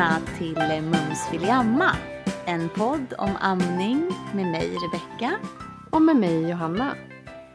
Välkomna 0.00 0.26
till 0.38 0.82
Mums 0.82 1.32
vill 1.32 1.50
amma. 1.50 1.96
En 2.46 2.68
podd 2.68 3.14
om 3.18 3.30
amning 3.40 4.10
med 4.34 4.46
mig 4.46 4.76
Rebecka. 4.76 5.38
Och 5.90 6.02
med 6.02 6.16
mig 6.16 6.50
Johanna. 6.50 6.94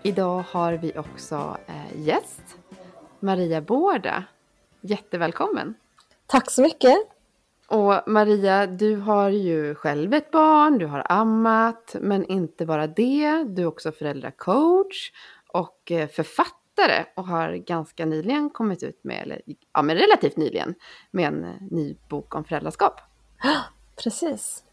Idag 0.04 0.44
har 0.52 0.74
vi 0.74 0.98
också 0.98 1.58
eh, 1.68 2.02
gäst, 2.02 2.58
Maria 3.20 3.62
Bårda. 3.62 4.24
Jättevälkommen. 4.82 5.76
Tack 6.26 6.52
så 6.52 6.62
mycket. 6.62 6.98
Och 7.68 8.02
Maria, 8.08 8.68
du 8.68 8.96
har 8.96 9.30
ju 9.30 9.76
själv 9.76 10.14
ett 10.14 10.32
barn, 10.32 10.78
du 10.78 10.86
har 10.86 11.06
ammat, 11.10 11.96
men 12.02 12.26
inte 12.26 12.66
bara 12.66 12.88
det, 12.88 13.44
du 13.44 13.62
är 13.62 13.66
också 13.66 13.92
föräldracoach 13.92 15.12
och 15.48 15.92
eh, 15.92 16.08
författare 16.76 17.06
och 17.16 17.28
har 17.28 17.54
ganska 17.54 18.06
nyligen 18.06 18.50
kommit 18.50 18.84
ut 18.84 19.04
med, 19.04 19.22
eller 19.22 19.42
ja 19.74 19.82
men 19.82 19.96
relativt 19.96 20.38
nyligen, 20.38 20.76
med 21.12 21.28
en 21.28 21.44
eh, 21.44 21.62
ny 21.72 21.98
bok 22.10 22.36
om 22.36 22.44
föräldraskap. 22.44 23.02
Precis. 24.04 24.64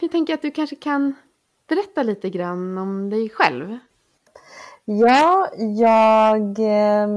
Jag 0.00 0.10
tänker 0.10 0.34
att 0.34 0.42
du 0.42 0.50
kanske 0.50 0.76
kan 0.76 1.14
berätta 1.68 2.02
lite 2.02 2.30
grann 2.30 2.78
om 2.78 3.10
dig 3.10 3.28
själv. 3.28 3.78
Ja, 4.84 5.48
jag 5.54 6.58
eh, 6.58 7.08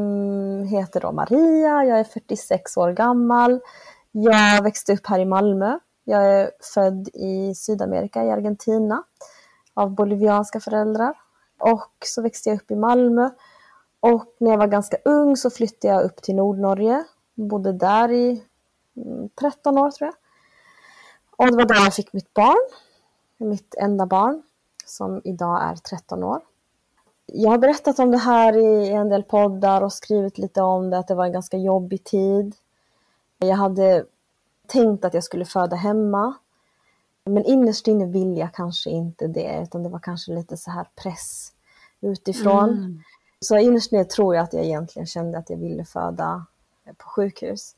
heter 0.69 1.01
då 1.01 1.11
Maria, 1.11 1.83
jag 1.83 1.99
är 1.99 2.03
46 2.03 2.77
år 2.77 2.91
gammal. 2.91 3.59
Jag 4.11 4.63
växte 4.63 4.93
upp 4.93 5.07
här 5.07 5.19
i 5.19 5.25
Malmö. 5.25 5.79
Jag 6.03 6.25
är 6.25 6.51
född 6.73 7.09
i 7.13 7.55
Sydamerika, 7.55 8.23
i 8.23 8.31
Argentina, 8.31 9.03
av 9.73 9.95
bolivianska 9.95 10.59
föräldrar. 10.59 11.13
Och 11.59 11.91
så 12.05 12.21
växte 12.21 12.49
jag 12.49 12.55
upp 12.55 12.71
i 12.71 12.75
Malmö. 12.75 13.29
Och 14.01 14.35
när 14.37 14.51
jag 14.51 14.57
var 14.57 14.67
ganska 14.67 14.97
ung 15.05 15.37
så 15.37 15.49
flyttade 15.49 15.93
jag 15.93 16.03
upp 16.03 16.21
till 16.21 16.35
Nordnorge. 16.35 17.03
Bodde 17.33 17.73
där 17.73 18.11
i 18.11 18.43
mm, 18.95 19.29
13 19.29 19.77
år 19.77 19.91
tror 19.91 20.07
jag. 20.07 20.15
Och 21.37 21.51
det 21.51 21.57
var 21.57 21.65
där 21.65 21.83
jag 21.83 21.93
fick 21.93 22.13
mitt 22.13 22.33
barn. 22.33 22.69
Mitt 23.37 23.75
enda 23.75 24.05
barn, 24.05 24.43
som 24.85 25.21
idag 25.23 25.63
är 25.63 25.75
13 25.75 26.23
år. 26.23 26.41
Jag 27.25 27.49
har 27.49 27.57
berättat 27.57 27.99
om 27.99 28.11
det 28.11 28.17
här 28.17 28.57
i 28.57 28.89
en 28.89 29.09
del 29.09 29.23
poddar 29.23 29.81
och 29.81 29.93
skrivit 29.93 30.37
lite 30.37 30.61
om 30.61 30.89
det, 30.89 30.97
att 30.97 31.07
det 31.07 31.15
var 31.15 31.25
en 31.25 31.31
ganska 31.31 31.57
jobbig 31.57 32.03
tid. 32.03 32.55
Jag 33.37 33.55
hade 33.55 34.05
tänkt 34.67 35.05
att 35.05 35.13
jag 35.13 35.23
skulle 35.23 35.45
föda 35.45 35.75
hemma. 35.75 36.33
Men 37.23 37.45
innerst 37.45 37.87
inne 37.87 38.05
vill 38.05 38.37
jag 38.37 38.53
kanske 38.53 38.89
inte 38.89 39.27
det, 39.27 39.59
utan 39.63 39.83
det 39.83 39.89
var 39.89 39.99
kanske 39.99 40.33
lite 40.33 40.57
så 40.57 40.71
här 40.71 40.87
press 40.95 41.53
utifrån. 42.01 42.69
Mm. 42.69 43.01
Så 43.45 43.57
innerst 43.57 43.91
inne 43.91 44.05
tror 44.05 44.35
jag 44.35 44.43
att 44.43 44.53
jag 44.53 44.63
egentligen 44.63 45.05
kände 45.05 45.37
att 45.37 45.49
jag 45.49 45.57
ville 45.57 45.85
föda 45.85 46.45
på 46.97 47.09
sjukhus. 47.09 47.75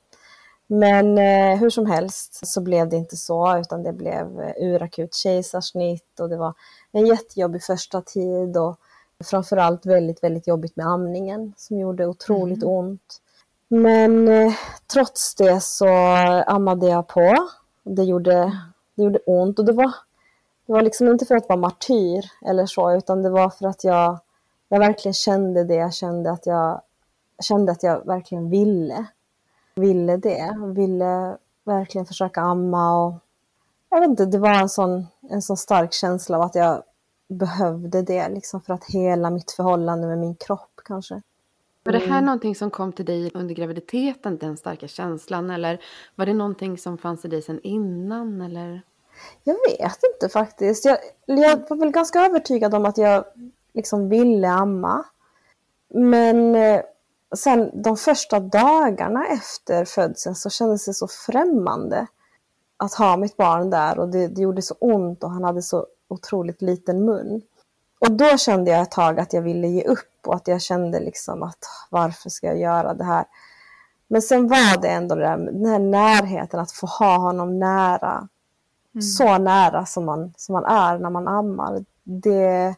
Men 0.67 1.17
eh, 1.17 1.59
hur 1.59 1.69
som 1.69 1.85
helst 1.85 2.47
så 2.47 2.61
blev 2.61 2.89
det 2.89 2.95
inte 2.95 3.17
så, 3.17 3.57
utan 3.57 3.83
det 3.83 3.93
blev 3.93 4.53
urakut 4.57 5.13
kejsarsnitt 5.13 6.19
och 6.19 6.29
det 6.29 6.37
var 6.37 6.53
en 6.91 7.05
jättejobbig 7.05 7.63
första 7.63 8.01
tid 8.01 8.57
och 8.57 8.79
framförallt 9.23 9.85
väldigt, 9.85 10.23
väldigt 10.23 10.47
jobbigt 10.47 10.75
med 10.75 10.87
amningen 10.87 11.53
som 11.57 11.79
gjorde 11.79 12.07
otroligt 12.07 12.63
mm. 12.63 12.75
ont. 12.75 13.21
Men 13.67 14.27
eh, 14.27 14.53
trots 14.93 15.35
det 15.35 15.63
så 15.63 15.87
ammade 16.47 16.87
jag 16.87 17.07
på. 17.07 17.35
Det 17.83 18.03
gjorde, 18.03 18.59
det 18.95 19.03
gjorde 19.03 19.19
ont 19.19 19.59
och 19.59 19.65
det 19.65 19.73
var, 19.73 19.93
det 20.65 20.73
var 20.73 20.81
liksom 20.81 21.07
inte 21.07 21.25
för 21.25 21.35
att 21.35 21.49
vara 21.49 21.59
martyr 21.59 22.23
eller 22.45 22.65
så, 22.65 22.95
utan 22.95 23.23
det 23.23 23.29
var 23.29 23.49
för 23.49 23.67
att 23.67 23.83
jag, 23.83 24.19
jag 24.73 24.79
verkligen 24.79 25.13
kände 25.13 25.63
det. 25.63 25.75
Jag 25.75 25.93
kände 25.93 26.31
att 26.31 26.45
jag, 26.45 26.81
kände 27.41 27.71
att 27.71 27.83
jag 27.83 28.05
verkligen 28.05 28.49
ville. 28.49 29.05
Ville 29.75 30.17
det. 30.17 30.57
Ville 30.75 31.37
verkligen 31.63 32.05
försöka 32.05 32.41
amma 32.41 33.05
och 33.05 33.13
jag 33.89 33.99
vet 33.99 34.09
inte, 34.09 34.25
det 34.25 34.37
var 34.37 34.49
en 34.49 34.69
sån, 34.69 35.07
en 35.29 35.41
sån 35.41 35.57
stark 35.57 35.93
känsla 35.93 36.37
av 36.37 36.43
att 36.43 36.55
jag 36.55 36.83
behövde 37.27 38.01
det 38.01 38.29
liksom 38.29 38.61
för 38.61 38.73
att 38.73 38.85
hela 38.85 39.29
mitt 39.29 39.51
förhållande 39.51 40.07
med 40.07 40.17
min 40.17 40.35
kropp 40.35 40.81
kanske. 40.85 41.21
Var 41.83 41.93
det 41.93 41.99
här 41.99 42.07
mm. 42.07 42.25
någonting 42.25 42.55
som 42.55 42.71
kom 42.71 42.93
till 42.93 43.05
dig 43.05 43.31
under 43.33 43.55
graviditeten, 43.55 44.37
den 44.37 44.57
starka 44.57 44.87
känslan? 44.87 45.49
Eller 45.49 45.81
var 46.15 46.25
det 46.25 46.33
någonting 46.33 46.77
som 46.77 46.97
fanns 46.97 47.25
i 47.25 47.27
dig 47.27 47.41
sedan 47.41 47.59
innan? 47.63 48.41
Eller? 48.41 48.81
Jag 49.43 49.55
vet 49.69 49.99
inte 50.13 50.29
faktiskt. 50.33 50.85
Jag, 50.85 50.97
jag 51.25 51.69
var 51.69 51.77
väl 51.77 51.91
ganska 51.91 52.25
övertygad 52.25 52.73
om 52.73 52.85
att 52.85 52.97
jag 52.97 53.23
liksom 53.73 54.09
ville 54.09 54.49
amma. 54.49 55.03
Men 55.93 56.55
eh, 56.55 56.81
sen 57.35 57.81
de 57.83 57.97
första 57.97 58.39
dagarna 58.39 59.27
efter 59.27 59.85
födseln 59.85 60.35
så 60.35 60.49
kändes 60.49 60.85
det 60.85 60.93
så 60.93 61.07
främmande 61.07 62.07
att 62.77 62.93
ha 62.93 63.17
mitt 63.17 63.37
barn 63.37 63.69
där 63.69 63.99
och 63.99 64.09
det, 64.09 64.27
det 64.27 64.41
gjorde 64.41 64.61
så 64.61 64.75
ont 64.79 65.23
och 65.23 65.31
han 65.31 65.43
hade 65.43 65.61
så 65.61 65.87
otroligt 66.07 66.61
liten 66.61 67.05
mun. 67.05 67.41
Och 67.99 68.11
då 68.11 68.37
kände 68.37 68.71
jag 68.71 68.81
ett 68.81 68.91
tag 68.91 69.19
att 69.19 69.33
jag 69.33 69.41
ville 69.41 69.67
ge 69.67 69.83
upp 69.83 70.27
och 70.27 70.35
att 70.35 70.47
jag 70.47 70.61
kände 70.61 70.99
liksom 70.99 71.43
att 71.43 71.65
varför 71.89 72.29
ska 72.29 72.47
jag 72.47 72.59
göra 72.59 72.93
det 72.93 73.03
här? 73.03 73.25
Men 74.07 74.21
sen 74.21 74.47
var 74.47 74.81
det 74.81 74.87
ändå 74.87 75.15
det 75.15 75.21
där, 75.21 75.37
den 75.37 75.65
här 75.65 75.79
närheten, 75.79 76.59
att 76.59 76.71
få 76.71 76.87
ha 76.87 77.17
honom 77.17 77.59
nära. 77.59 78.27
Mm. 78.93 79.01
Så 79.01 79.37
nära 79.37 79.85
som 79.85 80.05
man, 80.05 80.33
som 80.37 80.53
man 80.53 80.65
är 80.65 80.99
när 80.99 81.09
man 81.09 81.27
ammar. 81.27 81.85
Det, 82.03 82.75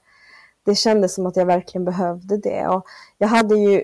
det 0.65 0.75
kändes 0.75 1.15
som 1.15 1.25
att 1.25 1.35
jag 1.35 1.45
verkligen 1.45 1.85
behövde 1.85 2.37
det. 2.37 2.67
Och 2.67 2.85
jag 3.17 3.27
hade 3.27 3.55
ju, 3.55 3.83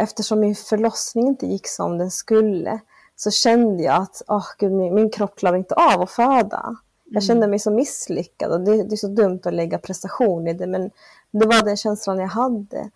eftersom 0.00 0.40
min 0.40 0.54
förlossning 0.54 1.26
inte 1.26 1.46
gick 1.46 1.68
som 1.68 1.98
den 1.98 2.10
skulle, 2.10 2.80
så 3.16 3.30
kände 3.30 3.82
jag 3.82 4.02
att 4.02 4.22
oh, 4.28 4.46
gud, 4.58 4.72
min, 4.72 4.94
min 4.94 5.10
kropp 5.10 5.36
klarar 5.36 5.56
inte 5.56 5.74
av 5.74 6.00
att 6.00 6.10
föda. 6.10 6.76
Jag 7.04 7.22
kände 7.22 7.40
mm. 7.40 7.50
mig 7.50 7.58
så 7.58 7.70
misslyckad 7.70 8.52
och 8.52 8.60
det, 8.60 8.82
det, 8.82 8.94
är 8.94 8.96
så 8.96 9.08
dumt 9.08 9.40
att 9.44 9.54
lägga 9.54 9.78
prestation 9.78 10.48
i 10.48 10.52
det 10.52 10.66
men 10.66 10.90
det 11.30 11.46
var 11.46 11.64
den 11.64 11.76
känslan 11.76 12.18
jag 12.18 12.28
hade. 12.28 12.90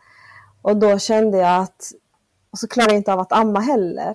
Och 0.62 0.76
då 0.76 0.98
kände 0.98 1.38
jag 1.38 1.62
att, 1.62 1.92
och 2.50 2.58
så 2.58 2.68
klarar 2.68 2.88
jag 2.88 2.96
inte 2.96 3.12
av 3.12 3.20
att 3.20 3.32
amma 3.32 3.60
heller. 3.60 4.14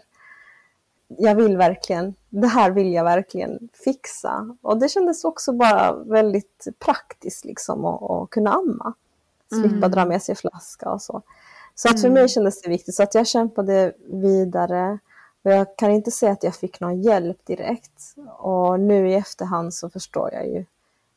Jag 1.17 1.35
vill 1.35 1.57
verkligen, 1.57 2.15
det 2.29 2.47
här 2.47 2.71
vill 2.71 2.93
jag 2.93 3.03
verkligen 3.03 3.69
fixa. 3.73 4.55
Och 4.61 4.77
det 4.77 4.89
kändes 4.89 5.23
också 5.23 5.53
bara 5.53 5.93
väldigt 5.93 6.67
praktiskt 6.79 7.45
liksom 7.45 7.85
att, 7.85 8.11
att 8.11 8.29
kunna 8.29 8.51
amma. 8.53 8.93
Slippa 9.49 9.75
mm. 9.75 9.91
dra 9.91 10.05
med 10.05 10.23
sig 10.23 10.35
flaska 10.35 10.89
och 10.89 11.01
så. 11.01 11.21
Så 11.75 11.89
att 11.89 12.01
för 12.01 12.07
mm. 12.07 12.21
mig 12.21 12.29
kändes 12.29 12.61
det 12.61 12.69
viktigt, 12.69 12.95
så 12.95 13.03
att 13.03 13.15
jag 13.15 13.27
kämpade 13.27 13.93
vidare. 14.05 14.99
Och 15.43 15.51
jag 15.51 15.75
kan 15.77 15.91
inte 15.91 16.11
säga 16.11 16.31
att 16.31 16.43
jag 16.43 16.55
fick 16.55 16.79
någon 16.79 17.01
hjälp 17.01 17.45
direkt. 17.45 18.15
Och 18.37 18.79
nu 18.79 19.09
i 19.09 19.13
efterhand 19.13 19.73
så 19.73 19.89
förstår 19.89 20.29
jag 20.33 20.47
ju 20.47 20.65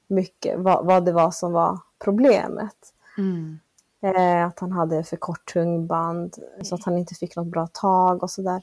mycket 0.06 0.58
vad, 0.58 0.86
vad 0.86 1.04
det 1.04 1.12
var 1.12 1.30
som 1.30 1.52
var 1.52 1.78
problemet. 1.98 2.92
Mm. 3.18 3.58
Eh, 4.00 4.46
att 4.46 4.58
han 4.58 4.72
hade 4.72 5.04
för 5.04 5.16
kort 5.16 5.52
tungband 5.52 6.36
så 6.62 6.74
att 6.74 6.84
han 6.84 6.98
inte 6.98 7.14
fick 7.14 7.36
något 7.36 7.46
bra 7.46 7.66
tag 7.66 8.22
och 8.22 8.30
sådär. 8.30 8.62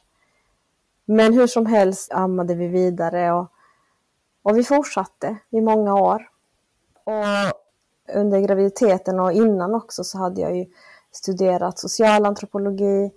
Men 1.06 1.34
hur 1.34 1.48
som 1.48 1.66
helst 1.66 2.14
ammade 2.14 2.56
vi 2.56 2.68
vidare 2.68 3.32
och, 3.32 3.52
och 4.44 4.58
vi 4.58 4.64
fortsatte 4.64 5.38
i 5.50 5.62
många 5.62 5.94
år. 5.94 6.30
Och 7.04 7.60
under 8.16 8.40
graviditeten 8.40 9.20
och 9.20 9.32
innan 9.32 9.76
också 9.76 10.04
så 10.04 10.18
hade 10.18 10.42
jag 10.42 10.58
ju 10.58 10.66
studerat 11.12 11.80
socialantropologi 11.80 13.12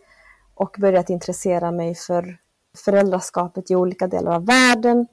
och 0.54 0.76
börjat 0.78 1.10
intressera 1.10 1.70
mig 1.70 1.94
för 1.94 2.38
föräldraskapet 2.84 3.70
i 3.70 3.76
olika 3.76 4.06
delar 4.06 4.32
av 4.32 4.46
världen. 4.46 5.06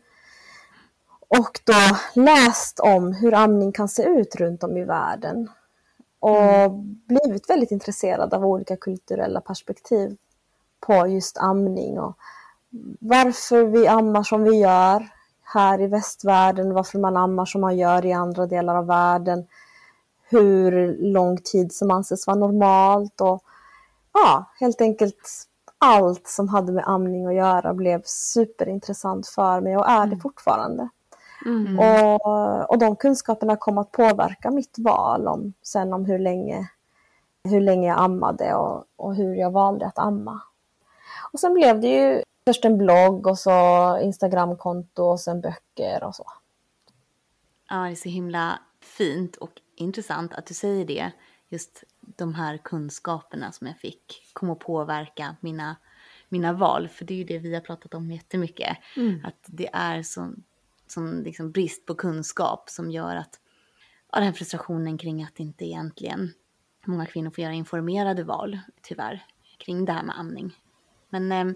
Och 1.28 1.60
då 1.64 1.98
läst 2.22 2.80
om 2.80 3.14
hur 3.14 3.34
amning 3.34 3.72
kan 3.72 3.90
se 3.90 4.04
ut 4.04 4.36
runt 4.36 4.64
om 4.64 4.78
i 4.78 4.86
världen. 4.86 5.50
Och 6.20 6.42
mm. 6.42 7.02
blivit 7.08 7.50
väldigt 7.50 7.72
intresserad 7.72 8.34
av 8.34 8.46
olika 8.46 8.78
kulturella 8.78 9.42
perspektiv 9.42 10.18
på 10.80 11.08
just 11.08 11.38
amning 11.38 12.00
och 12.00 12.18
varför 13.00 13.64
vi 13.64 13.88
ammar 13.88 14.24
som 14.24 14.44
vi 14.44 14.60
gör 14.60 15.10
här 15.44 15.82
i 15.82 15.88
västvärlden, 15.88 16.74
varför 16.74 17.00
man 17.00 17.18
ammar 17.18 17.46
som 17.46 17.62
man 17.62 17.78
gör 17.78 18.06
i 18.06 18.14
andra 18.14 18.46
delar 18.46 18.76
av 18.76 18.86
världen, 18.86 19.48
hur 20.30 20.98
lång 20.98 21.38
tid 21.38 21.74
som 21.74 21.92
anses 21.92 22.28
vara 22.28 22.38
normalt 22.38 23.22
och 23.22 23.44
ja, 24.14 24.46
helt 24.60 24.82
enkelt 24.82 25.48
allt 25.78 26.28
som 26.28 26.50
hade 26.50 26.72
med 26.72 26.84
amning 26.88 27.26
att 27.26 27.36
göra 27.36 27.74
blev 27.74 28.02
superintressant 28.06 29.28
för 29.28 29.62
mig 29.62 29.78
och 29.78 29.90
är 29.90 30.00
det 30.00 30.04
mm. 30.04 30.20
fortfarande. 30.20 30.90
Mm. 31.46 31.80
Och, 31.80 32.70
och 32.70 32.78
de 32.78 32.96
kunskaperna 32.96 33.56
kom 33.56 33.78
att 33.78 33.92
påverka 33.92 34.52
mitt 34.52 34.76
val 34.78 35.28
om, 35.28 35.54
sen 35.64 35.94
om 35.94 36.06
hur 36.06 36.20
länge, 36.20 36.70
hur 37.44 37.62
länge 37.62 37.88
jag 37.88 38.00
ammade 38.00 38.56
och, 38.56 38.86
och 38.96 39.16
hur 39.16 39.36
jag 39.36 39.52
valde 39.52 39.86
att 39.86 40.00
amma. 40.00 40.42
Och 41.34 41.40
sen 41.40 41.54
blev 41.54 41.82
det 41.82 41.88
ju 41.88 42.24
först 42.46 42.66
en 42.66 42.78
blogg 42.78 43.28
och 43.28 43.40
så 43.40 44.00
Instagramkonto 44.02 45.04
och 45.04 45.20
sen 45.20 45.42
böcker 45.42 46.04
och 46.04 46.16
så. 46.16 46.32
Ja, 47.70 47.76
det 47.76 47.92
är 47.92 47.96
så 47.96 48.10
himla 48.10 48.60
fint 48.82 49.36
och 49.36 49.52
intressant 49.76 50.34
att 50.34 50.46
du 50.46 50.54
säger 50.54 50.86
det. 50.86 51.12
Just 51.50 51.84
de 52.00 52.34
här 52.34 52.58
kunskaperna 52.58 53.52
som 53.52 53.68
jag 53.68 53.78
fick 53.78 54.30
kom 54.34 54.50
att 54.50 54.60
påverka 54.60 55.36
mina, 55.42 55.76
mina 56.30 56.54
val. 56.54 56.88
För 56.88 57.06
det 57.06 57.14
är 57.14 57.18
ju 57.18 57.24
det 57.24 57.40
vi 57.40 57.54
har 57.54 57.62
pratat 57.62 57.94
om 57.94 58.12
jättemycket. 58.12 58.78
Mm. 58.98 59.26
Att 59.26 59.46
det 59.46 59.70
är 59.74 60.04
sån, 60.04 60.44
sån 60.88 61.24
liksom 61.24 61.52
brist 61.52 61.86
på 61.86 61.96
kunskap 61.96 62.70
som 62.70 62.92
gör 62.92 63.16
att 63.16 63.40
ja, 64.12 64.18
den 64.18 64.28
här 64.28 64.34
frustrationen 64.34 64.98
kring 64.98 65.24
att 65.24 65.40
inte 65.40 65.66
egentligen 65.66 66.34
många 66.86 67.06
kvinnor 67.06 67.32
får 67.32 67.42
göra 67.44 67.54
informerade 67.54 68.24
val, 68.24 68.60
tyvärr, 68.82 69.26
kring 69.58 69.86
det 69.86 69.92
här 69.92 70.04
med 70.04 70.20
amning. 70.20 70.54
Men 71.14 71.32
eh, 71.32 71.56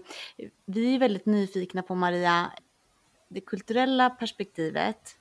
vi 0.66 0.94
är 0.94 0.98
väldigt 0.98 1.26
nyfikna 1.26 1.82
på 1.82 1.94
Maria, 1.94 2.50
det 3.28 3.40
kulturella 3.40 4.10
perspektivet. 4.10 5.16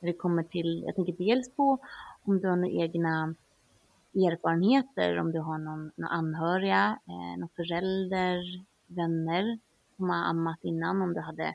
När 0.00 0.06
det 0.06 0.18
kommer 0.18 0.42
till, 0.42 0.82
jag 0.86 0.94
tänker 0.94 1.12
dels 1.12 1.50
på 1.50 1.78
om 2.24 2.40
du 2.40 2.48
har 2.48 2.56
några 2.56 2.74
egna 2.84 3.34
erfarenheter, 4.14 5.18
om 5.18 5.32
du 5.32 5.40
har 5.40 5.58
någon, 5.58 5.92
någon 5.96 6.10
anhöriga, 6.10 6.98
eh, 7.08 7.38
någon 7.40 7.48
förälder, 7.56 8.64
vänner 8.86 9.58
som 9.96 10.10
har 10.10 10.16
ammat 10.16 10.58
innan, 10.62 11.02
om 11.02 11.14
du 11.14 11.20
hade 11.20 11.54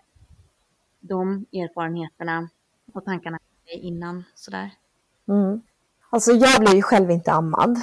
de 0.99 1.45
erfarenheterna 1.53 2.49
och 2.93 3.05
tankarna 3.05 3.39
innan 3.65 4.23
sådär. 4.35 4.71
Mm. 5.27 5.61
Alltså 6.09 6.31
jag 6.31 6.61
blev 6.61 6.75
ju 6.75 6.81
själv 6.81 7.11
inte 7.11 7.31
ammad. 7.31 7.77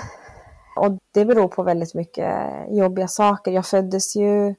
Och 0.77 0.99
det 1.13 1.25
beror 1.25 1.49
på 1.49 1.63
väldigt 1.63 1.95
mycket 1.95 2.35
jobbiga 2.71 3.09
saker. 3.09 3.53
Jag 3.53 3.67
föddes 3.67 4.17
ju 4.17 4.55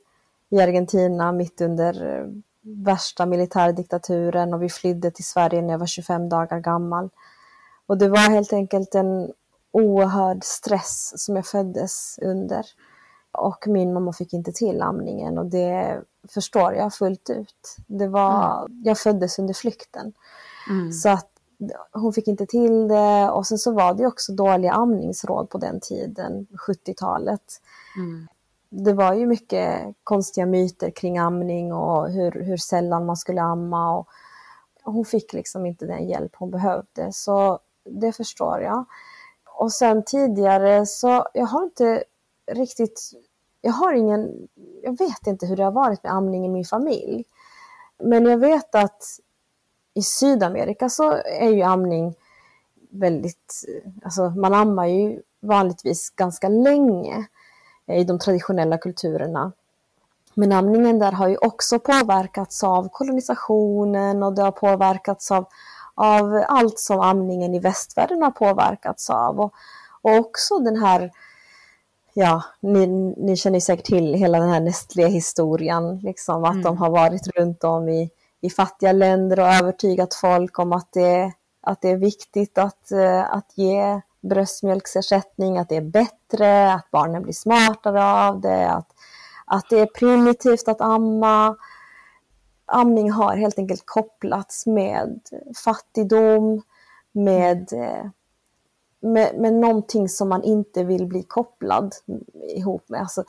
i 0.49 0.61
Argentina 0.61 1.31
mitt 1.31 1.61
under 1.61 2.25
värsta 2.61 3.25
militärdiktaturen 3.25 4.53
och 4.53 4.63
vi 4.63 4.69
flydde 4.69 5.11
till 5.11 5.25
Sverige 5.25 5.61
när 5.61 5.73
jag 5.73 5.79
var 5.79 5.85
25 5.85 6.29
dagar 6.29 6.59
gammal. 6.59 7.09
Och 7.85 7.97
det 7.97 8.09
var 8.09 8.29
helt 8.29 8.53
enkelt 8.53 8.95
en 8.95 9.31
oerhörd 9.71 10.43
stress 10.43 11.13
som 11.15 11.35
jag 11.35 11.45
föddes 11.45 12.19
under. 12.21 12.65
Och 13.31 13.67
min 13.67 13.93
mamma 13.93 14.13
fick 14.13 14.33
inte 14.33 14.51
till 14.51 14.81
amningen 14.81 15.37
och 15.37 15.45
det 15.45 16.01
förstår 16.29 16.73
jag 16.73 16.93
fullt 16.93 17.29
ut. 17.29 17.75
Det 17.87 18.07
var, 18.07 18.67
Jag 18.83 18.97
föddes 18.97 19.39
under 19.39 19.53
flykten. 19.53 20.13
Mm. 20.69 20.91
Så 20.91 21.09
att 21.09 21.32
hon 21.91 22.13
fick 22.13 22.27
inte 22.27 22.45
till 22.45 22.87
det 22.87 23.29
och 23.29 23.47
sen 23.47 23.57
så 23.57 23.71
var 23.71 23.93
det 23.93 24.07
också 24.07 24.33
dåliga 24.33 24.71
amningsråd 24.71 25.49
på 25.49 25.57
den 25.57 25.79
tiden, 25.79 26.47
70-talet. 26.67 27.61
Mm. 27.97 28.27
Det 28.69 28.93
var 28.93 29.13
ju 29.13 29.25
mycket 29.25 29.95
konstiga 30.03 30.45
myter 30.45 30.89
kring 30.89 31.17
amning 31.17 31.73
och 31.73 32.09
hur, 32.09 32.31
hur 32.31 32.57
sällan 32.57 33.05
man 33.05 33.17
skulle 33.17 33.41
amma. 33.41 33.97
Och 33.97 34.07
hon 34.83 35.05
fick 35.05 35.33
liksom 35.33 35.65
inte 35.65 35.85
den 35.85 36.07
hjälp 36.07 36.35
hon 36.35 36.51
behövde, 36.51 37.11
så 37.11 37.59
det 37.85 38.11
förstår 38.11 38.61
jag. 38.61 38.85
Och 39.59 39.71
sen 39.71 40.03
tidigare 40.03 40.85
så, 40.85 41.27
jag 41.33 41.45
har 41.45 41.63
inte 41.63 42.03
riktigt, 42.51 43.11
jag 43.61 43.71
har 43.71 43.93
ingen, 43.93 44.47
jag 44.83 44.97
vet 44.97 45.27
inte 45.27 45.45
hur 45.45 45.55
det 45.55 45.63
har 45.63 45.71
varit 45.71 46.03
med 46.03 46.13
amning 46.13 46.45
i 46.45 46.49
min 46.49 46.65
familj. 46.65 47.25
Men 48.03 48.25
jag 48.25 48.37
vet 48.37 48.75
att 48.75 49.03
i 49.93 50.01
Sydamerika 50.01 50.89
så 50.89 51.11
är 51.25 51.49
ju 51.49 51.61
amning 51.61 52.15
väldigt, 52.89 53.65
alltså 54.03 54.29
man 54.29 54.53
ammar 54.53 54.85
ju 54.85 55.21
vanligtvis 55.39 56.09
ganska 56.09 56.49
länge 56.49 57.25
i 57.87 58.03
de 58.03 58.19
traditionella 58.19 58.77
kulturerna. 58.77 59.51
Men 60.33 60.51
amningen 60.51 60.99
där 60.99 61.11
har 61.11 61.27
ju 61.27 61.37
också 61.37 61.79
påverkats 61.79 62.63
av 62.63 62.89
kolonisationen 62.89 64.23
och 64.23 64.33
det 64.33 64.41
har 64.41 64.51
påverkats 64.51 65.31
av, 65.31 65.45
av 65.95 66.43
allt 66.47 66.79
som 66.79 66.99
amningen 66.99 67.53
i 67.55 67.59
västvärlden 67.59 68.21
har 68.21 68.31
påverkats 68.31 69.09
av. 69.09 69.39
Och, 69.39 69.53
och 70.01 70.15
också 70.15 70.59
den 70.59 70.75
här, 70.75 71.11
ja, 72.13 72.43
ni, 72.59 72.87
ni 73.17 73.37
känner 73.37 73.59
säkert 73.59 73.85
till 73.85 74.13
hela 74.13 74.39
den 74.39 74.49
här 74.49 74.59
Nestlé-historien, 74.59 75.99
liksom 75.99 76.43
att 76.43 76.51
Mm. 76.51 76.63
de 76.63 76.77
har 76.77 76.89
varit 76.89 77.27
runt 77.27 77.63
om 77.63 77.89
i, 77.89 78.09
i 78.43 78.49
fattiga 78.49 78.91
länder 78.91 79.39
och 79.39 79.47
övertygat 79.47 80.13
folk 80.13 80.59
om 80.59 80.73
att 80.73 80.91
det, 80.91 81.33
att 81.61 81.81
det 81.81 81.89
är 81.89 81.97
viktigt 81.97 82.57
att, 82.57 82.91
eh, 82.91 83.33
att 83.33 83.57
ge 83.57 84.01
bröstmjölksersättning, 84.21 85.57
att 85.57 85.69
det 85.69 85.75
är 85.75 85.81
bättre, 85.81 86.73
att 86.73 86.91
barnen 86.91 87.23
blir 87.23 87.33
smartare 87.33 88.03
av 88.03 88.41
det, 88.41 88.69
att, 88.71 88.87
att 89.45 89.69
det 89.69 89.79
är 89.79 89.85
primitivt 89.85 90.67
att 90.67 90.81
amma. 90.81 91.55
Amning 92.65 93.11
har 93.11 93.35
helt 93.35 93.59
enkelt 93.59 93.83
kopplats 93.85 94.65
med 94.65 95.19
fattigdom, 95.65 96.61
med, 97.11 97.73
eh, 97.73 98.05
med, 98.99 99.39
med 99.39 99.53
någonting 99.53 100.09
som 100.09 100.29
man 100.29 100.43
inte 100.43 100.83
vill 100.83 101.07
bli 101.07 101.23
kopplad 101.23 101.95
ihop 102.55 102.89
med. 102.89 103.01
Alltså, 103.01 103.23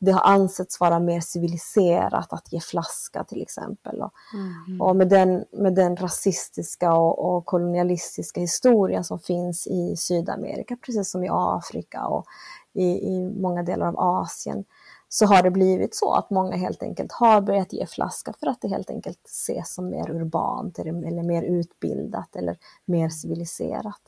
det 0.00 0.12
har 0.12 0.32
ansetts 0.32 0.80
vara 0.80 0.98
mer 0.98 1.20
civiliserat 1.20 2.32
att 2.32 2.52
ge 2.52 2.60
flaska 2.60 3.24
till 3.24 3.42
exempel. 3.42 4.02
Och, 4.02 4.12
Mm. 4.34 4.80
och 4.80 4.96
med 4.96 5.08
den, 5.08 5.44
med 5.52 5.74
den 5.74 5.96
rasistiska 5.96 6.92
och, 6.92 7.36
och 7.36 7.46
kolonialistiska 7.46 8.40
historien 8.40 9.04
som 9.04 9.18
finns 9.18 9.66
i 9.66 9.96
Sydamerika, 9.96 10.76
precis 10.76 11.10
som 11.10 11.24
i 11.24 11.28
Afrika 11.30 12.06
och 12.06 12.24
i, 12.72 12.84
i 12.84 13.30
många 13.40 13.62
delar 13.62 13.86
av 13.86 13.94
Asien, 13.98 14.64
så 15.08 15.26
har 15.26 15.42
det 15.42 15.50
blivit 15.50 15.94
så 15.94 16.14
att 16.14 16.30
många 16.30 16.56
helt 16.56 16.82
enkelt 16.82 17.12
har 17.12 17.40
börjat 17.40 17.72
ge 17.72 17.86
flaska 17.86 18.32
för 18.40 18.46
att 18.46 18.60
det 18.60 18.68
helt 18.68 18.90
enkelt 18.90 19.26
ses 19.26 19.74
som 19.74 19.90
mer 19.90 20.10
urbant 20.10 20.78
eller, 20.78 21.06
eller 21.06 21.22
mer 21.22 21.42
utbildat 21.42 22.36
eller 22.36 22.56
mer 22.84 23.08
civiliserat. 23.08 24.00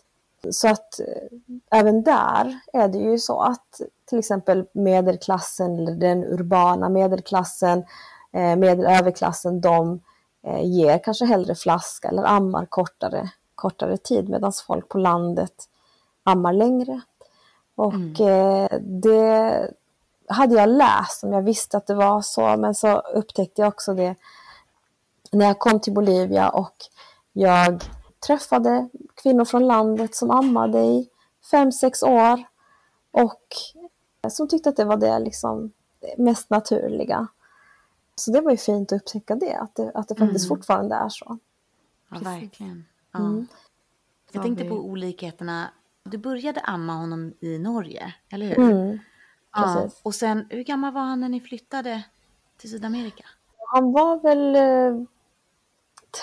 Så 0.51 0.69
att 0.69 1.01
eh, 1.01 1.79
även 1.79 2.03
där 2.03 2.61
är 2.73 2.89
det 2.89 2.99
ju 2.99 3.19
så 3.19 3.41
att 3.41 3.81
till 4.09 4.19
exempel 4.19 4.67
medelklassen 4.73 5.79
eller 5.79 5.93
den 5.93 6.25
urbana 6.25 6.89
medelklassen, 6.89 7.85
eh, 8.33 8.57
medelöverklassen, 8.57 9.61
de 9.61 10.01
eh, 10.47 10.65
ger 10.65 10.99
kanske 10.99 11.25
hellre 11.25 11.55
flaska 11.55 12.09
eller 12.09 12.25
ammar 12.25 12.67
kortare, 12.67 13.31
kortare 13.55 13.97
tid 13.97 14.29
medan 14.29 14.53
folk 14.67 14.89
på 14.89 14.99
landet 14.99 15.55
ammar 16.25 16.53
längre. 16.53 17.01
Och 17.75 18.21
eh, 18.21 18.69
det 18.81 19.71
hade 20.29 20.55
jag 20.55 20.69
läst 20.69 21.25
om 21.25 21.33
jag 21.33 21.43
visste 21.43 21.77
att 21.77 21.87
det 21.87 21.95
var 21.95 22.21
så, 22.21 22.57
men 22.57 22.75
så 22.75 22.99
upptäckte 22.99 23.63
jag 23.63 23.69
också 23.69 23.95
det 23.95 24.15
när 25.33 25.47
jag 25.47 25.59
kom 25.59 25.81
till 25.81 25.93
Bolivia 25.93 26.49
och 26.49 26.77
jag 27.33 27.85
träffade 28.27 28.89
kvinnor 29.15 29.45
från 29.45 29.67
landet 29.67 30.15
som 30.15 30.31
ammade 30.31 30.79
i 30.79 31.09
fem, 31.51 31.73
sex 31.73 32.03
år 32.03 32.43
och 33.11 33.43
som 34.31 34.49
tyckte 34.49 34.69
att 34.69 34.77
det 34.77 34.85
var 34.85 34.97
det 34.97 35.19
liksom 35.19 35.73
mest 36.19 36.51
naturliga. 36.51 37.27
Så 38.15 38.31
det 38.31 38.41
var 38.41 38.51
ju 38.51 38.57
fint 38.57 38.93
att 38.93 39.03
upptäcka 39.03 39.35
det, 39.37 39.55
att 39.57 39.75
det, 39.75 39.93
att 39.95 40.09
det 40.09 40.15
faktiskt 40.15 40.45
Mm. 40.47 40.57
fortfarande 40.57 40.95
är 40.95 41.09
så. 41.09 41.25
Ja, 41.29 41.39
Precis. 42.19 42.27
verkligen. 42.27 42.85
Ja. 43.13 43.19
Mm. 43.19 43.47
Jag 44.33 44.41
Ja, 44.41 44.43
tänkte 44.43 44.65
på 44.65 44.75
olikheterna. 44.75 45.71
Du 46.05 46.19
började 46.19 46.61
amma 46.61 46.93
honom 46.93 47.33
i 47.41 47.59
Norge, 47.59 48.15
eller 48.31 48.47
hur? 48.47 48.59
Mm, 48.59 48.99
ja. 49.55 49.89
Och 50.03 50.15
sen, 50.15 50.47
hur 50.51 50.63
gammal 50.63 50.93
var 50.93 51.01
han 51.01 51.21
när 51.21 51.29
ni 51.29 51.41
flyttade 51.41 52.03
till 52.57 52.71
Sydamerika? 52.71 53.25
Han 53.69 53.93
var 53.93 54.17
väl 54.21 54.55
eh, 54.57 55.05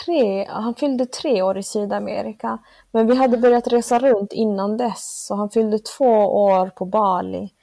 tre, 0.05 0.45
han 0.45 0.75
fyllde 0.75 1.05
tre 1.05 1.41
år 1.41 1.57
i 1.57 1.63
Sydamerika. 1.63 2.57
Men 2.91 3.07
vi 3.07 3.15
hade 3.15 3.37
börjat 3.37 3.67
resa 3.67 3.99
runt 3.99 4.33
innan 4.33 4.77
dess, 4.77 5.25
så 5.25 5.35
han 5.35 5.49
fyllde 5.49 5.79
två 5.79 6.45
år 6.45 6.69
på 6.69 6.85
Bali. 6.85 7.53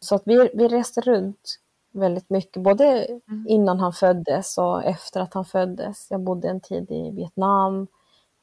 Så 0.00 0.14
att 0.14 0.22
vi, 0.24 0.50
vi 0.54 0.68
reste 0.68 1.00
runt 1.00 1.58
väldigt 1.92 2.30
mycket, 2.30 2.62
både 2.62 3.06
innan 3.46 3.80
han 3.80 3.92
föddes 3.92 4.58
och 4.58 4.84
efter 4.84 5.20
att 5.20 5.34
han 5.34 5.44
föddes. 5.44 6.06
Jag 6.10 6.20
bodde 6.20 6.48
en 6.48 6.60
tid 6.60 6.90
i 6.90 7.10
Vietnam, 7.10 7.86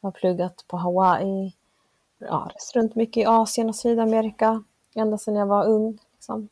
jag 0.01 0.07
har 0.07 0.11
pluggat 0.11 0.65
på 0.67 0.77
Hawaii, 0.77 1.53
ja, 2.17 2.49
rest 2.53 2.75
runt 2.75 2.95
mycket 2.95 3.21
i 3.21 3.25
Asien 3.25 3.69
och 3.69 3.75
Sydamerika 3.75 4.63
ända 4.95 5.17
sedan 5.17 5.35
jag 5.35 5.45
var 5.45 5.65
ung. 5.65 5.99
Liksom. 6.13 6.49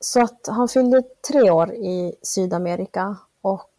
Så 0.00 0.22
att 0.22 0.46
han 0.48 0.68
fyllde 0.68 1.02
tre 1.30 1.50
år 1.50 1.72
i 1.72 2.14
Sydamerika 2.22 3.16
och 3.40 3.71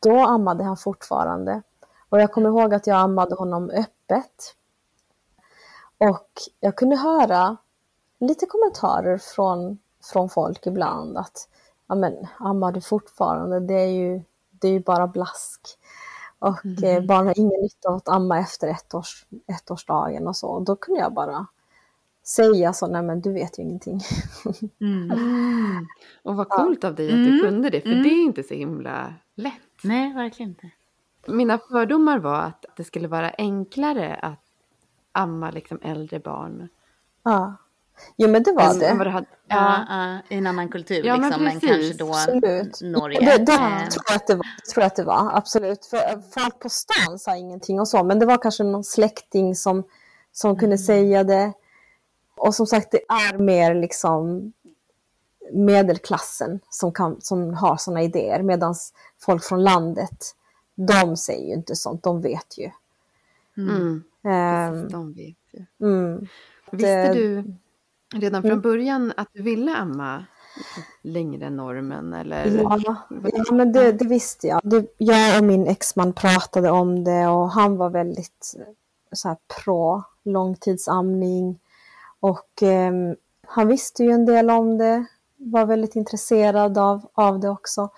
då 0.00 0.18
ammade 0.18 0.64
han 0.64 0.76
fortfarande. 0.76 1.62
Och 2.08 2.20
jag 2.20 2.32
kommer 2.32 2.48
ihåg 2.48 2.74
att 2.74 2.86
jag 2.86 2.96
ammade 2.96 3.34
honom 3.34 3.70
öppet. 3.70 4.56
Och 5.98 6.28
jag 6.60 6.76
kunde 6.76 6.96
höra 6.96 7.56
lite 8.20 8.46
kommentarer 8.46 9.18
från, 9.18 9.78
från 10.12 10.28
folk 10.28 10.66
ibland 10.66 11.16
att 11.16 11.48
ja 11.86 11.94
men 11.94 12.26
ammar 12.38 12.72
du 12.72 12.80
fortfarande? 12.80 13.60
Det 13.60 13.74
är 13.74 13.86
ju, 13.86 14.22
det 14.50 14.68
är 14.68 14.72
ju 14.72 14.80
bara 14.80 15.06
blask. 15.06 15.60
Och 16.38 16.84
eh, 16.84 17.04
barn 17.04 17.26
har 17.26 17.38
ingen 17.38 17.60
nytta 17.60 17.88
av 17.88 17.94
att 17.94 18.08
amma 18.08 18.38
efter 18.38 18.68
ett 18.68 18.94
års, 18.94 19.26
ettårsdagen 19.46 20.28
och 20.28 20.36
så. 20.36 20.48
Och 20.48 20.62
då 20.62 20.76
kunde 20.76 21.00
jag 21.00 21.14
bara 21.14 21.46
säga 22.26 22.72
så, 22.72 22.86
nej 22.86 23.02
men 23.02 23.20
du 23.20 23.32
vet 23.32 23.58
ju 23.58 23.62
ingenting. 23.62 24.00
Mm. 24.80 25.10
Och 26.22 26.36
vad 26.36 26.48
coolt 26.48 26.84
av 26.84 26.94
dig 26.94 27.06
att 27.08 27.14
Mm. 27.14 27.24
du 27.30 27.40
kunde 27.42 27.70
det, 27.70 27.80
för 27.80 27.88
Mm. 27.90 28.02
det 28.02 28.08
är 28.08 28.22
inte 28.24 28.42
så 28.42 28.54
himla 28.54 29.14
lätt. 29.36 29.52
Nej, 29.84 30.14
verkligen 30.14 30.50
inte. 30.50 30.70
Mina 31.26 31.58
fördomar 31.58 32.18
var 32.18 32.40
att 32.42 32.64
det 32.76 32.84
skulle 32.84 33.08
vara 33.08 33.30
enklare 33.38 34.14
att 34.22 34.40
amma 35.12 35.50
liksom 35.50 35.78
äldre 35.82 36.18
barn. 36.20 36.68
Ja. 37.22 37.54
Jo 38.16 38.28
men 38.28 38.42
det 38.42 38.52
var 38.52 38.80
det. 39.04 39.10
hade- 39.10 39.26
Ja, 39.48 39.84
ja, 39.88 40.18
i 40.28 40.38
en 40.38 40.46
annan 40.46 40.68
kultur 40.68 41.02
Ja, 41.04 41.16
men 41.16 41.22
liksom, 41.28 41.44
men, 41.44 41.60
precis. 41.60 41.70
kanske 41.70 42.04
då 42.04 42.08
Absolut. 42.10 42.80
Norge. 42.82 43.20
Det, 43.20 43.44
det 43.44 43.52
Eh, 43.52 43.88
tror, 43.88 44.04
jag 44.08 44.16
att 44.16 44.26
det 44.26 44.34
var, 44.34 44.46
det 44.66 44.72
tror 44.72 44.82
jag 44.82 44.86
att 44.86 44.96
det 44.96 45.04
var, 45.04 45.30
absolut. 45.36 45.86
För 45.86 45.98
folk 46.40 46.58
på 46.58 46.68
stan 46.68 47.18
sa 47.18 47.36
ingenting 47.36 47.80
och 47.80 47.88
så, 47.88 48.04
men 48.04 48.18
det 48.18 48.26
var 48.26 48.36
kanske 48.42 48.64
någon 48.64 48.84
släkting 48.84 49.54
som, 49.54 49.84
som 50.32 50.58
kunde 50.58 50.78
säga 50.78 51.24
det. 51.24 51.52
Och 52.40 52.54
som 52.54 52.66
sagt, 52.66 52.90
det 52.90 53.02
är 53.08 53.38
mer 53.38 53.74
liksom 53.74 54.52
medelklassen 55.52 56.60
som, 56.70 56.92
kan, 56.92 57.16
som 57.20 57.54
har 57.54 57.76
sådana 57.76 58.02
idéer, 58.02 58.42
medan 58.42 58.74
folk 59.18 59.44
från 59.44 59.62
landet, 59.64 60.34
de 60.74 61.16
säger 61.16 61.46
ju 61.46 61.54
inte 61.54 61.76
sånt, 61.76 62.02
de 62.02 62.20
vet 62.20 62.58
ju. 62.58 62.70
Mm. 63.56 64.02
Precis, 64.22 64.92
de 64.92 65.12
vet 65.12 65.36
ju. 65.52 65.86
mm. 65.86 66.26
Visste 66.70 67.12
du 67.12 67.44
redan 68.14 68.44
Mm. 68.44 68.50
från 68.50 68.60
början 68.60 69.12
att 69.16 69.28
du 69.32 69.42
ville 69.42 69.74
amma 69.76 70.24
längre 71.02 71.46
än 71.46 71.56
normen? 71.56 72.12
Eller? 72.14 72.46
Ja, 72.46 72.78
ja 73.22 73.52
men 73.52 73.72
det, 73.72 73.92
det 73.92 74.04
visste 74.04 74.46
jag. 74.46 74.60
Det, 74.64 74.94
jag 74.98 75.38
och 75.38 75.44
min 75.44 75.66
exman 75.66 76.12
pratade 76.12 76.70
om 76.70 77.04
det 77.04 77.26
och 77.26 77.50
han 77.50 77.76
var 77.76 77.90
väldigt 77.90 78.54
så 79.12 79.28
här, 79.28 79.36
pro 79.64 80.02
långtidsamning. 80.24 81.58
Och 82.20 82.62
ehm, 82.62 83.16
han 83.46 83.68
visste 83.68 84.04
ju 84.04 84.10
en 84.10 84.26
del 84.26 84.50
om 84.50 84.78
det, 84.78 85.04
var 85.36 85.66
väldigt 85.66 85.96
intresserad 85.96 86.78
av, 86.78 87.06
av 87.14 87.40
det 87.40 87.48
också. 87.48 87.88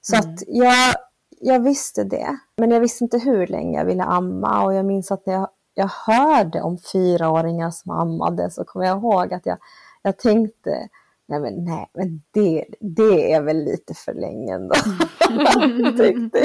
Så 0.00 0.16
att 0.16 0.42
jag, 0.46 0.94
jag 1.40 1.60
visste 1.60 2.04
det, 2.04 2.36
men 2.56 2.70
jag 2.70 2.80
visste 2.80 3.04
inte 3.04 3.18
hur 3.18 3.46
länge 3.46 3.78
jag 3.78 3.84
ville 3.84 4.02
amma. 4.04 4.64
Och 4.64 4.74
jag 4.74 4.84
minns 4.84 5.10
att 5.12 5.26
när 5.26 5.34
jag, 5.34 5.48
jag 5.74 5.90
hörde 6.06 6.62
om 6.62 6.78
fyraåringar 6.78 7.70
som 7.70 7.90
ammade 7.92 8.50
så 8.50 8.64
kommer 8.64 8.86
jag 8.86 8.98
ihåg 8.98 9.34
att 9.34 9.46
jag, 9.46 9.58
jag 10.02 10.18
tänkte 10.18 10.88
Nej 11.26 11.40
men, 11.40 11.64
nej, 11.64 11.90
men 11.94 12.22
det, 12.30 12.64
det 12.80 13.32
är 13.32 13.40
väl 13.42 13.64
lite 13.64 13.94
för 13.94 14.14
länge 14.14 14.54
ändå. 14.54 14.74
Mm. 15.30 16.30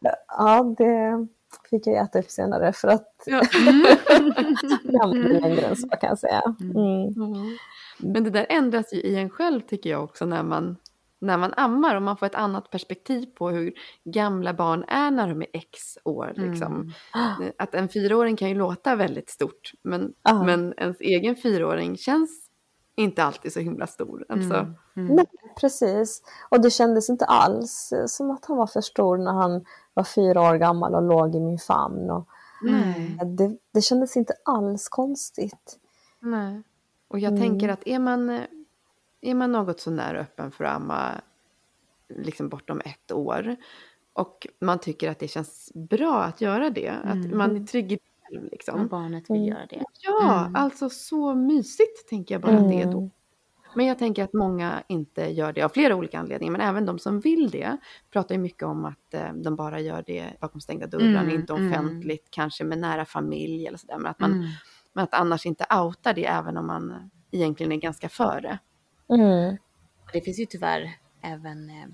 Det- 0.00 0.16
Ja, 0.28 0.74
det 0.78 1.26
fick 1.72 1.86
jag 1.86 2.04
äta 2.04 2.18
upp 2.18 2.30
senare 2.30 2.72
för 2.72 2.88
att 2.88 3.08
Ja. 3.26 3.42
jag 4.84 5.02
ammade 5.04 5.40
längre 5.40 5.60
än 5.60 5.76
så 5.76 5.88
kan 5.88 6.08
jag 6.08 6.18
säga. 6.18 6.42
Mm. 6.60 6.74
Ja. 7.16 7.44
Men 7.98 8.24
det 8.24 8.30
där 8.30 8.46
ändras 8.48 8.92
ju 8.92 8.98
i 9.00 9.16
en 9.16 9.30
själv 9.30 9.60
tycker 9.60 9.90
jag 9.90 10.04
också 10.04 10.24
när 10.26 10.42
man, 10.42 10.76
när 11.20 11.38
man 11.38 11.54
ammar 11.56 11.96
och 11.96 12.02
man 12.02 12.16
får 12.16 12.26
ett 12.26 12.34
annat 12.34 12.70
perspektiv 12.70 13.26
på 13.26 13.50
hur 13.50 13.72
gamla 14.04 14.54
barn 14.54 14.84
är 14.88 15.10
när 15.10 15.28
de 15.28 15.42
är 15.42 15.48
x 15.52 15.98
år. 16.04 16.32
Liksom. 16.36 16.92
Mm. 17.14 17.52
Att 17.58 17.74
en 17.74 17.88
fyraåring 17.88 18.36
kan 18.36 18.48
ju 18.48 18.54
låta 18.54 18.96
väldigt 18.96 19.30
stort 19.30 19.72
men, 19.82 20.12
Ja. 20.22 20.42
men 20.44 20.74
ens 20.76 21.00
egen 21.00 21.36
fyraåring 21.36 21.96
känns 21.96 22.48
inte 22.96 23.24
alltid 23.24 23.52
så 23.52 23.60
himla 23.60 23.86
stor. 23.86 24.24
Alltså, 24.28 24.54
Mm. 24.54 24.74
Mm. 24.96 25.16
Nej, 25.16 25.26
precis. 25.60 26.22
Och 26.48 26.60
det 26.60 26.70
kändes 26.70 27.10
inte 27.10 27.24
alls 27.24 27.92
eh, 27.92 28.06
som 28.06 28.30
att 28.30 28.44
han 28.44 28.56
var 28.56 28.66
för 28.66 28.80
stor 28.80 29.16
när 29.18 29.32
han 29.32 29.64
var 29.94 30.04
fyra 30.04 30.40
år 30.40 30.54
gammal 30.56 30.94
och 30.94 31.02
låg 31.02 31.34
i 31.34 31.40
min 31.40 31.58
famn. 31.58 32.10
Och 32.10 32.28
nej. 32.62 33.18
det, 33.26 33.56
det 33.72 33.80
kändes 33.80 34.16
inte 34.16 34.34
alls 34.44 34.88
konstigt. 34.88 35.78
Nej. 36.20 36.62
Och 37.08 37.18
jag 37.18 37.32
Mm. 37.32 37.42
tänker 37.42 37.68
att 37.68 37.86
är 37.86 37.98
man, 37.98 38.30
eh, 38.30 38.40
är 39.20 39.34
man 39.34 39.52
något 39.52 39.80
så 39.80 39.90
när 39.90 40.14
öppen 40.14 40.50
för 40.52 40.64
att 40.64 40.76
amma 40.76 41.20
liksom 42.08 42.48
bortom 42.48 42.80
ett 42.84 43.12
år 43.12 43.56
och 44.12 44.46
man 44.60 44.78
tycker 44.78 45.10
att 45.10 45.18
det 45.18 45.28
känns 45.28 45.70
bra 45.74 46.22
att 46.22 46.40
göra 46.40 46.70
det, 46.70 46.88
att 46.90 47.14
Mm. 47.14 47.38
man 47.38 47.56
är 47.56 47.66
trygg 47.66 47.92
i 47.92 47.96
det 47.96 48.00
själv 48.28 48.42
Om 48.42 48.48
liksom. 48.52 48.88
barnet 48.88 49.30
vill 49.30 49.36
Mm. 49.36 49.48
göra 49.48 49.66
det. 49.66 49.84
Ja, 50.00 50.40
Mm. 50.40 50.56
alltså 50.56 50.90
så 50.90 51.34
mysigt 51.34 52.08
tänker 52.08 52.34
jag 52.34 52.42
bara 52.42 52.56
att 52.58 52.68
det 52.68 52.82
är 52.82 52.92
då. 52.92 53.10
Mm. 53.72 53.76
Men 53.76 53.86
jag 53.86 53.98
tänker 53.98 54.24
att 54.24 54.32
många 54.32 54.82
inte 54.88 55.22
gör 55.32 55.52
det 55.52 55.62
av 55.62 55.68
flera 55.68 55.96
olika 55.96 56.18
anledningar, 56.18 56.52
men 56.52 56.60
även 56.60 56.86
de 56.86 56.98
som 56.98 57.20
vill 57.20 57.50
det 57.50 57.76
pratar 58.10 58.34
ju 58.34 58.40
mycket 58.40 58.62
om 58.62 58.84
att 58.84 59.14
eh, 59.14 59.32
de 59.32 59.56
bara 59.56 59.80
gör 59.80 60.04
det 60.06 60.32
bakom 60.40 60.60
stängda 60.60 60.86
dörrar, 60.86 61.22
Mm, 61.22 61.30
inte 61.30 61.52
mm. 61.52 61.68
offentligt, 61.72 62.26
kanske 62.30 62.64
med 62.64 62.78
nära 62.78 63.04
familj 63.04 63.66
eller 63.66 63.78
sådär, 63.78 63.98
men 63.98 64.06
att 64.06 64.20
man 64.20 64.32
Mm. 64.32 64.48
men 64.92 65.04
att 65.04 65.14
annars 65.14 65.46
inte 65.46 65.66
outa 65.70 66.12
det 66.12 66.26
även 66.26 66.56
om 66.56 66.66
man 66.66 67.10
egentligen 67.30 67.72
är 67.72 67.76
ganska 67.76 68.08
för 68.08 68.40
det. 68.40 68.58
Mm. 69.14 69.56
Det 70.12 70.20
finns 70.20 70.38
ju 70.38 70.46
tyvärr 70.46 70.90
även 71.20 71.70
eh, 71.70 71.86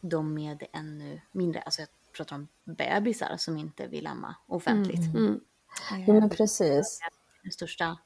de 0.00 0.34
med 0.34 0.62
ännu 0.72 1.20
mindre, 1.32 1.60
alltså 1.60 1.80
jag 1.80 1.88
pratar 2.16 2.36
om 2.36 2.48
bebisar 2.64 3.36
som 3.36 3.56
inte 3.56 3.86
vill 3.86 4.06
amma 4.06 4.34
offentligt. 4.46 5.14
Mm. 5.14 5.40
Jo, 6.06 6.20
men 6.20 6.30
precis. 6.30 7.00
Den 7.42 7.52
största 7.52 7.98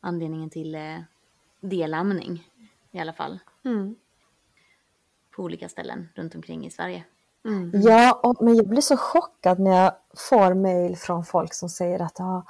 anledningen 0.00 0.50
till 0.50 0.74
eh, 0.74 0.98
delamning 1.68 2.48
i 2.92 2.98
alla 3.00 3.12
fall 3.12 3.38
Mm. 3.64 3.96
på 5.36 5.42
olika 5.42 5.68
ställen 5.68 6.08
runt 6.14 6.34
omkring 6.34 6.66
i 6.66 6.70
Sverige. 6.70 7.04
Mm. 7.44 7.70
Ja, 7.74 8.20
och, 8.22 8.36
men 8.44 8.56
jag 8.56 8.68
blir 8.68 8.80
så 8.80 8.96
chockad 8.96 9.58
när 9.58 9.82
jag 9.84 9.92
får 10.30 10.54
mejl 10.54 10.96
från 10.96 11.24
folk 11.24 11.54
som 11.54 11.68
säger 11.68 12.02
att 12.02 12.16
ja, 12.18 12.44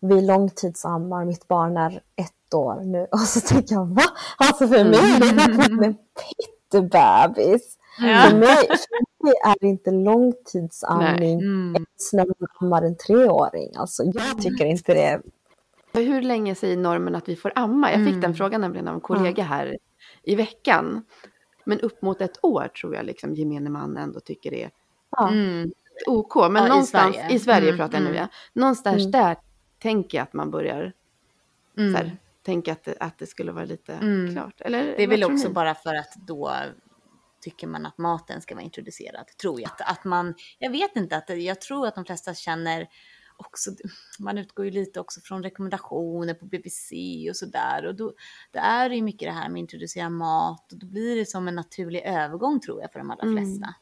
vi 0.00 0.20
långtidsammar, 0.22 1.24
mitt 1.24 1.48
barn 1.48 1.76
är 1.76 2.02
ett 2.16 2.54
år 2.54 2.80
nu. 2.84 3.06
Och 3.12 3.18
så 3.20 3.40
tänker 3.40 3.74
jag, 3.74 3.86
va? 3.86 4.02
Alltså 4.36 4.68
för 4.68 4.84
mig 4.84 4.98
är 5.14 5.20
det 5.20 5.34
verkligen 5.34 5.84
en 5.84 5.96
pyttebebis. 6.74 7.76
För, 7.98 8.36
mig, 8.36 8.56
för 8.56 9.24
mig 9.24 9.34
är 9.44 9.56
det 9.60 9.66
inte 9.66 9.90
långtidsamning 9.90 11.40
Mm. 11.40 11.74
ens 11.74 12.12
när 12.12 12.26
man 12.26 12.48
ammar 12.60 12.82
en 12.82 12.96
treåring. 12.96 13.72
Alltså 13.76 14.02
jag 14.04 14.42
tycker 14.42 14.64
inte 14.64 14.94
det. 14.94 15.20
Hur 15.92 16.22
länge 16.22 16.54
säger 16.54 16.76
normen 16.76 17.14
att 17.14 17.28
vi 17.28 17.36
får 17.36 17.52
amma? 17.54 17.90
Jag 17.90 17.98
fick 18.00 18.08
Mm. 18.08 18.20
den 18.20 18.34
frågan 18.34 18.60
nämligen 18.60 18.88
av 18.88 18.94
en 18.94 19.00
kollega 19.00 19.42
här 19.42 19.78
i 20.22 20.34
veckan. 20.34 21.04
Men 21.64 21.80
upp 21.80 22.02
mot 22.02 22.20
ett 22.20 22.38
år 22.44 22.68
tror 22.80 22.94
jag 22.94 23.06
liksom 23.06 23.34
gemene 23.34 23.70
man 23.70 23.96
ändå 23.96 24.20
tycker 24.20 24.54
är 24.54 24.70
Ja. 25.10 25.28
Mm. 25.28 25.70
OK. 26.06 26.34
Men 26.36 26.54
Ja, 26.54 26.66
i 26.66 26.68
någonstans, 26.68 27.16
Sverige. 27.16 27.34
i 27.34 27.38
Sverige 27.38 27.68
Mm, 27.68 27.78
pratar 27.78 27.94
jag 27.94 28.02
nu 28.02 28.08
mm. 28.10 28.20
ja. 28.20 28.28
Någonstans 28.52 28.98
Mm. 29.00 29.10
där 29.10 29.36
tänker 29.78 30.18
jag 30.18 30.22
att 30.22 30.32
man 30.32 30.50
börjar 30.50 30.92
Mm. 31.78 31.92
så 31.92 31.98
här, 31.98 32.16
tänka 32.42 32.72
att 32.72 32.84
det, 32.84 32.94
att 33.00 33.18
det 33.18 33.26
skulle 33.26 33.52
vara 33.52 33.64
lite 33.64 33.92
Mm. 33.94 34.32
klart. 34.34 34.60
Eller, 34.60 34.84
Det 34.84 35.02
är 35.02 35.06
väl 35.08 35.24
också 35.24 35.48
ni? 35.48 35.54
bara 35.54 35.74
för 35.74 35.94
att 35.94 36.14
då 36.26 36.52
tycker 37.40 37.66
man 37.66 37.86
att 37.86 37.98
maten 37.98 38.40
ska 38.40 38.54
vara 38.54 38.64
introducerad, 38.64 39.26
tror 39.42 39.60
jag. 39.60 39.70
Att, 39.70 39.80
att 39.98 40.04
man, 40.04 40.34
jag 40.58 40.70
vet 40.70 40.96
inte, 40.96 41.16
att 41.16 41.38
jag 41.42 41.60
tror 41.60 41.86
att 41.86 41.94
de 41.94 42.04
flesta 42.04 42.34
känner 42.34 42.88
också, 43.40 43.70
man 44.18 44.38
utgår 44.38 44.64
ju 44.64 44.70
lite 44.70 45.00
också 45.00 45.20
från 45.20 45.42
rekommendationer 45.42 46.34
på 46.34 46.44
BBC 46.46 46.96
och 47.30 47.36
sådär. 47.36 47.86
Och 47.86 47.94
då, 47.94 48.12
då 48.52 48.60
är 48.62 48.88
det 48.88 48.94
ju 48.96 49.02
mycket 49.02 49.28
det 49.28 49.32
här 49.32 49.48
med 49.48 49.58
att 49.58 49.60
introducera 49.62 50.10
mat 50.10 50.72
och 50.72 50.78
då 50.78 50.86
blir 50.86 51.16
det 51.16 51.26
som 51.26 51.48
en 51.48 51.54
naturlig 51.54 52.02
övergång 52.04 52.60
tror 52.60 52.80
jag 52.80 52.92
för 52.92 52.98
de 52.98 53.10
allra 53.10 53.22
Mm. 53.22 53.36
flesta. 53.44 53.74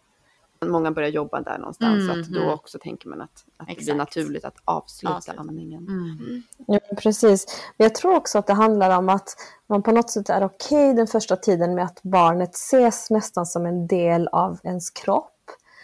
Många 0.66 0.90
börjar 0.92 1.08
jobba 1.08 1.40
där 1.40 1.58
någonstans. 1.58 2.06
så 2.06 2.12
Mm, 2.12 2.20
att 2.20 2.28
då 2.28 2.40
mm. 2.40 2.52
också 2.54 2.78
tänker 2.78 3.08
man 3.08 3.20
att, 3.20 3.44
att 3.56 3.68
det 3.68 3.74
blir 3.84 3.94
naturligt 3.94 4.44
att 4.44 4.56
avsluta 4.64 5.14
Avsluta. 5.16 5.40
amningen. 5.40 5.88
Mm. 5.88 6.42
Ja, 6.66 6.80
precis. 6.96 7.46
Men 7.76 7.84
jag 7.84 7.94
tror 7.94 8.14
också 8.14 8.38
att 8.38 8.46
det 8.46 8.54
handlar 8.54 8.98
om 8.98 9.08
att 9.08 9.36
man 9.66 9.82
på 9.82 9.92
något 9.92 10.10
sätt 10.10 10.28
är 10.30 10.44
okej 10.44 10.94
den 10.94 11.06
första 11.06 11.36
tiden 11.36 11.74
med 11.74 11.84
att 11.84 12.02
barnet 12.02 12.54
ses 12.54 13.10
nästan 13.10 13.46
som 13.46 13.66
en 13.66 13.86
del 13.86 14.28
av 14.28 14.58
ens 14.64 14.90
kropp. 14.90 15.34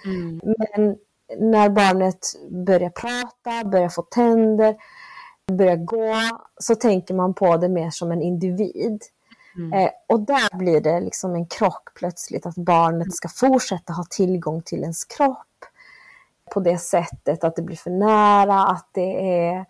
Mm. 0.04 0.40
Men 0.44 0.96
när 1.38 1.68
barnet 1.68 2.18
börjar 2.66 2.90
prata, 2.90 3.68
börjar 3.68 3.88
få 3.88 4.02
tänder, 4.02 4.76
börjar 5.52 5.76
gå, 5.76 6.14
så 6.58 6.74
tänker 6.74 7.14
man 7.14 7.34
på 7.34 7.56
det 7.56 7.68
mer 7.68 7.90
som 7.90 8.12
en 8.12 8.22
individ. 8.22 9.02
Mm. 9.56 9.72
Eh, 9.72 9.90
och 10.08 10.20
där 10.20 10.58
blir 10.58 10.80
det 10.80 11.00
liksom 11.00 11.34
en 11.34 11.46
krock 11.46 11.94
plötsligt, 11.94 12.46
att 12.46 12.54
barnet 12.54 13.14
ska 13.14 13.28
fortsätta 13.28 13.92
ha 13.92 14.04
tillgång 14.10 14.62
till 14.62 14.82
ens 14.82 15.04
kropp 15.04 15.46
på 16.54 16.60
det 16.60 16.78
sättet, 16.78 17.44
att 17.44 17.56
det 17.56 17.62
blir 17.62 17.76
för 17.76 17.90
nära, 17.90 18.66
att 18.66 18.88
det 18.92 19.38
är, 19.38 19.66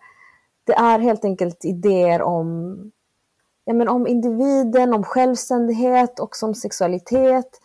det 0.63 0.73
är 0.73 0.99
helt 0.99 1.25
enkelt 1.25 1.65
idéer 1.65 2.21
om, 2.21 2.77
ja, 3.65 3.73
men 3.73 3.89
om 3.89 4.07
individen, 4.07 4.93
om 4.93 5.03
självständighet 5.03 6.19
och 6.19 6.35
som 6.35 6.55
sexualitet 6.55 7.59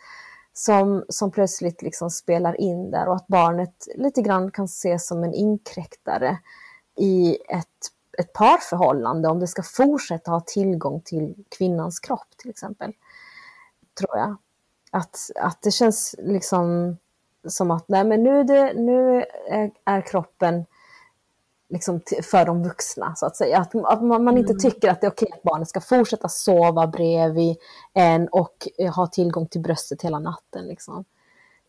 som, 0.52 1.04
som 1.08 1.30
plötsligt 1.30 1.82
liksom 1.82 2.10
spelar 2.10 2.60
in 2.60 2.90
där 2.90 3.08
och 3.08 3.16
att 3.16 3.26
barnet 3.26 3.88
lite 3.94 4.22
grann 4.22 4.50
kan 4.50 4.64
ses 4.64 5.06
som 5.06 5.24
en 5.24 5.34
inkräktare 5.34 6.38
i 6.96 7.38
ett, 7.48 7.66
ett 8.18 8.32
parförhållande 8.32 9.28
om 9.28 9.40
det 9.40 9.46
ska 9.46 9.62
fortsätta 9.62 10.30
ha 10.30 10.40
tillgång 10.40 11.00
till 11.00 11.34
kvinnans 11.58 12.00
kropp 12.00 12.28
till 12.36 12.50
exempel. 12.50 12.92
Tror 13.98 14.18
jag. 14.18 14.36
Att, 14.90 15.18
att 15.34 15.62
det 15.62 15.70
känns 15.70 16.14
liksom 16.18 16.96
som 17.48 17.70
att 17.70 17.88
nej, 17.88 18.04
men 18.04 18.22
nu, 18.22 18.44
det, 18.44 18.72
nu 18.74 19.24
är, 19.48 19.70
är 19.84 20.00
kroppen 20.00 20.66
liksom 21.70 22.00
för 22.30 22.46
de 22.46 22.62
vuxna 22.62 23.14
så 23.16 23.26
att 23.26 23.36
säga. 23.36 23.58
Att, 23.58 23.74
att 23.74 24.02
man, 24.02 24.24
man 24.24 24.38
inte 24.38 24.54
tycker 24.54 24.90
att 24.90 25.00
det 25.00 25.06
är 25.06 25.10
okej 25.10 25.28
att 25.32 25.42
barnet 25.42 25.68
ska 25.68 25.80
fortsätta 25.80 26.28
sova 26.28 26.86
bredvid 26.86 27.56
en 27.94 28.28
och 28.28 28.68
eh, 28.78 28.94
ha 28.94 29.06
tillgång 29.06 29.46
till 29.46 29.60
bröstet 29.60 30.02
hela 30.02 30.18
natten. 30.18 30.66
Liksom. 30.66 31.04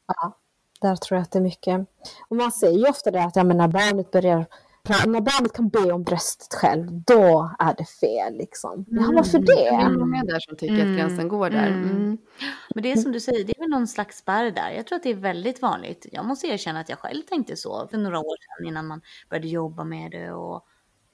Ja, 0.07 0.37
där 0.81 0.95
tror 0.95 1.15
jag 1.15 1.23
att 1.23 1.31
det 1.31 1.39
är 1.39 1.43
mycket. 1.43 1.87
Och 2.29 2.35
man 2.35 2.51
säger 2.51 2.79
ju 2.79 2.89
ofta 2.89 3.11
det 3.11 3.23
att 3.23 3.35
ja, 3.35 3.43
när 3.43 3.67
barnet 3.67 4.11
börjar 4.11 4.45
när 4.89 5.21
barnet 5.21 5.53
kan 5.53 5.69
be 5.69 5.91
om 5.91 6.03
bröstet 6.03 6.53
själv, 6.59 6.87
då 6.91 7.51
är 7.59 7.73
det 7.77 7.85
fel 7.85 8.37
liksom. 8.37 8.85
Ja, 8.89 9.11
varför 9.15 9.39
Det 9.39 9.67
är 9.67 9.89
det? 9.89 9.97
många 9.97 10.23
där 10.23 10.39
som 10.39 10.57
tycker 10.57 10.79
att 10.91 10.97
gränsen 10.97 11.27
går 11.27 11.49
där. 11.49 11.67
Mm. 11.67 11.89
Mm. 11.89 12.17
Men 12.75 12.83
det 12.83 12.91
är 12.91 12.95
som 12.95 13.11
du 13.11 13.19
säger, 13.19 13.45
det 13.45 13.57
är 13.57 13.59
väl 13.59 13.69
någon 13.69 13.87
slags 13.87 14.17
spärr 14.17 14.51
där. 14.51 14.69
Jag 14.71 14.87
tror 14.87 14.95
att 14.95 15.03
det 15.03 15.09
är 15.09 15.15
väldigt 15.15 15.61
vanligt. 15.61 16.05
Jag 16.11 16.25
måste 16.25 16.47
erkänna 16.47 16.79
att 16.79 16.89
jag 16.89 16.99
själv 16.99 17.21
tänkte 17.23 17.55
så 17.57 17.87
för 17.87 17.97
några 17.97 18.19
år 18.19 18.35
sedan 18.57 18.67
innan 18.67 18.87
man 18.87 19.01
började 19.29 19.47
jobba 19.47 19.83
med 19.83 20.11
det 20.11 20.31
och 20.31 20.65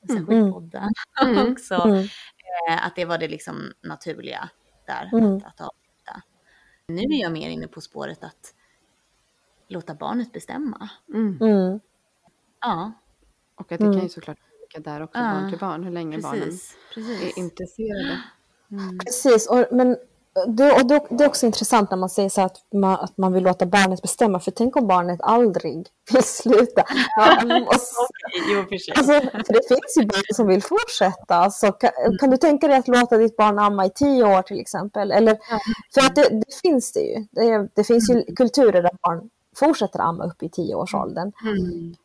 särskilt 0.07 0.29
Mm. 0.29 0.53
podden 0.53 0.89
Mm. 1.25 1.47
också. 1.51 1.73
Mm. 1.75 2.03
Eh, 2.69 2.85
Att 2.87 2.95
det 2.95 3.05
var 3.05 3.17
det 3.17 3.27
liksom 3.27 3.73
naturliga 3.83 4.49
där 4.85 5.09
Mm. 5.13 5.35
att, 5.35 5.43
att 5.45 5.61
avsluta. 5.61 6.21
Nu 6.87 7.01
är 7.01 7.21
jag 7.21 7.31
mer 7.31 7.49
inne 7.49 7.67
på 7.67 7.81
spåret 7.81 8.23
att 8.23 8.53
låta 9.67 9.93
barnet 9.95 10.31
bestämma. 10.33 10.89
Mm. 11.13 11.37
Mm. 11.41 11.79
Ja, 12.61 12.91
Och 13.59 13.71
att 13.71 13.79
det 13.79 13.85
Mm. 13.85 13.93
kan 13.93 14.03
ju 14.03 14.09
såklart 14.09 14.37
olika 14.59 14.89
där 14.91 15.03
också, 15.03 15.17
Ja, 15.19 15.23
barn 15.33 15.49
till 15.49 15.59
barn, 15.59 15.83
hur 15.83 15.91
länge 15.91 16.17
barnen 16.19 16.41
precis. 16.43 16.73
precis. 16.93 17.21
är 17.23 17.39
intresserade. 17.39 18.17
Mm. 18.71 18.99
Precis, 18.99 19.47
och, 19.49 19.65
men 19.71 19.97
det, 20.47 20.71
och 20.71 20.85
det, 20.87 21.01
det 21.09 21.23
är 21.23 21.27
också 21.27 21.45
intressant 21.45 21.91
när 21.91 21.97
man 21.97 22.09
säger 22.09 22.29
så 22.29 22.41
att 22.41 22.57
man, 22.73 22.93
att 22.99 23.17
man 23.17 23.33
vill 23.33 23.43
låta 23.43 23.65
barnet 23.65 24.01
bestämma, 24.01 24.39
för 24.39 24.51
tänk 24.51 24.75
om 24.75 24.87
barnet 24.87 25.19
aldrig 25.21 25.87
vill 26.13 26.23
sluta. 26.23 26.83
Ja, 27.15 27.41
och 27.67 27.73
s- 27.75 27.93
Jo, 28.51 28.63
för 28.69 28.77
sig. 28.77 28.93
Alltså, 28.97 29.11
för 29.45 29.53
det 29.53 29.67
finns 29.67 29.97
ju 29.97 30.05
barn 30.05 30.23
som 30.35 30.47
vill 30.47 30.63
fortsätta. 30.63 31.35
Alltså, 31.35 31.71
kan, 31.71 31.89
kan 32.19 32.29
du 32.29 32.37
tänka 32.37 32.67
dig 32.67 32.77
att 32.77 32.87
låta 32.87 33.17
ditt 33.17 33.37
barn 33.37 33.59
amma 33.59 33.85
i 33.85 33.89
tio 33.89 34.37
år 34.37 34.41
till 34.41 34.59
exempel? 34.59 35.11
Eller, 35.11 35.37
för 35.93 36.01
att 36.01 36.15
det, 36.15 36.29
det 36.29 36.55
finns 36.61 36.91
det 36.93 36.99
ju. 37.01 37.25
Det, 37.31 37.69
det 37.75 37.83
finns 37.83 38.09
ju 38.09 38.35
kulturer 38.35 38.81
där 38.81 38.91
barn 39.01 39.29
fortsätter 39.55 39.99
amma 39.99 40.23
upp 40.25 40.43
i 40.43 40.49
tioårsåldern. 40.49 41.31
Mm. 41.43 41.95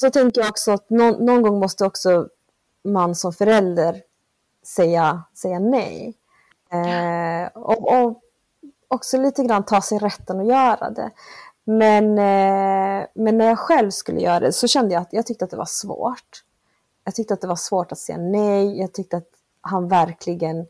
Så 0.00 0.10
tänker 0.10 0.40
jag 0.40 0.50
också 0.50 0.72
att 0.72 0.90
någon, 0.90 1.24
någon 1.24 1.42
gång 1.42 1.60
måste 1.60 1.84
också 1.84 2.28
man 2.84 3.14
som 3.14 3.32
förälder 3.32 4.02
säga, 4.66 5.22
säga 5.34 5.58
nej. 5.58 6.14
Eh, 6.72 7.46
och, 7.54 7.92
och 7.92 8.22
också 8.88 9.18
lite 9.18 9.44
grann 9.44 9.64
ta 9.64 9.80
sig 9.82 9.98
rätten 9.98 10.40
att 10.40 10.46
göra 10.46 10.90
det. 10.90 11.10
Men, 11.64 12.04
eh, 12.18 13.06
men 13.14 13.38
när 13.38 13.44
jag 13.44 13.58
själv 13.58 13.90
skulle 13.90 14.20
göra 14.20 14.40
det 14.40 14.52
så 14.52 14.68
kände 14.68 14.94
jag 14.94 15.00
att 15.00 15.12
jag 15.12 15.26
tyckte 15.26 15.44
att 15.44 15.50
det 15.50 15.56
var 15.56 15.64
svårt. 15.64 16.44
Jag 17.04 17.14
tyckte 17.14 17.34
att 17.34 17.40
det 17.40 17.46
var 17.46 17.56
svårt 17.56 17.92
att 17.92 17.98
säga 17.98 18.18
nej. 18.18 18.80
Jag 18.80 18.92
tyckte 18.92 19.16
att 19.16 19.28
han 19.60 19.88
verkligen, 19.88 20.66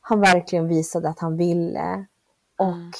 han 0.00 0.20
verkligen 0.20 0.68
visade 0.68 1.08
att 1.08 1.18
han 1.18 1.36
ville. 1.36 2.06
Och 2.58 2.66
mm 2.66 2.92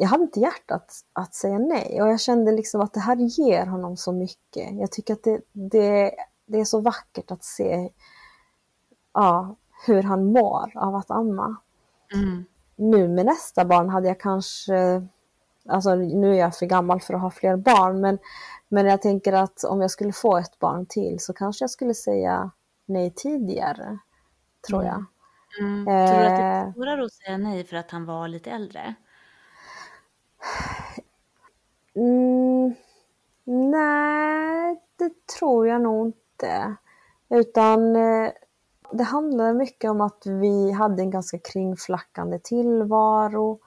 jag 0.00 0.08
hade 0.08 0.22
inte 0.22 0.40
hjärtat 0.40 0.94
att 1.12 1.34
säga 1.34 1.58
nej. 1.58 2.02
Och 2.02 2.08
jag 2.08 2.20
kände 2.20 2.52
liksom 2.52 2.80
att 2.80 2.92
det 2.92 3.00
här 3.00 3.16
ger 3.16 3.66
honom 3.66 3.96
så 3.96 4.12
mycket. 4.12 4.78
Jag 4.78 4.92
tycker 4.92 5.14
att 5.14 5.22
det, 5.22 5.40
det, 5.52 6.14
det 6.46 6.60
är 6.60 6.64
så 6.64 6.80
vackert 6.80 7.30
att 7.30 7.44
se 7.44 7.90
ja, 9.14 9.56
hur 9.86 10.02
han 10.02 10.24
mår 10.24 10.72
av 10.74 10.94
att 10.94 11.10
amma. 11.10 11.56
Mm. 12.14 12.44
Nu 12.76 13.08
med 13.08 13.26
nästa 13.26 13.64
barn 13.64 13.88
hade 13.88 14.08
jag 14.08 14.20
kanske, 14.20 15.06
alltså 15.68 15.94
nu 15.94 16.30
är 16.34 16.38
jag 16.38 16.56
för 16.56 16.66
gammal 16.66 17.00
för 17.00 17.14
att 17.14 17.20
ha 17.20 17.30
fler 17.30 17.56
barn, 17.56 18.00
men, 18.00 18.18
men 18.68 18.86
jag 18.86 19.02
tänker 19.02 19.32
att 19.32 19.64
om 19.64 19.80
jag 19.80 19.90
skulle 19.90 20.12
få 20.12 20.36
ett 20.38 20.58
barn 20.58 20.86
till 20.86 21.20
så 21.20 21.32
kanske 21.32 21.62
jag 21.62 21.70
skulle 21.70 21.94
säga 21.94 22.50
nej 22.86 23.12
tidigare, 23.16 23.98
tror 24.68 24.84
jag. 24.84 25.04
Mm. 25.60 25.84
Tror 25.84 26.18
du 26.18 26.26
att 26.26 26.36
det 26.36 26.42
Eh. 26.42 26.68
är 26.68 26.72
svårare 26.72 27.04
att 27.04 27.12
säga 27.12 27.38
nej 27.38 27.64
för 27.64 27.76
att 27.76 27.90
han 27.90 28.04
var 28.04 28.28
lite 28.28 28.50
äldre? 28.50 28.94
Mm, 31.96 32.74
nej, 33.44 34.80
det 34.96 35.26
tror 35.38 35.68
jag 35.68 35.82
nog 35.82 36.06
inte. 36.06 36.76
Utan 37.28 37.96
eh, 37.96 38.30
det 38.92 39.04
handlade 39.04 39.54
mycket 39.54 39.90
om 39.90 40.00
att 40.00 40.22
vi 40.26 40.70
hade 40.72 41.02
en 41.02 41.10
ganska 41.10 41.38
kringflackande 41.38 42.38
tillvaro 42.38 43.58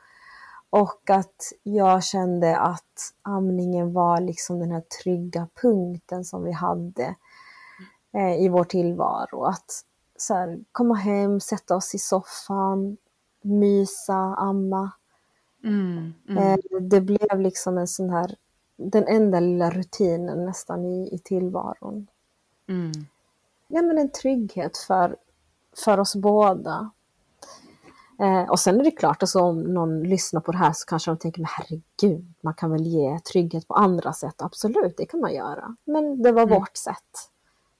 och 0.70 1.10
att 1.10 1.54
jag 1.64 2.04
kände 2.04 2.58
att 2.58 3.14
amningen 3.22 3.94
var 3.94 4.22
liksom 4.22 4.60
den 4.60 4.72
här 4.72 4.84
trygga 5.04 5.48
punkten 5.62 6.26
som 6.26 6.44
vi 6.44 6.52
hade 6.52 7.16
eh, 8.14 8.42
i 8.42 8.50
vår 8.50 8.64
tillvaro. 8.64 9.44
Att 9.44 9.84
så 10.18 10.34
här, 10.34 10.60
komma 10.72 10.96
hem, 10.96 11.40
sätta 11.40 11.76
oss 11.76 11.96
i 11.96 12.00
soffan, 12.00 12.98
mysa, 13.42 14.16
amma. 14.38 14.92
Mm. 15.64 16.14
Mm. 16.30 16.38
Eh, 16.44 16.58
Det 16.82 17.02
blev 17.02 17.40
liksom 17.40 17.78
en 17.78 17.88
sån 17.88 18.10
här, 18.10 18.36
den 18.76 19.08
enda 19.08 19.40
lilla 19.40 19.70
rutinen 19.70 20.46
nästan 20.46 20.86
i, 20.86 21.16
i 21.16 21.20
tillvaron. 21.20 22.08
Mm. 22.68 22.92
Ja, 23.68 23.82
men 23.82 23.98
en 23.98 24.12
trygghet 24.12 24.78
för, 24.78 25.16
för 25.86 26.00
oss 26.00 26.16
båda. 26.16 26.92
Eh, 28.20 28.50
och 28.50 28.60
sen 28.60 28.80
är 28.80 28.84
det 28.84 28.92
klart, 28.92 29.24
alltså, 29.24 29.40
om 29.40 29.62
någon 29.62 30.04
lyssnar 30.04 30.42
på 30.42 30.52
det 30.52 30.58
här 30.58 30.74
så 30.74 30.86
kanske 30.86 31.12
de 31.12 31.18
tänker, 31.18 31.42
men 31.42 31.50
herregud, 31.52 32.34
man 32.42 32.54
kan 32.54 32.72
väl 32.72 32.88
ge 32.88 33.20
trygghet 33.20 33.68
på 33.68 33.74
andra 33.74 34.14
sätt. 34.14 34.42
Absolut, 34.42 34.98
det 34.98 35.06
kan 35.06 35.20
man 35.20 35.34
göra. 35.34 35.76
Men 35.86 36.22
det 36.22 36.32
var 36.32 36.42
Mm. 36.42 36.60
vårt 36.60 36.78
sätt. 36.78 37.30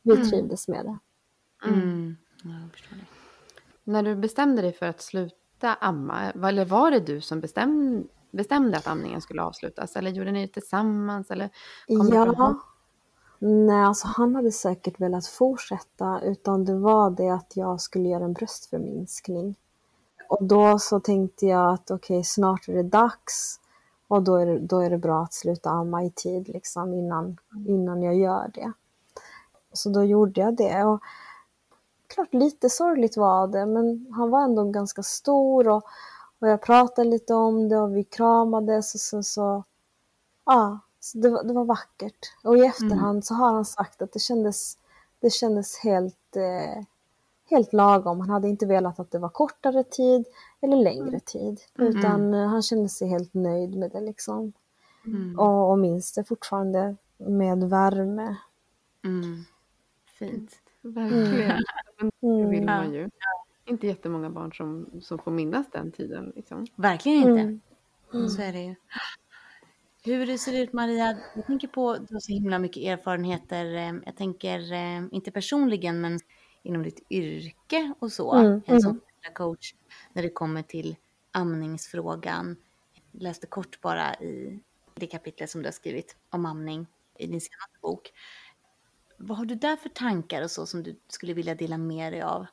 Vi 0.02 0.30
trivdes 0.30 0.68
med 0.68 0.86
det. 0.86 0.98
Mm. 1.68 2.18
Ja. 2.44 2.50
När 3.84 4.04
du 4.04 4.16
bestämde 4.16 4.62
dig 4.62 4.74
för 4.74 4.86
att 4.86 5.02
sluta 5.02 5.36
amma, 5.64 6.32
eller 6.32 6.66
var 6.66 6.92
det 6.92 7.00
du 7.00 7.22
som 7.22 7.40
bestämde, 7.40 8.08
bestämde 8.32 8.78
att 8.78 8.88
amningen 8.88 9.22
skulle 9.22 9.44
avslutas? 9.44 9.96
Eller 9.96 10.12
gjorde 10.12 10.32
ni 10.32 10.46
det 10.46 10.54
tillsammans? 10.54 11.32
Eller 11.32 11.50
kom 11.88 12.10
det 12.10 12.24
från 12.24 12.36
Ja. 12.38 12.60
Nej, 13.42 13.84
alltså 13.84 14.08
han 14.08 14.36
hade 14.36 14.52
säkert 14.52 15.00
velat 15.00 15.28
fortsätta 15.28 16.22
utan 16.24 16.66
det 16.66 16.76
var 16.76 17.10
det 17.10 17.30
att 17.30 17.52
jag 17.56 17.82
skulle 17.82 18.10
göra 18.10 18.24
en 18.24 18.34
bröstförminskning. 18.34 19.56
Och 20.30 20.44
då 20.44 20.80
så 20.80 21.00
tänkte 21.00 21.46
jag 21.46 21.74
att 21.74 21.92
okej, 21.92 22.24
snart 22.24 22.68
är 22.68 22.74
det 22.74 22.84
dags 22.84 23.60
och 24.08 24.24
då 24.24 24.36
är 24.36 24.46
det, 24.46 24.60
då 24.60 24.80
är 24.80 24.90
det 24.90 24.98
bra 24.98 25.24
att 25.24 25.34
sluta 25.34 25.70
amma 25.70 26.04
i 26.04 26.12
tid 26.12 26.48
liksom 26.48 26.94
innan, 26.94 27.38
innan 27.68 28.04
jag 28.04 28.16
gör 28.16 28.52
det. 28.54 28.72
Så 29.74 29.90
då 29.90 30.04
gjorde 30.04 30.42
jag 30.42 30.58
det. 30.58 30.84
Och 30.84 31.00
klart 32.10 32.34
lite 32.34 32.70
sorgligt 32.70 33.18
var 33.18 33.48
det, 33.48 33.66
men 33.66 34.08
han 34.16 34.30
var 34.30 34.44
ändå 34.44 34.64
ganska 34.64 35.04
stor 35.04 35.68
och, 35.68 35.84
och 36.40 36.48
jag 36.48 36.62
pratade 36.62 37.10
lite 37.10 37.34
om 37.34 37.70
det 37.70 37.78
och 37.78 37.98
vi 37.98 38.04
kramades 38.04 38.94
och 38.94 39.00
så, 39.00 39.24
så 39.24 39.64
ja, 40.46 40.80
så 41.00 41.18
det, 41.18 41.30
var, 41.30 41.44
det 41.44 41.54
var 41.54 41.66
vackert. 41.66 42.34
Och 42.44 42.58
i 42.58 42.62
efterhand 42.62 43.26
så 43.26 43.34
har 43.34 43.54
han 43.54 43.66
sagt 43.66 44.02
att 44.02 44.14
det 44.14 44.20
kändes, 44.20 44.78
det 45.20 45.30
kändes 45.30 45.78
helt, 45.78 46.36
eh, 46.36 46.84
helt 47.46 47.74
lagom. 47.74 48.20
Han 48.20 48.30
hade 48.30 48.50
inte 48.50 48.66
velat 48.66 49.00
att 49.00 49.12
det 49.12 49.20
var 49.20 49.30
kortare 49.30 49.84
tid 49.84 50.26
eller 50.62 50.78
längre 50.78 51.20
tid, 51.20 51.62
utan 51.76 52.34
eh, 52.34 52.48
han 52.48 52.62
kände 52.62 52.90
sig 52.90 53.08
helt 53.08 53.34
nöjd 53.34 53.76
med 53.76 53.92
det 53.92 54.02
liksom. 54.02 54.54
Mm. 55.06 55.40
Och, 55.40 55.72
och 55.72 55.80
minns 55.80 56.14
det 56.14 56.24
fortfarande 56.24 56.96
med 57.18 57.70
värme. 57.70 58.36
Mm. 59.04 59.44
Fint. 60.20 60.52
Verkligen. 60.82 61.60
Men 62.00 62.12
det 62.20 62.28
Mm. 62.28 62.50
vill 62.50 62.66
man 62.66 62.94
ju. 62.94 63.10
Inte 63.66 63.88
jättemånga 63.88 64.30
barn 64.30 64.54
som, 64.54 64.90
som 65.02 65.20
får 65.20 65.32
minnas 65.32 65.68
den 65.72 65.92
tiden. 65.92 66.34
Liksom. 66.36 66.68
Verkligen 66.76 67.18
inte. 67.30 67.60
Mm. 68.18 68.30
Så 68.30 68.42
är 68.42 68.54
det 68.54 68.62
ju. 68.62 68.76
Hur 70.04 70.38
ser 70.38 70.52
det 70.52 70.60
ut 70.60 70.74
Maria? 70.74 71.18
Jag 71.36 71.46
tänker 71.46 71.68
på, 71.68 71.98
du 71.98 72.14
har 72.16 72.20
så 72.20 72.32
himla 72.32 72.60
mycket 72.60 72.84
erfarenheter. 72.84 73.76
eh, 73.76 73.94
Jag 74.06 74.16
tänker, 74.18 74.74
eh, 74.74 75.04
inte 75.12 75.32
personligen, 75.32 76.02
men 76.02 76.20
inom 76.64 76.84
ditt 76.84 77.06
yrke 77.10 77.94
och 78.00 78.12
så. 78.12 78.34
Mm, 78.34 78.62
En 78.66 78.82
som 78.82 79.02
coach 79.34 79.74
när 80.14 80.24
det 80.24 80.30
kommer 80.30 80.62
till 80.62 80.96
amningsfrågan. 81.32 82.56
Jag 83.12 83.22
läste 83.24 83.48
kort 83.48 83.82
bara 83.82 84.14
i 84.16 84.60
det 84.96 85.08
kapitlet 85.08 85.50
som 85.50 85.62
du 85.62 85.68
har 85.68 85.72
skrivit 85.74 86.16
om 86.30 86.46
amning 86.46 86.88
i 87.18 87.28
din 87.28 87.42
senaste 87.42 87.78
bok. 87.82 88.12
Vad 89.22 89.38
har 89.38 89.46
du 89.46 89.56
där 89.56 89.76
för 89.76 89.90
tankar 89.90 90.42
och 90.42 90.52
så 90.52 90.66
som 90.66 90.84
du 90.84 91.00
skulle 91.08 91.34
vilja 91.34 91.56
dela 91.56 91.78
med 91.78 92.14
dig 92.14 92.22
av? 92.22 92.46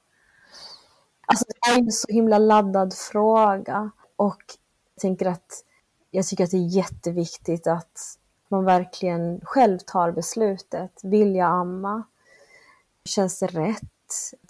Alltså 1.27 1.45
det 1.49 1.71
är 1.71 1.79
en 1.79 1.93
så 1.93 2.13
himla 2.13 2.39
laddad 2.39 2.95
fråga 2.95 3.91
och 4.17 4.43
jag 4.95 5.01
tänker 5.01 5.27
att 5.27 5.65
jag 6.11 6.27
tycker 6.27 6.45
att 6.45 6.51
det 6.51 6.57
är 6.57 6.77
jätteviktigt 6.77 7.67
att 7.67 8.19
man 8.49 8.65
verkligen 8.65 9.41
själv 9.43 9.79
tar 9.79 10.13
beslutet. 10.13 11.01
Vill 11.03 11.35
jag 11.35 11.51
amma? 11.51 12.03
Känns 13.05 13.39
det 13.39 13.47
rätt? 13.47 13.83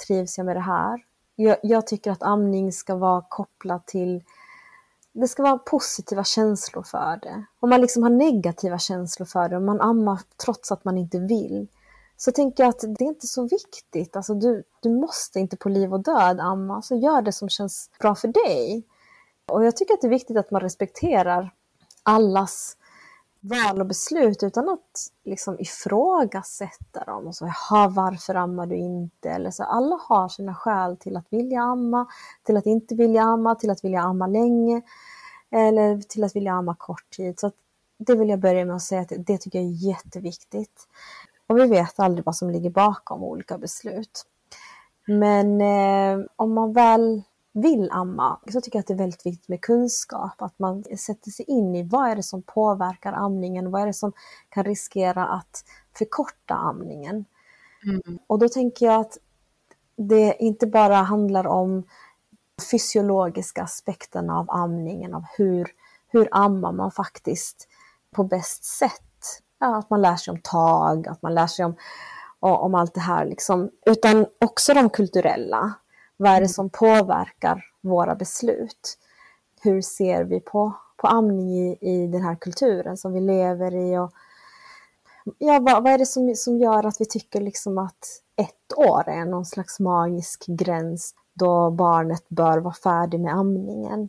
Trivs 0.07 0.38
jag 0.38 0.44
med 0.44 0.57
det 0.57 0.61
här? 0.61 1.05
Jag, 1.35 1.57
jag 1.62 1.87
tycker 1.87 2.11
att 2.11 2.22
amning 2.22 2.72
ska 2.72 2.96
vara 2.96 3.24
kopplat 3.29 3.87
till 3.87 4.22
det 5.20 5.29
ska 5.29 5.42
vara 5.42 5.59
positiva 5.59 6.24
känslor 6.24 6.83
för 6.83 7.18
det. 7.22 7.44
Om 7.61 7.70
man 7.70 7.81
liksom 7.81 8.02
har 8.02 8.11
negativa 8.11 8.79
känslor 8.79 9.26
för 9.26 9.48
det, 9.48 9.57
om 9.57 9.64
man 9.64 9.81
ammar 9.81 10.20
trots 10.37 10.72
att 10.72 10.85
man 10.85 10.98
inte 10.98 11.18
vill, 11.18 11.68
så 12.16 12.33
tänker 12.33 12.62
jag 12.62 12.70
att 12.70 12.81
det 12.81 13.05
är 13.05 13.09
inte 13.09 13.26
så 13.26 13.42
viktigt. 13.48 14.16
Alltså 14.16 14.35
du, 14.35 14.64
du 14.81 14.90
måste 14.90 15.40
inte 15.40 15.57
på 15.57 15.68
liv 15.68 15.92
och 15.92 16.02
död 16.02 16.40
amma, 16.40 16.72
så 16.72 16.76
alltså, 16.76 16.94
gör 16.94 17.22
det 17.22 17.33
som 17.33 17.48
känns 17.48 17.90
bra 18.00 18.14
för 18.14 18.29
dig. 18.29 18.85
Och 19.46 19.64
jag 19.64 19.76
tycker 19.76 19.94
att 19.94 20.00
det 20.00 20.07
är 20.07 20.11
viktigt 20.11 20.37
att 20.37 20.50
man 20.50 20.61
respekterar 20.61 21.50
allas 22.02 22.76
val 23.40 23.81
och 23.81 23.87
beslut 23.87 24.42
utan 24.42 24.68
att 24.68 25.11
liksom 25.24 25.61
ifrågasätta 25.61 27.05
dem. 27.05 27.26
Och 27.26 27.35
så, 27.35 27.46
Jaha, 27.46 27.88
varför 27.88 28.35
ammar 28.35 28.66
du 28.66 28.76
inte? 28.76 29.31
Eller 29.31 29.50
så, 29.50 29.64
alla 29.64 30.00
har 30.09 30.29
sina 30.29 30.55
skäl 30.55 30.96
till 30.96 31.16
att 31.16 31.26
vilja 31.31 31.62
amma, 31.62 32.07
till 32.42 32.57
att 32.57 32.66
inte 32.66 32.94
vilja 32.94 33.22
amma, 33.22 33.55
till 33.55 33.70
att 33.70 33.85
vilja 33.85 34.00
amma 34.00 34.26
länge 34.26 34.83
eller 35.50 36.00
till 36.00 36.24
att 36.24 36.37
vilja 36.37 36.52
amma 36.52 36.74
kort 36.74 37.11
tid. 37.16 37.40
Så 37.40 37.52
det 37.98 38.14
vill 38.14 38.29
jag 38.29 38.40
börja 38.40 38.64
med 38.64 38.76
att 38.76 38.83
säga 38.83 39.00
att 39.00 39.12
det 39.18 39.38
tycker 39.38 39.59
jag 39.59 39.68
är 39.68 39.88
jätteviktigt. 39.88 40.88
Och 41.46 41.59
vi 41.59 41.66
vet 41.66 42.00
aldrig 42.00 42.24
vad 42.24 42.37
som 42.37 42.50
ligger 42.50 42.70
bakom 42.70 43.22
olika 43.22 43.59
beslut. 43.59 44.26
Men 45.06 45.61
eh, 45.61 46.26
om 46.37 46.54
man 46.54 46.72
väl 46.72 47.22
vill 47.52 47.90
amma 47.92 48.40
så 48.52 48.61
tycker 48.61 48.76
jag 48.76 48.80
att 48.80 48.87
det 48.87 48.94
är 48.94 48.98
väldigt 48.98 49.26
viktigt 49.26 49.48
med 49.48 49.61
kunskap. 49.61 50.42
Att 50.42 50.59
man 50.59 50.85
sätter 50.98 51.30
sig 51.30 51.44
in 51.48 51.76
i 51.76 51.82
vad 51.82 52.11
är 52.11 52.16
det 52.16 52.22
som 52.22 52.42
påverkar 52.42 53.12
amningen? 53.12 53.70
Vad 53.70 53.82
är 53.82 53.87
det 53.87 53.92
som 53.92 54.12
kan 54.48 54.64
riskera 54.64 55.26
att 55.26 55.64
förkorta 55.98 56.54
amningen? 56.54 57.24
Mm. 57.85 58.18
Och 58.26 58.38
då 58.38 58.48
tänker 58.48 58.87
jag 58.87 59.00
att 59.00 59.18
det 59.96 60.37
inte 60.38 60.66
bara 60.66 60.96
handlar 60.96 61.46
om 61.46 61.82
fysiologiska 62.70 63.62
aspekterna 63.62 64.38
av 64.38 64.50
amningen, 64.50 65.14
av 65.14 65.24
hur, 65.37 65.68
hur 66.09 66.28
ammar 66.30 66.72
man 66.72 66.90
faktiskt 66.90 67.68
på 68.11 68.24
bäst 68.24 68.64
sätt. 68.64 69.02
Ja, 69.59 69.77
att 69.77 69.90
man 69.90 70.03
lär 70.03 70.16
sig 70.16 70.33
om 70.33 70.40
tag, 70.42 71.09
att 71.09 71.23
man 71.23 71.35
lär 71.35 71.47
sig 71.47 71.64
om, 71.64 71.77
om 72.40 72.75
allt 72.75 72.95
det 72.95 73.01
här, 73.01 73.25
liksom. 73.25 73.71
utan 73.87 74.27
också 74.40 74.75
de 74.75 74.90
kulturella. 74.90 75.75
Vad 76.16 76.31
är 76.31 76.35
det 76.35 76.38
mm. 76.38 76.49
som 76.49 76.71
påverkar 76.71 77.64
våra 77.81 78.14
beslut? 78.14 78.99
Hur 79.62 79.83
ser 79.83 80.25
vi 80.25 80.40
på, 80.40 80.73
på 80.97 81.07
amning 81.07 81.51
i, 81.51 81.79
i 81.81 82.07
den 82.07 82.23
här 82.23 82.35
kulturen 82.35 82.97
som 82.97 83.12
vi 83.12 83.21
lever 83.21 83.75
i? 83.75 83.99
Och, 83.99 84.12
ja, 85.38 85.59
vad, 85.61 85.83
vad 85.83 85.92
är 85.92 85.99
det 85.99 86.07
som, 86.07 86.35
som 86.37 86.59
gör 86.59 86.87
att 86.87 87.01
vi 87.01 87.07
tycker 87.07 87.40
liksom 87.40 87.79
att 87.79 88.23
ett 88.37 88.79
år 88.79 89.09
är 89.09 89.25
någon 89.25 89.47
slags 89.47 89.81
magisk 89.81 90.45
gräns 90.47 91.14
då 91.35 91.71
barnet 91.71 92.29
bör 92.29 92.59
vara 92.59 92.75
färdig 92.75 93.21
med 93.21 93.35
amningen? 93.35 94.09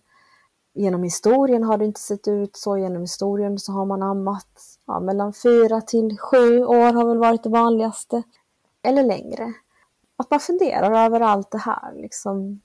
Genom 0.73 1.03
historien 1.03 1.63
har 1.63 1.77
det 1.77 1.85
inte 1.85 1.99
sett 1.99 2.27
ut 2.27 2.55
så. 2.55 2.77
Genom 2.77 3.01
historien 3.01 3.59
så 3.59 3.71
har 3.71 3.85
man 3.85 4.03
ammat 4.03 4.76
ja, 4.87 4.99
mellan 4.99 5.33
fyra 5.33 5.81
till 5.81 6.17
sju 6.19 6.65
år 6.65 6.93
har 6.93 7.05
väl 7.05 7.17
varit 7.17 7.43
det 7.43 7.49
vanligaste. 7.49 8.23
Eller 8.83 9.03
längre 9.03 9.53
att 10.17 10.31
man 10.31 10.39
funderar 10.39 11.05
över 11.05 11.19
allt 11.21 11.51
det 11.51 11.57
här. 11.57 11.93
Liksom, 11.93 12.61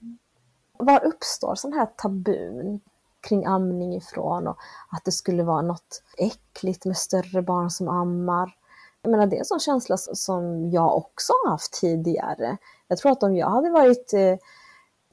var 0.78 1.04
uppstår 1.04 1.54
sån 1.54 1.72
här 1.72 1.87
tabun 1.87 2.80
kring 3.20 3.44
amning 3.44 3.94
ifrån 3.94 4.46
och 4.46 4.56
att 4.90 5.04
det 5.04 5.12
skulle 5.12 5.42
vara 5.42 5.62
något 5.62 6.02
äckligt 6.18 6.85
med 6.85 6.96
större 6.96 7.42
barn 7.42 7.70
som 7.70 7.88
ammar. 7.88 8.56
Jag 9.02 9.11
menar, 9.11 9.26
det 9.26 9.37
är 9.37 9.38
en 9.38 9.44
sån 9.44 9.61
känsla 9.61 9.96
som 9.96 10.70
jag 10.70 10.96
också 10.96 11.32
har 11.44 11.50
haft 11.50 11.72
tidigare. 11.72 12.56
Jag 12.88 12.98
tror 12.98 13.12
att 13.12 13.22
om 13.22 13.37
jag 13.37 13.50
hade 13.50 13.70
varit 13.70 14.12
eh, 14.12 14.37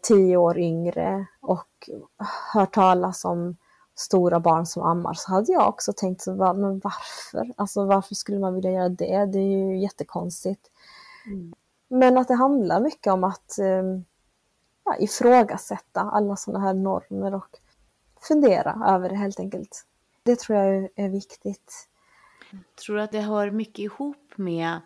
tio 0.01 0.37
år 0.37 0.59
yngre 0.59 1.25
och 1.41 1.89
hört 2.53 2.73
talas 2.73 3.25
om 3.25 3.57
stora 3.99 4.39
barn 4.39 4.65
som 4.65 4.83
ammar 4.83 5.13
så 5.13 5.31
hade 5.31 5.51
jag 5.51 5.67
också 5.67 5.93
tänkt, 5.93 6.21
så, 6.21 6.35
men 6.35 6.79
varför? 6.79 7.53
Alltså 7.57 7.85
varför 7.85 8.15
skulle 8.15 8.39
man 8.39 8.55
vilja 8.55 8.71
göra 8.71 8.89
det? 8.89 9.25
Det 9.25 9.39
är 9.39 9.67
ju 9.67 9.77
jättekonstigt. 9.77 10.71
Mm. 11.25 11.53
Men 11.87 12.17
att 12.17 12.27
det 12.27 12.33
handlar 12.33 12.81
mycket 12.81 13.13
om 13.13 13.23
att 13.23 13.59
eh, 13.59 13.83
ja, 14.85 14.95
ifrågasätta 14.99 16.01
alla 16.01 16.35
sådana 16.35 16.65
här 16.65 16.73
normer 16.73 17.35
och 17.35 17.57
fundera 18.21 18.83
över 18.87 19.09
det 19.09 19.15
helt 19.15 19.39
enkelt. 19.39 19.85
Det 20.23 20.39
tror 20.39 20.57
jag 20.57 20.89
är 20.95 21.09
viktigt. 21.09 21.87
Jag 22.51 22.75
tror 22.85 22.99
att 22.99 23.11
det 23.11 23.21
hör 23.21 23.51
mycket 23.51 23.79
ihop 23.79 24.33
med 24.35 24.79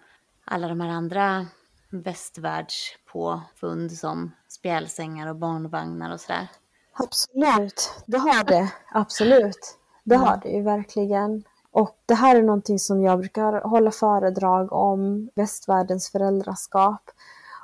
alla 0.45 0.67
de 0.67 0.81
här 0.81 0.89
andra 0.89 1.47
västvärldspåfund 1.89 3.91
som 3.91 4.31
spjälsängar 4.47 5.27
och 5.27 5.35
barnvagnar 5.35 6.13
och 6.13 6.21
sådär? 6.21 6.47
Absolut, 6.93 8.03
det 8.05 8.17
har 8.17 8.43
det. 8.43 8.71
Absolut. 8.91 9.77
Det 10.03 10.15
har 10.15 10.37
det 10.37 10.49
ju 10.49 10.61
verkligen. 10.61 11.43
Och 11.71 11.97
det 12.05 12.13
här 12.13 12.35
är 12.35 12.43
någonting 12.43 12.79
som 12.79 13.01
jag 13.01 13.19
brukar 13.19 13.61
hålla 13.61 13.91
föredrag 13.91 14.73
om, 14.73 15.29
västvärldens 15.35 16.09
föräldraskap. 16.09 17.11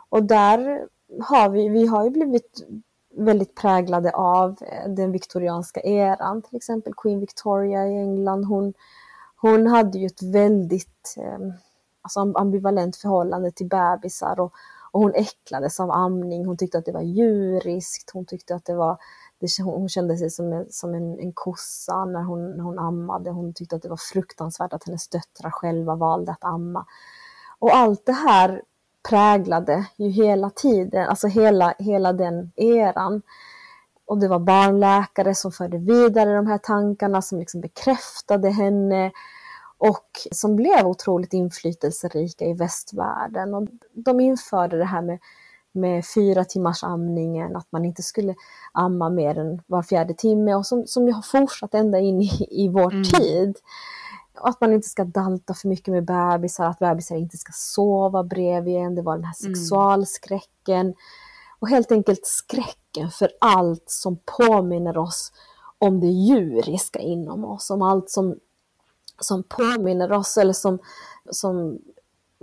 Och 0.09 0.23
där 0.23 0.87
har 1.21 1.49
vi, 1.49 1.69
vi 1.69 1.87
har 1.87 2.03
ju 2.03 2.09
blivit 2.09 2.67
väldigt 3.15 3.55
präglade 3.55 4.11
av 4.11 4.55
den 4.87 5.11
viktorianska 5.11 5.81
eran, 5.81 6.41
till 6.41 6.55
exempel 6.55 6.93
Queen 6.93 7.19
Victoria 7.19 7.87
i 7.87 7.97
England. 7.99 8.45
Hon, 8.45 8.73
hon 9.35 9.67
hade 9.67 9.97
ju 9.97 10.05
ett 10.05 10.23
väldigt 10.23 11.15
eh, 11.17 11.39
alltså 12.01 12.33
ambivalent 12.35 12.95
förhållande 12.95 13.51
till 13.51 13.67
bebisar 13.67 14.39
och, 14.39 14.53
och 14.91 15.01
hon 15.01 15.13
äcklades 15.15 15.79
av 15.79 15.91
amning. 15.91 16.45
Hon 16.45 16.57
tyckte 16.57 16.77
att 16.77 16.85
det 16.85 16.91
var 16.91 17.01
djuriskt, 17.01 18.11
hon 18.13 18.25
tyckte 18.25 18.55
att 18.55 18.65
det 18.65 18.75
var 18.75 18.97
det, 19.39 19.63
hon 19.63 19.89
kände 19.89 20.17
sig 20.17 20.29
som, 20.29 20.53
en, 20.53 20.65
som 20.69 20.93
en, 20.93 21.19
en 21.19 21.33
kossa 21.33 22.05
när 22.05 22.23
hon, 22.23 22.51
när 22.51 22.63
hon 22.63 22.79
ammade. 22.79 23.29
Hon 23.29 23.53
tyckte 23.53 23.75
att 23.75 23.81
det 23.81 23.89
var 23.89 23.99
fruktansvärt 24.13 24.73
att 24.73 24.85
hennes 24.85 25.07
döttrar 25.07 25.51
själva 25.51 25.95
valde 25.95 26.31
att 26.31 26.43
amma. 26.43 26.85
Och 27.59 27.75
allt 27.75 28.05
det 28.05 28.13
här 28.13 28.61
präglade 29.09 29.85
ju 29.97 30.09
hela 30.09 30.49
tiden, 30.49 31.07
alltså 31.07 31.27
hela, 31.27 31.73
hela 31.79 32.13
den 32.13 32.51
eran. 32.55 33.21
Och 34.05 34.17
det 34.17 34.27
var 34.27 34.39
barnläkare 34.39 35.35
som 35.35 35.51
förde 35.51 35.77
vidare 35.77 36.35
de 36.35 36.47
här 36.47 36.57
tankarna, 36.57 37.21
som 37.21 37.39
liksom 37.39 37.61
bekräftade 37.61 38.49
henne 38.49 39.11
och 39.79 40.09
som 40.31 40.55
blev 40.55 40.87
otroligt 40.87 41.33
inflytelserika 41.33 42.45
i 42.45 42.53
västvärlden. 42.53 43.53
Och 43.53 43.67
de 43.93 44.19
införde 44.19 44.77
det 44.77 44.85
här 44.85 45.01
med 45.01 45.19
med 45.71 46.05
fyra 46.15 46.45
timmars 46.45 46.83
amningen, 46.83 47.55
att 47.55 47.67
man 47.71 47.85
inte 47.85 48.03
skulle 48.03 48.35
amma 48.71 49.09
mer 49.09 49.37
än 49.37 49.61
var 49.67 49.83
fjärde 49.83 50.13
timme 50.13 50.55
och 50.55 50.65
som, 50.65 50.87
som 50.87 51.13
har 51.13 51.21
fortsatt 51.21 51.73
ända 51.73 51.99
in 51.99 52.21
i, 52.21 52.47
i 52.49 52.69
vår 52.69 52.93
mm. 52.93 53.03
tid. 53.03 53.57
Och 54.39 54.49
att 54.49 54.61
man 54.61 54.73
inte 54.73 54.89
ska 54.89 55.03
dalta 55.03 55.53
för 55.53 55.67
mycket 55.67 55.93
med 55.93 56.05
bebisar, 56.05 56.65
att 56.65 56.79
bebisar 56.79 57.15
inte 57.15 57.37
ska 57.37 57.51
sova 57.55 58.23
bredvid 58.23 58.75
en, 58.75 58.95
det 58.95 59.01
var 59.01 59.15
den 59.15 59.25
här 59.25 59.35
mm. 59.45 59.55
sexualskräcken. 59.55 60.93
Och 61.59 61.69
helt 61.69 61.91
enkelt 61.91 62.25
skräcken 62.25 63.09
för 63.09 63.29
allt 63.41 63.83
som 63.87 64.19
påminner 64.37 64.97
oss 64.97 65.31
om 65.77 65.99
det 65.99 66.07
djuriska 66.07 66.99
inom 66.99 67.45
oss, 67.45 67.69
om 67.69 67.81
allt 67.81 68.09
som, 68.09 68.35
som 69.19 69.43
påminner 69.43 70.11
oss 70.11 70.37
eller 70.37 70.53
som, 70.53 70.79
som 71.31 71.79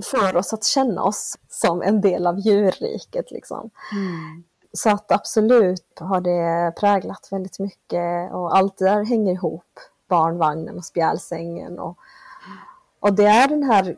får 0.05 0.37
oss 0.37 0.53
att 0.53 0.65
känna 0.65 1.03
oss 1.03 1.39
som 1.49 1.83
en 1.83 2.01
del 2.01 2.27
av 2.27 2.39
djurriket. 2.39 3.31
Liksom. 3.31 3.71
Mm. 3.93 4.45
Så 4.73 4.91
att 4.91 5.12
absolut 5.12 5.99
har 6.01 6.21
det 6.21 6.73
präglat 6.77 7.29
väldigt 7.31 7.59
mycket 7.59 8.33
och 8.33 8.57
allt 8.57 8.79
där 8.79 9.05
hänger 9.05 9.33
ihop. 9.33 9.81
Barnvagnen 10.09 10.77
och 10.77 10.85
spjälsängen 10.85 11.79
och, 11.79 11.99
och 13.01 13.12
det 13.12 13.25
är 13.25 13.49
den 13.49 13.62
här 13.62 13.97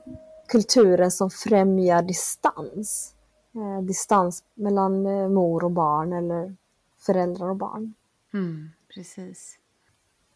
kulturen 0.49 1.11
som 1.11 1.31
främjar 1.31 2.03
distans. 2.03 3.15
Eh, 3.55 3.83
distans 3.83 4.45
mellan 4.55 5.07
eh, 5.07 5.29
mor 5.29 5.65
och 5.65 5.71
barn 5.71 6.13
eller 6.13 6.57
föräldrar 6.99 7.51
och 7.51 7.57
barn. 7.57 7.95
Mm, 8.33 8.71
precis. 8.95 9.59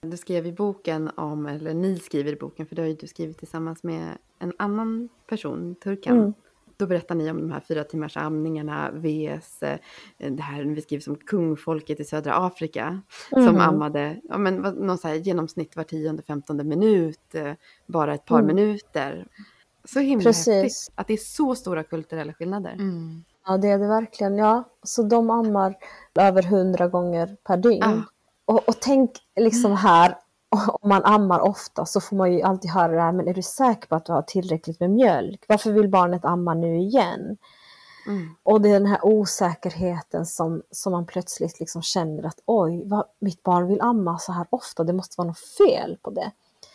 Du 0.07 0.17
skrev 0.17 0.47
i 0.47 0.53
boken 0.53 1.11
om, 1.17 1.47
eller 1.47 1.75
ni 1.75 1.99
skriver 1.99 2.33
i 2.33 2.37
boken, 2.37 2.67
för 2.67 2.77
det 2.77 2.83
har 2.83 2.87
ju 2.87 2.95
du 2.95 3.07
skrivit 3.07 3.39
tillsammans 3.39 3.83
med 3.83 4.19
en 4.39 4.53
annan 4.57 5.09
person, 5.27 5.75
turkan. 5.75 6.19
Mm. 6.19 6.33
Då 6.77 6.87
berättar 6.87 7.15
ni 7.15 7.31
om 7.31 7.41
de 7.41 7.51
här 7.51 7.61
fyra 7.61 7.85
timmars 7.85 8.17
amningarna 8.17 8.91
vs 8.91 9.63
eh, 9.63 9.79
det 10.19 10.43
här 10.43 10.65
vi 10.65 10.83
skriver 10.83 11.01
som 11.01 11.17
kungfolket 11.17 12.01
i 12.01 12.05
södra 12.05 12.35
Afrika. 12.35 13.01
Mm. 13.33 13.47
Som 13.47 13.61
ammade 13.61 14.21
ja, 14.25 14.39
men, 14.39 14.55
någon 14.55 14.99
så 14.99 15.09
här 15.09 15.15
genomsnitt 15.15 15.77
var 15.77 15.85
tionde, 15.85 16.23
femtonde 16.23 16.65
minut, 16.65 17.35
eh, 17.35 17.53
bara 17.87 18.15
ett 18.15 18.25
par 18.25 18.39
mm. 18.39 18.57
minuter. 18.57 19.27
Så 19.85 20.01
himla 20.01 20.25
Precis. 20.25 20.47
häftigt 20.49 20.93
att 20.95 21.07
det 21.07 21.13
är 21.13 21.17
så 21.17 21.55
stora 21.55 21.83
kulturella 21.83 22.33
skillnader. 22.33 22.73
Mm. 22.73 23.25
Ja, 23.47 23.57
det 23.57 23.69
är 23.69 23.79
det 23.79 23.89
verkligen. 23.89 24.39
Ja, 24.39 24.65
så 24.83 25.03
de 25.03 25.31
ammar 25.31 25.75
över 26.21 26.43
hundra 26.43 26.89
gånger 26.89 27.37
per 27.45 27.57
dygn. 27.57 27.83
Ah. 27.83 28.03
Och, 28.45 28.69
och 28.69 28.81
tänk 28.81 29.11
liksom 29.37 29.71
mm. 29.71 29.77
här, 29.77 30.19
om 30.81 30.89
man 30.89 31.05
ammar 31.05 31.41
ofta 31.41 31.87
så 31.87 32.01
får 32.01 32.17
man 32.17 32.33
ju 32.33 32.43
alltid 32.43 32.71
höra 32.71 32.93
det 32.93 33.03
här, 33.03 33.13
men 33.13 33.29
är 33.29 33.35
du 33.35 33.43
säker 33.43 33.89
på 33.89 33.95
att 33.95 34.07
du 34.07 34.13
har 34.13 34.23
tillräckligt 34.23 34.81
med 34.81 34.91
mjölk? 34.91 35.45
Varför 35.49 35.73
vill 35.73 35.89
barnet 35.89 36.25
amma 36.25 36.55
nu 36.55 36.77
igen? 36.77 37.37
Mm. 38.07 38.35
Och 38.43 38.61
det 38.61 38.69
är 38.69 38.73
den 38.73 38.87
här 38.87 39.05
osäkerheten 39.07 40.27
som, 40.27 40.63
som 40.71 40.93
man 40.93 41.07
plötsligt 41.07 41.61
liksom 41.61 41.83
känner 41.83 42.27
att 42.27 42.41
oj, 42.47 42.83
vad, 42.85 43.05
mitt 43.19 43.43
barn 43.43 43.69
vill 43.69 43.81
amma 43.81 44.19
så 44.19 44.33
här 44.33 44.47
ofta, 44.51 44.85
det 44.85 44.93
måste 44.93 45.15
vara 45.19 45.29
något 45.29 45.39
fel 45.59 45.99
på 46.03 46.11
det. 46.11 46.31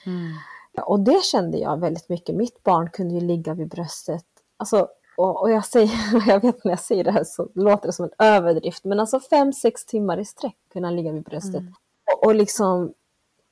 Mm. 0.06 0.34
Och 0.82 1.00
det 1.00 1.24
kände 1.24 1.58
jag 1.58 1.80
väldigt 1.80 2.10
mycket. 2.10 2.36
Mitt 2.36 2.64
barn 2.64 2.90
kunde 2.90 3.14
ju 3.14 3.22
ligga 3.22 3.54
vid 3.54 3.68
bröstet. 3.68 4.26
Alltså, 4.58 4.88
och, 5.18 5.42
och 5.42 5.52
jag, 5.52 5.66
säger, 5.66 5.92
jag 6.28 6.42
vet 6.42 6.64
när 6.64 6.72
jag 6.72 6.80
säger 6.80 7.04
det 7.04 7.12
här 7.12 7.24
så 7.24 7.48
låter 7.54 7.88
det 7.88 7.94
som 7.94 8.06
en 8.06 8.26
överdrift, 8.26 8.84
men 8.84 9.00
alltså 9.00 9.20
fem, 9.20 9.54
sex 9.54 9.86
timmar 9.86 10.20
i 10.20 10.26
sträck 10.26 10.56
kunde 10.74 10.88
han 10.88 10.96
ligga 10.96 11.12
vid 11.12 11.24
bröstet. 11.24 11.62
Mm. 11.62 11.74
Och, 12.14 12.26
och 12.26 12.36
liksom 12.36 12.94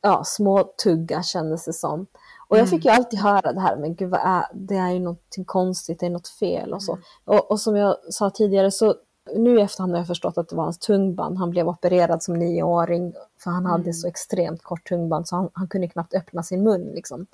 ja, 0.01 0.23
små 0.25 0.63
tugga 0.83 1.23
kändes 1.23 1.65
det 1.65 1.73
som. 1.73 2.07
Och 2.47 2.57
jag 2.57 2.69
fick 2.69 2.85
ju 2.85 2.91
alltid 2.91 3.19
höra 3.19 3.53
det 3.53 3.59
här, 3.59 3.77
men 3.77 3.95
gud 3.95 4.09
vad 4.09 4.19
är, 4.23 4.45
det 4.53 4.75
är 4.75 4.91
ju 4.91 4.99
någonting 4.99 5.45
konstigt, 5.45 5.99
det 5.99 6.05
är 6.05 6.09
något 6.09 6.27
fel 6.27 6.73
och 6.73 6.83
så. 6.83 6.97
Och, 7.25 7.51
och 7.51 7.59
som 7.59 7.75
jag 7.75 7.95
sa 8.09 8.29
tidigare 8.29 8.71
så 8.71 8.95
nu 9.35 9.59
i 9.59 9.61
efterhand 9.61 9.91
har 9.91 9.99
jag 9.99 10.07
förstått 10.07 10.37
att 10.37 10.49
det 10.49 10.55
var 10.55 10.63
hans 10.63 10.79
tungband. 10.79 11.37
Han 11.37 11.49
blev 11.49 11.67
opererad 11.67 12.23
som 12.23 12.39
nioåring 12.39 13.13
för 13.43 13.51
han 13.51 13.65
hade 13.65 13.93
så 13.93 14.07
extremt 14.07 14.63
kort 14.63 14.89
tungband 14.89 15.27
så 15.27 15.35
han, 15.35 15.49
han 15.53 15.67
kunde 15.67 15.87
knappt 15.87 16.13
öppna 16.13 16.43
sin 16.43 16.63
mun. 16.63 16.91
Liksom. 16.95 17.25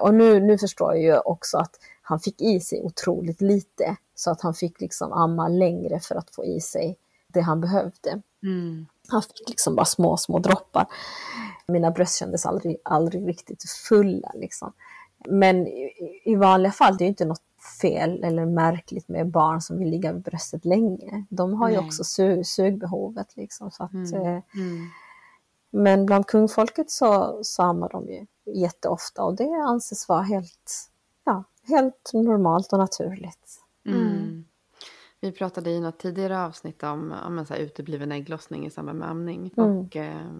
Och 0.00 0.14
nu, 0.14 0.40
nu 0.40 0.58
förstår 0.58 0.94
jag 0.94 1.02
ju 1.02 1.18
också 1.18 1.58
att 1.58 1.70
han 2.10 2.20
fick 2.20 2.40
i 2.40 2.60
sig 2.60 2.82
otroligt 2.82 3.40
lite 3.40 3.96
så 4.14 4.30
att 4.30 4.40
han 4.40 4.54
fick 4.54 4.80
liksom 4.80 5.12
amma 5.12 5.48
längre 5.48 6.00
för 6.00 6.14
att 6.14 6.34
få 6.34 6.44
i 6.44 6.60
sig 6.60 6.96
det 7.28 7.40
han 7.40 7.60
behövde. 7.60 8.22
Mm. 8.42 8.86
Han 9.08 9.22
fick 9.22 9.48
liksom 9.48 9.74
bara 9.76 9.84
små, 9.86 10.16
små 10.16 10.38
droppar. 10.38 10.86
Mina 11.68 11.90
bröst 11.90 12.18
kändes 12.18 12.46
aldrig, 12.46 12.76
aldrig 12.84 13.28
riktigt 13.28 13.62
fulla. 13.88 14.32
Liksom. 14.34 14.72
Men 15.28 15.66
i, 15.66 15.90
i 16.24 16.36
vanliga 16.36 16.72
fall, 16.72 16.96
det 16.96 17.04
är 17.04 17.06
ju 17.06 17.10
inte 17.10 17.24
något 17.24 17.42
fel 17.80 18.24
eller 18.24 18.46
märkligt 18.46 19.08
med 19.08 19.30
barn 19.30 19.60
som 19.60 19.78
vill 19.78 19.88
ligga 19.90 20.12
vid 20.12 20.22
bröstet 20.22 20.64
länge. 20.64 21.24
De 21.30 21.54
har 21.54 21.68
ju 21.70 21.76
Nej. 21.76 21.86
också 21.86 22.04
su 22.04 22.44
sugbehovet. 22.44 23.36
Liksom, 23.36 23.70
så 23.70 23.84
att, 23.84 23.92
Mm. 23.92 24.14
eh, 24.14 24.42
Mm. 24.54 24.88
men 25.70 26.06
bland 26.06 26.26
kungfolket 26.26 26.90
så, 26.90 27.40
så 27.42 27.62
ammar 27.62 27.88
de 27.88 28.08
ju 28.08 28.26
jätteofta 28.54 29.22
och 29.24 29.36
det 29.36 29.62
anses 29.66 30.08
vara 30.08 30.22
helt, 30.22 30.90
ja, 31.24 31.44
helt 31.70 32.10
normalt 32.14 32.72
och 32.72 32.78
naturligt. 32.78 33.60
Mm. 33.86 34.44
Vi 35.22 35.32
pratade 35.32 35.70
i 35.70 35.80
något 35.80 35.98
tidigare 35.98 36.40
avsnitt 36.40 36.82
om, 36.82 37.14
om 37.26 37.38
en 37.38 37.46
så 37.46 37.54
här 37.54 37.60
utebliven 37.60 38.12
ägglossning 38.12 38.66
i 38.66 38.70
samband 38.70 38.98
med 38.98 39.08
amning. 39.10 39.54
Mm. 39.56 39.78
Och 39.78 39.96
eh, 39.96 40.30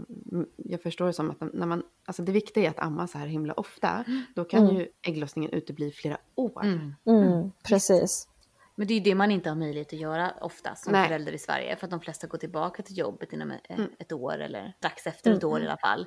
jag 0.57 0.83
förstår 0.83 1.07
det 1.07 1.12
som 1.12 1.31
att 1.31 1.40
när 1.55 1.66
man, 1.66 1.83
alltså 2.05 2.23
det 2.23 2.33
viktiga 2.33 2.66
är 2.66 2.71
att 2.71 2.79
amma 2.79 3.07
så 3.07 3.19
här 3.19 3.27
himla 3.27 3.53
ofta. 3.55 4.05
Då 4.35 4.45
kan 4.45 4.62
Mm. 4.64 4.77
ju 4.77 4.88
ägglossningen 5.03 5.51
utebli 5.51 5.90
flera 5.90 6.19
år. 6.35 6.64
Mm. 6.64 6.95
Mm, 7.07 7.51
precis. 7.64 8.29
Men 8.75 8.87
det 8.87 8.95
är 8.95 8.99
ju 8.99 9.05
det 9.05 9.14
man 9.14 9.31
inte 9.31 9.49
har 9.49 9.57
möjlighet 9.57 9.93
att 9.93 10.01
göra 10.01 10.33
ofta 10.40 10.75
som 10.75 10.93
Nej. 10.93 11.07
förälder 11.09 11.33
i 11.33 11.38
Sverige. 11.38 11.77
För 11.77 11.87
att 11.87 11.90
de 11.90 12.01
flesta 12.01 12.27
går 12.27 12.38
tillbaka 12.38 12.83
till 12.83 12.99
jobbet 12.99 13.33
inom 13.33 13.51
ett, 13.51 13.61
Mm. 13.71 13.90
ett 13.99 14.12
år 14.12 14.38
eller 14.38 14.75
strax 14.79 15.07
efter 15.07 15.31
ett 15.33 15.43
Mm. 15.43 15.53
år 15.55 15.62
i 15.62 15.66
alla 15.66 15.77
fall. 15.77 16.07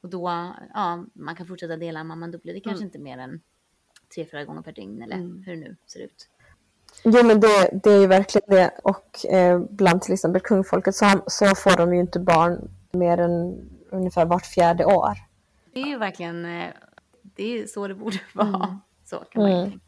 Och 0.00 0.08
då, 0.08 0.52
ja, 0.74 1.04
man 1.14 1.36
kan 1.36 1.46
fortsätta 1.46 1.76
dela 1.76 2.04
men 2.04 2.30
då 2.30 2.38
blir 2.38 2.54
det 2.54 2.60
kanske 2.60 2.82
Mm. 2.82 2.86
inte 2.88 2.98
mer 2.98 3.18
än 3.18 3.40
tre, 4.14 4.26
fyra 4.30 4.44
gånger 4.44 4.62
per 4.62 4.72
dygn 4.72 5.02
eller 5.02 5.16
Mm. 5.16 5.42
hur 5.46 5.52
det 5.54 5.60
nu 5.60 5.76
ser 5.86 6.00
ut. 6.00 6.28
Jo 7.04 7.22
men 7.26 7.40
det, 7.40 7.70
det 7.84 7.90
är 7.90 8.00
ju 8.00 8.06
verkligen 8.06 8.44
det 8.48 8.70
och 8.84 9.26
eh, 9.26 9.60
bland 9.70 10.02
till 10.02 10.12
exempel 10.14 10.40
kungfolket 10.42 10.94
så, 10.94 11.06
så 11.26 11.46
får 11.46 11.76
de 11.76 11.94
ju 11.94 12.00
inte 12.00 12.20
barn 12.20 12.70
mer 12.92 13.18
än 13.18 13.68
ungefär 13.90 14.24
vart 14.26 14.46
fjärde 14.46 14.84
år. 14.84 15.12
Det 15.72 15.80
är 15.82 15.86
ju 15.86 15.98
verkligen, 15.98 16.44
eh, 16.44 16.68
det 17.22 17.58
är 17.58 17.66
så 17.66 17.88
det 17.88 17.94
borde 17.94 18.20
vara. 18.34 18.78
Så 19.04 19.16
kan 19.16 19.42
man 19.42 19.52
Mm. 19.52 19.70
tänka. 19.70 19.84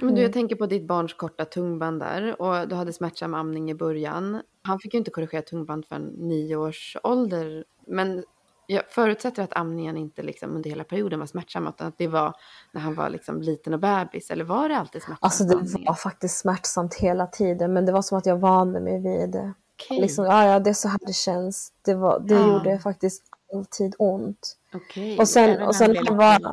Men 0.00 0.14
du, 0.14 0.22
jag 0.22 0.32
tänker 0.32 0.56
på 0.56 0.66
ditt 0.66 0.86
barns 0.86 1.14
korta 1.14 1.44
tungband 1.44 2.00
där 2.00 2.42
och 2.42 2.68
du 2.68 2.74
hade 2.74 2.92
smärtsam 2.92 3.34
amning 3.34 3.70
i 3.70 3.74
början. 3.74 4.42
Han 4.62 4.78
fick 4.78 4.94
ju 4.94 4.98
inte 4.98 5.10
korrigera 5.10 5.42
tungband 5.42 5.86
förrän 5.86 6.06
nio 6.06 6.56
års 6.56 6.96
ålder. 7.02 7.64
Men 7.86 8.24
jag 8.74 8.82
förutsätter 8.88 9.42
att 9.42 9.56
amningen 9.56 9.96
inte 9.96 10.22
liksom 10.22 10.56
under 10.56 10.70
hela 10.70 10.84
perioden 10.84 11.18
var 11.18 11.26
smärtsam 11.26 11.66
utan 11.66 11.86
att 11.86 11.98
det 11.98 12.08
var 12.08 12.34
när 12.72 12.80
han 12.80 12.94
var 12.94 13.08
liksom 13.10 13.42
liten 13.42 13.74
och 13.74 13.80
bebis. 13.80 14.30
Eller 14.30 14.44
var 14.44 14.68
det 14.68 14.76
alltid 14.78 15.02
smärtsamt? 15.02 15.24
Alltså 15.24 15.44
det 15.44 15.54
amningen? 15.56 15.84
var 15.86 15.94
faktiskt 15.94 16.38
smärtsamt 16.38 16.94
hela 16.94 17.26
tiden 17.26 17.72
men 17.72 17.86
det 17.86 17.92
var 17.92 18.02
som 18.02 18.18
att 18.18 18.26
jag 18.26 18.36
vande 18.36 18.80
mig 18.80 19.00
vid 19.02 19.30
det. 19.30 19.52
Okej, 19.82 20.00
Liksom, 20.00 20.24
ja, 20.24 20.44
ja, 20.46 20.58
det 20.60 20.70
är 20.70 20.74
så 20.74 20.88
här 20.88 20.98
det 21.06 21.12
känns. 21.12 21.72
Det, 21.82 21.94
var, 21.94 22.20
det 22.20 22.34
Ja. 22.34 22.46
gjorde 22.52 22.78
faktiskt 22.78 23.22
alltid 23.54 23.94
ont. 23.98 24.56
okej. 24.74 25.18
Och 25.18 25.28
sen, 25.28 25.50
Även 25.50 25.66
och 25.66 25.74
sen 25.74 25.92
när 25.92 26.06
han 26.08 26.16
var, 26.16 26.38
lite- 26.38 26.50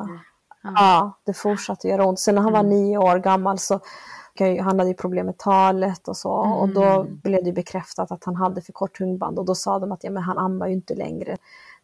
Ja. 0.62 0.72
ja, 0.76 1.18
det 1.26 1.32
fortsatte 1.34 1.88
göra 1.88 2.04
ont. 2.06 2.20
Sen 2.20 2.34
när 2.34 2.42
han 2.42 2.52
var 2.52 2.60
Mm. 2.60 2.70
nio 2.70 2.98
år 2.98 3.18
gammal 3.18 3.58
så 3.58 3.80
han 4.40 4.78
hade 4.78 4.88
ju 4.88 4.94
problem 4.94 5.26
med 5.26 5.38
talet 5.38 6.08
och 6.08 6.16
så. 6.16 6.30
Och 6.32 6.68
då 6.68 6.82
Mm. 6.84 7.20
blev 7.22 7.44
det 7.44 7.52
bekräftat 7.52 8.12
att 8.12 8.24
han 8.24 8.36
hade 8.36 8.60
för 8.62 8.72
kort 8.72 8.98
tungband. 8.98 9.38
Och 9.38 9.44
då 9.44 9.54
sa 9.54 9.78
de 9.78 9.92
att 9.92 10.04
ja, 10.04 10.10
men 10.10 10.22
han 10.22 10.38
ammar 10.38 10.66
ju 10.66 10.72
inte 10.72 10.94
längre. 10.94 11.36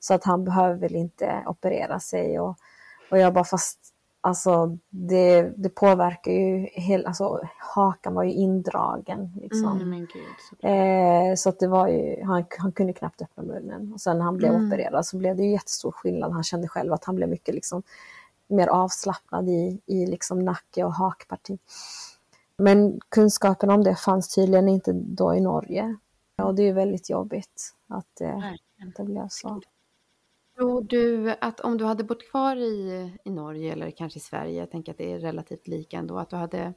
Så 0.05 0.15
att 0.15 0.25
han 0.25 0.45
behöver 0.45 0.75
väl 0.75 0.95
inte 0.97 1.43
operera 1.47 2.01
sig. 2.01 2.41
Och, 2.41 2.57
och 3.11 3.19
jag 3.19 3.35
bara 3.35 3.45
fast 3.45 3.79
alltså 4.21 4.79
det, 4.91 5.43
det 5.57 5.69
påverkar 5.69 6.33
ju 6.33 6.69
hela, 6.73 7.09
alltså 7.09 7.41
hakan 7.59 8.15
var 8.15 8.23
ju 8.23 8.33
indragen 8.33 9.33
liksom. 9.43 9.81
Mm, 9.81 9.99
gud. 10.01 10.09
Så... 10.61 10.67
Eh, 10.67 11.35
så 11.35 11.49
att 11.49 11.59
det 11.59 11.69
var 11.69 11.89
ju, 11.89 12.23
han, 12.25 12.45
han 12.59 12.73
kunde 12.73 12.93
knappt 12.93 13.23
öppna 13.23 13.43
munnen. 13.43 13.93
Och 13.93 14.01
sen 14.01 14.19
när 14.19 14.25
han 14.25 14.37
blev 14.37 14.53
Mm. 14.55 14.67
opererad 14.69 15.07
så 15.07 15.17
blev 15.19 15.37
det 15.37 15.43
ju 15.43 15.51
jättestor 15.51 15.93
skillnad. 15.93 16.33
Han 16.33 16.45
kände 16.45 16.69
själv 16.69 16.93
att 16.93 17.05
han 17.05 17.17
blev 17.17 17.29
mycket 17.29 17.55
liksom 17.55 17.83
mer 18.49 18.67
avslappnad 18.69 19.49
i, 19.49 19.81
i 19.87 20.07
liksom 20.07 20.39
nacke 20.45 20.85
och 20.85 20.95
hakparti. 20.95 21.59
Men 22.57 23.01
kunskapen 23.09 23.71
om 23.71 23.85
det 23.85 23.95
fanns 23.95 24.35
tydligen 24.35 24.69
inte 24.69 24.93
då 24.93 25.35
i 25.35 25.41
Norge. 25.41 25.97
Och 26.43 26.55
det 26.55 26.63
är 26.63 26.73
väldigt 26.73 27.11
jobbigt 27.11 27.75
att 27.89 28.07
det 28.19 28.25
Verkligen. 28.27 28.59
inte 28.87 29.03
blev 29.05 29.29
så. 29.31 29.61
Tror 30.57 30.83
du 30.83 31.35
att 31.41 31.61
om 31.61 31.79
du 31.79 31.85
hade 31.85 32.05
bott 32.05 32.31
kvar 32.31 32.57
i, 32.57 33.11
i 33.25 33.31
Norge 33.31 33.73
eller 33.73 33.91
kanske 33.91 34.19
i 34.19 34.21
Sverige, 34.21 34.59
jag 34.61 34.71
tänker 34.71 34.93
att 34.93 34.99
det 34.99 35.13
är 35.13 35.19
relativt 35.19 35.69
lika 35.69 35.97
ändå, 35.97 36.19
att 36.19 36.31
du 36.31 36.37
hade 36.37 36.75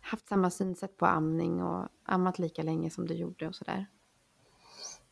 haft 0.00 0.28
samma 0.28 0.50
synsätt 0.50 0.96
på 0.96 1.06
amning 1.06 1.62
och 1.62 1.88
ammat 2.04 2.38
lika 2.38 2.62
länge 2.62 2.90
som 2.90 3.06
du 3.06 3.14
gjorde 3.14 3.48
och 3.48 3.54
sådär? 3.54 3.86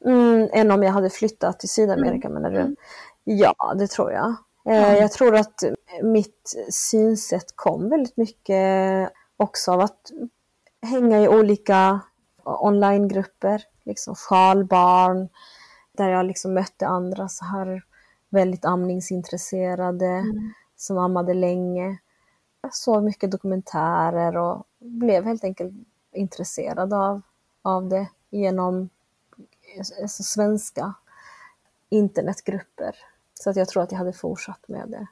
Mm, 0.05 0.49
än 0.53 0.71
om 0.71 0.83
jag 0.83 0.93
hade 0.93 1.11
flyttat 1.11 1.61
till 1.61 1.69
Sydamerika 1.69 2.29
menar 2.29 2.51
du? 2.51 2.77
Ja, 3.25 3.75
det 3.79 3.87
tror 3.87 4.13
jag. 4.13 4.35
Eh, 4.69 4.97
Jag 4.97 5.13
tror 5.13 5.35
att 5.35 5.63
mitt 6.03 6.57
synsätt 6.71 7.57
kom 7.57 7.89
väldigt 7.89 8.17
mycket 8.17 9.11
också 9.37 9.73
av 9.73 9.81
att 9.81 10.01
hänga 10.83 11.23
i 11.23 11.29
olika 11.29 12.01
onlinegrupper, 12.45 13.63
liksom 13.85 14.15
sjalbarn, 14.15 15.29
där 15.97 16.09
jag 16.09 16.27
liksom 16.27 16.55
mötte 16.55 16.87
andra 16.87 17.29
så 17.29 17.45
här 17.45 17.85
väldigt 18.29 18.65
amningsintresserade 18.65 20.25
som 20.77 20.99
ammade 20.99 21.35
länge. 21.35 21.99
Jag 22.61 22.75
såg 22.75 23.03
mycket 23.03 23.31
dokumentärer 23.31 24.37
och 24.37 24.67
blev 24.79 25.25
helt 25.25 25.45
enkelt 25.45 25.75
intresserad 26.13 26.93
av, 26.93 27.23
av 27.63 27.89
det 27.89 28.09
genom 28.31 28.89
alltså, 29.79 30.23
svenska 30.23 30.95
internetgrupper. 31.89 32.97
Så 33.35 33.51
att 33.51 33.57
jag 33.57 33.69
tror 33.69 33.83
att 33.83 33.93
jag 33.93 33.99
hade 33.99 34.13
fortsatt 34.13 34.69
med 34.69 34.89
det. 34.89 35.07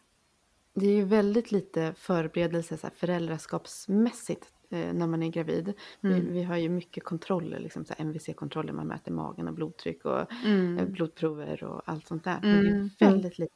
Det 0.74 0.86
är 0.86 0.92
ju 0.92 1.04
väldigt 1.04 1.52
lite 1.52 1.94
förberedelse 1.96 2.76
så 2.76 2.86
här, 2.86 2.94
föräldraskapsmässigt 2.96 4.53
när 4.68 5.06
man 5.06 5.22
är 5.22 5.28
gravid. 5.28 5.72
Vi, 6.00 6.12
Mm. 6.20 6.32
vi 6.32 6.42
har 6.42 6.56
ju 6.56 6.68
mycket 6.68 7.04
kontroller, 7.04 7.58
liksom, 7.58 7.84
MVC-kontroller, 7.98 8.72
man 8.72 8.86
mäter 8.86 9.12
magen 9.12 9.48
och 9.48 9.54
blodtryck 9.54 10.04
och 10.04 10.32
Mm. 10.44 10.78
eh, 10.78 10.84
blodprover 10.86 11.64
och 11.64 11.82
allt 11.84 12.06
sånt 12.06 12.24
där. 12.24 12.38
Men 12.42 12.52
det 12.64 12.68
Mm. 12.70 12.90
är 12.98 13.06
väldigt 13.10 13.38
lite 13.38 13.52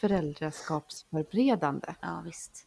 föräldraskapsförberedande. 0.00 1.94
Ja, 2.00 2.22
visst. 2.24 2.66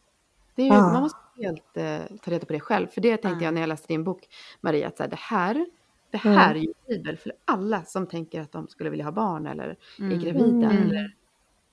Det 0.54 0.62
är 0.62 0.66
ju, 0.66 0.72
Ah. 0.72 0.92
Man 0.92 1.02
måste 1.02 1.18
helt 1.36 1.76
eh, 1.76 1.98
ta 2.22 2.30
reda 2.30 2.46
på 2.46 2.52
det 2.52 2.60
själv. 2.60 2.86
För 2.86 3.00
det 3.00 3.16
tänkte 3.16 3.44
Ah. 3.44 3.46
jag 3.46 3.54
när 3.54 3.60
jag 3.60 3.68
läste 3.68 3.86
din 3.88 4.04
bok, 4.04 4.28
Maria, 4.60 4.88
att 4.88 4.96
så 4.96 5.02
här, 5.02 5.10
det 5.10 5.16
här, 5.18 5.66
det 6.10 6.24
Mm. 6.24 6.36
här 6.38 6.54
är 6.54 6.58
ju 6.58 6.72
bibel 6.88 7.16
för 7.16 7.32
alla 7.44 7.82
som 7.84 8.06
tänker 8.06 8.40
att 8.40 8.52
de 8.52 8.68
skulle 8.68 8.90
vilja 8.90 9.04
ha 9.04 9.12
barn 9.12 9.46
eller 9.46 9.64
är 9.64 9.76
Mm. 10.00 10.18
gravida. 10.18 10.70
Mm. 10.70 10.82
Eller, 10.82 11.14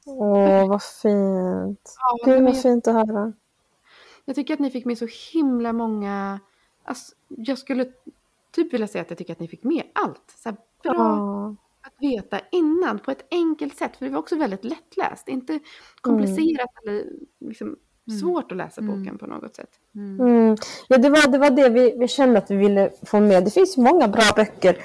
Åh, 0.05 0.69
vad 0.69 0.83
fint. 0.83 1.95
ja, 1.99 2.17
Gud, 2.31 2.43
vad 2.43 2.61
fint 2.61 2.87
att 2.87 2.93
höra. 2.93 3.33
Jag 4.25 4.35
tycker 4.35 4.53
att 4.53 4.59
ni 4.59 4.69
fick 4.71 4.85
med 4.85 4.97
så 4.97 5.07
himla 5.33 5.73
många... 5.73 6.39
Alltså, 6.83 7.15
jag 7.27 7.57
skulle 7.57 7.85
typ 8.51 8.73
vilja 8.73 8.87
säga 8.87 9.01
att 9.01 9.09
jag 9.09 9.17
tycker 9.17 9.33
att 9.33 9.39
ni 9.39 9.47
fick 9.47 9.63
med 9.63 9.83
allt. 9.93 10.33
Så 10.43 10.49
här, 10.49 10.57
bra 10.83 10.93
Ja. 10.93 11.55
att 11.87 11.93
veta 11.99 12.39
innan 12.51 12.99
på 12.99 13.11
ett 13.11 13.25
enkelt 13.31 13.77
sätt. 13.77 13.97
För 13.97 14.05
det 14.05 14.11
var 14.11 14.19
också 14.19 14.35
väldigt 14.35 14.63
lättläst. 14.63 15.27
Inte 15.27 15.59
komplicerat 16.01 16.69
eller 16.83 17.05
liksom 17.39 17.75
Mm. 18.07 18.19
svårt 18.19 18.51
att 18.51 18.57
läsa 18.57 18.81
Mm. 18.81 18.99
boken 18.99 19.17
på 19.17 19.25
något 19.27 19.55
sätt. 19.55 19.69
Mm. 19.95 20.19
Mm. 20.27 20.55
Ja, 20.87 20.97
det 20.97 21.09
var 21.09 21.31
det, 21.31 21.37
var 21.37 21.49
det 21.49 21.69
vi, 21.69 21.95
vi 21.97 22.07
kände 22.07 22.37
att 22.37 22.51
vi 22.51 22.55
ville 22.55 22.91
få 23.05 23.19
med. 23.19 23.45
Det 23.45 23.51
finns 23.51 23.77
många 23.77 24.07
bra 24.07 24.23
böcker 24.35 24.77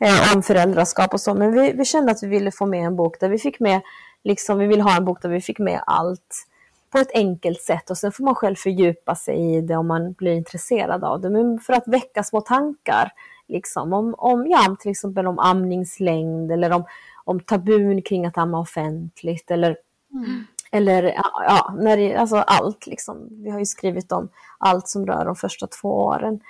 eh, 0.00 0.36
om 0.36 0.42
föräldraskap 0.42 1.14
och 1.14 1.20
så, 1.20 1.34
men 1.34 1.52
vi, 1.52 1.72
vi 1.72 1.84
kände 1.84 2.12
att 2.12 2.22
vi 2.22 2.26
ville 2.26 2.50
få 2.50 2.66
med 2.66 2.86
en 2.86 2.96
bok 2.96 3.20
där 3.20 3.28
vi 3.28 3.38
fick 3.38 3.60
med, 3.60 3.80
liksom, 4.24 4.58
vi 4.58 4.66
vill 4.66 4.80
ha 4.80 4.96
en 4.96 5.04
bok 5.04 5.22
där 5.22 5.28
vi 5.28 5.40
fick 5.40 5.58
med 5.58 5.80
allt 5.86 6.46
på 6.90 6.98
ett 6.98 7.10
enkelt 7.14 7.60
sätt 7.60 7.90
och 7.90 7.98
sen 7.98 8.12
får 8.12 8.24
man 8.24 8.34
själv 8.34 8.54
fördjupa 8.54 9.14
sig 9.14 9.56
i 9.56 9.60
det 9.60 9.76
om 9.76 9.86
man 9.86 10.12
blir 10.12 10.32
intresserad 10.32 11.04
av 11.04 11.20
det. 11.20 11.30
Men 11.30 11.58
för 11.58 11.72
att 11.72 11.88
väcka 11.88 12.22
små 12.22 12.40
tankar 12.40 13.12
liksom, 13.48 13.92
om, 13.92 14.14
om, 14.18 14.46
ja, 14.46 14.76
till 14.80 14.90
exempel 14.90 15.26
om 15.26 15.38
amningslängd 15.38 16.52
eller 16.52 16.72
om, 16.72 16.84
om 17.24 17.40
tabun 17.40 18.02
kring 18.02 18.26
att 18.26 18.38
amma 18.38 18.58
offentligt 18.58 19.50
eller 19.50 19.76
eller 20.70 21.02
ja, 21.02 21.44
ja, 21.48 21.74
när 21.78 21.96
det, 21.96 22.16
alltså 22.16 22.36
allt 22.36 22.86
liksom. 22.86 23.28
Vi 23.30 23.50
har 23.50 23.58
ju 23.58 23.66
skrivit 23.66 24.12
om 24.12 24.28
allt 24.58 24.88
som 24.88 25.06
rör 25.06 25.24
de 25.24 25.36
första 25.36 25.66
två 25.66 25.88
åren. 25.88 26.40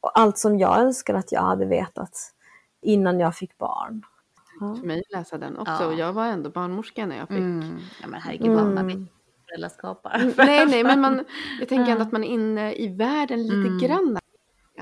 Och 0.00 0.18
allt 0.18 0.38
som 0.38 0.58
jag 0.58 0.78
önskar 0.78 1.14
att 1.14 1.32
jag 1.32 1.42
hade 1.42 1.66
vetat 1.66 2.32
innan 2.82 3.20
jag 3.20 3.36
fick 3.36 3.58
barn. 3.58 4.02
För 4.58 4.86
mig 4.86 5.00
att 5.00 5.18
läsa 5.18 5.38
den 5.38 5.58
också. 5.58 5.72
Ja. 5.80 5.86
Och 5.86 5.94
jag 5.94 6.12
var 6.12 6.26
ändå 6.26 6.50
barnmorska 6.50 7.06
när 7.06 7.16
jag 7.16 7.28
fick. 7.28 7.38
Mm. 7.38 7.78
Ja 8.02 8.08
men 8.08 8.20
herregud 8.20 8.58
Mm. 8.58 9.08
Vet 9.50 9.56
föräldraskapar. 9.56 10.32
Nej, 10.36 10.66
nej, 10.66 10.84
men 10.84 11.00
man, 11.00 11.24
jag 11.60 11.68
tänker 11.68 11.92
ändå 11.92 12.02
att 12.02 12.12
man 12.12 12.24
är 12.24 12.28
inne 12.28 12.74
i 12.74 12.88
världen 12.88 13.42
lite 13.42 13.54
Mm. 13.54 13.78
grann. 13.78 14.18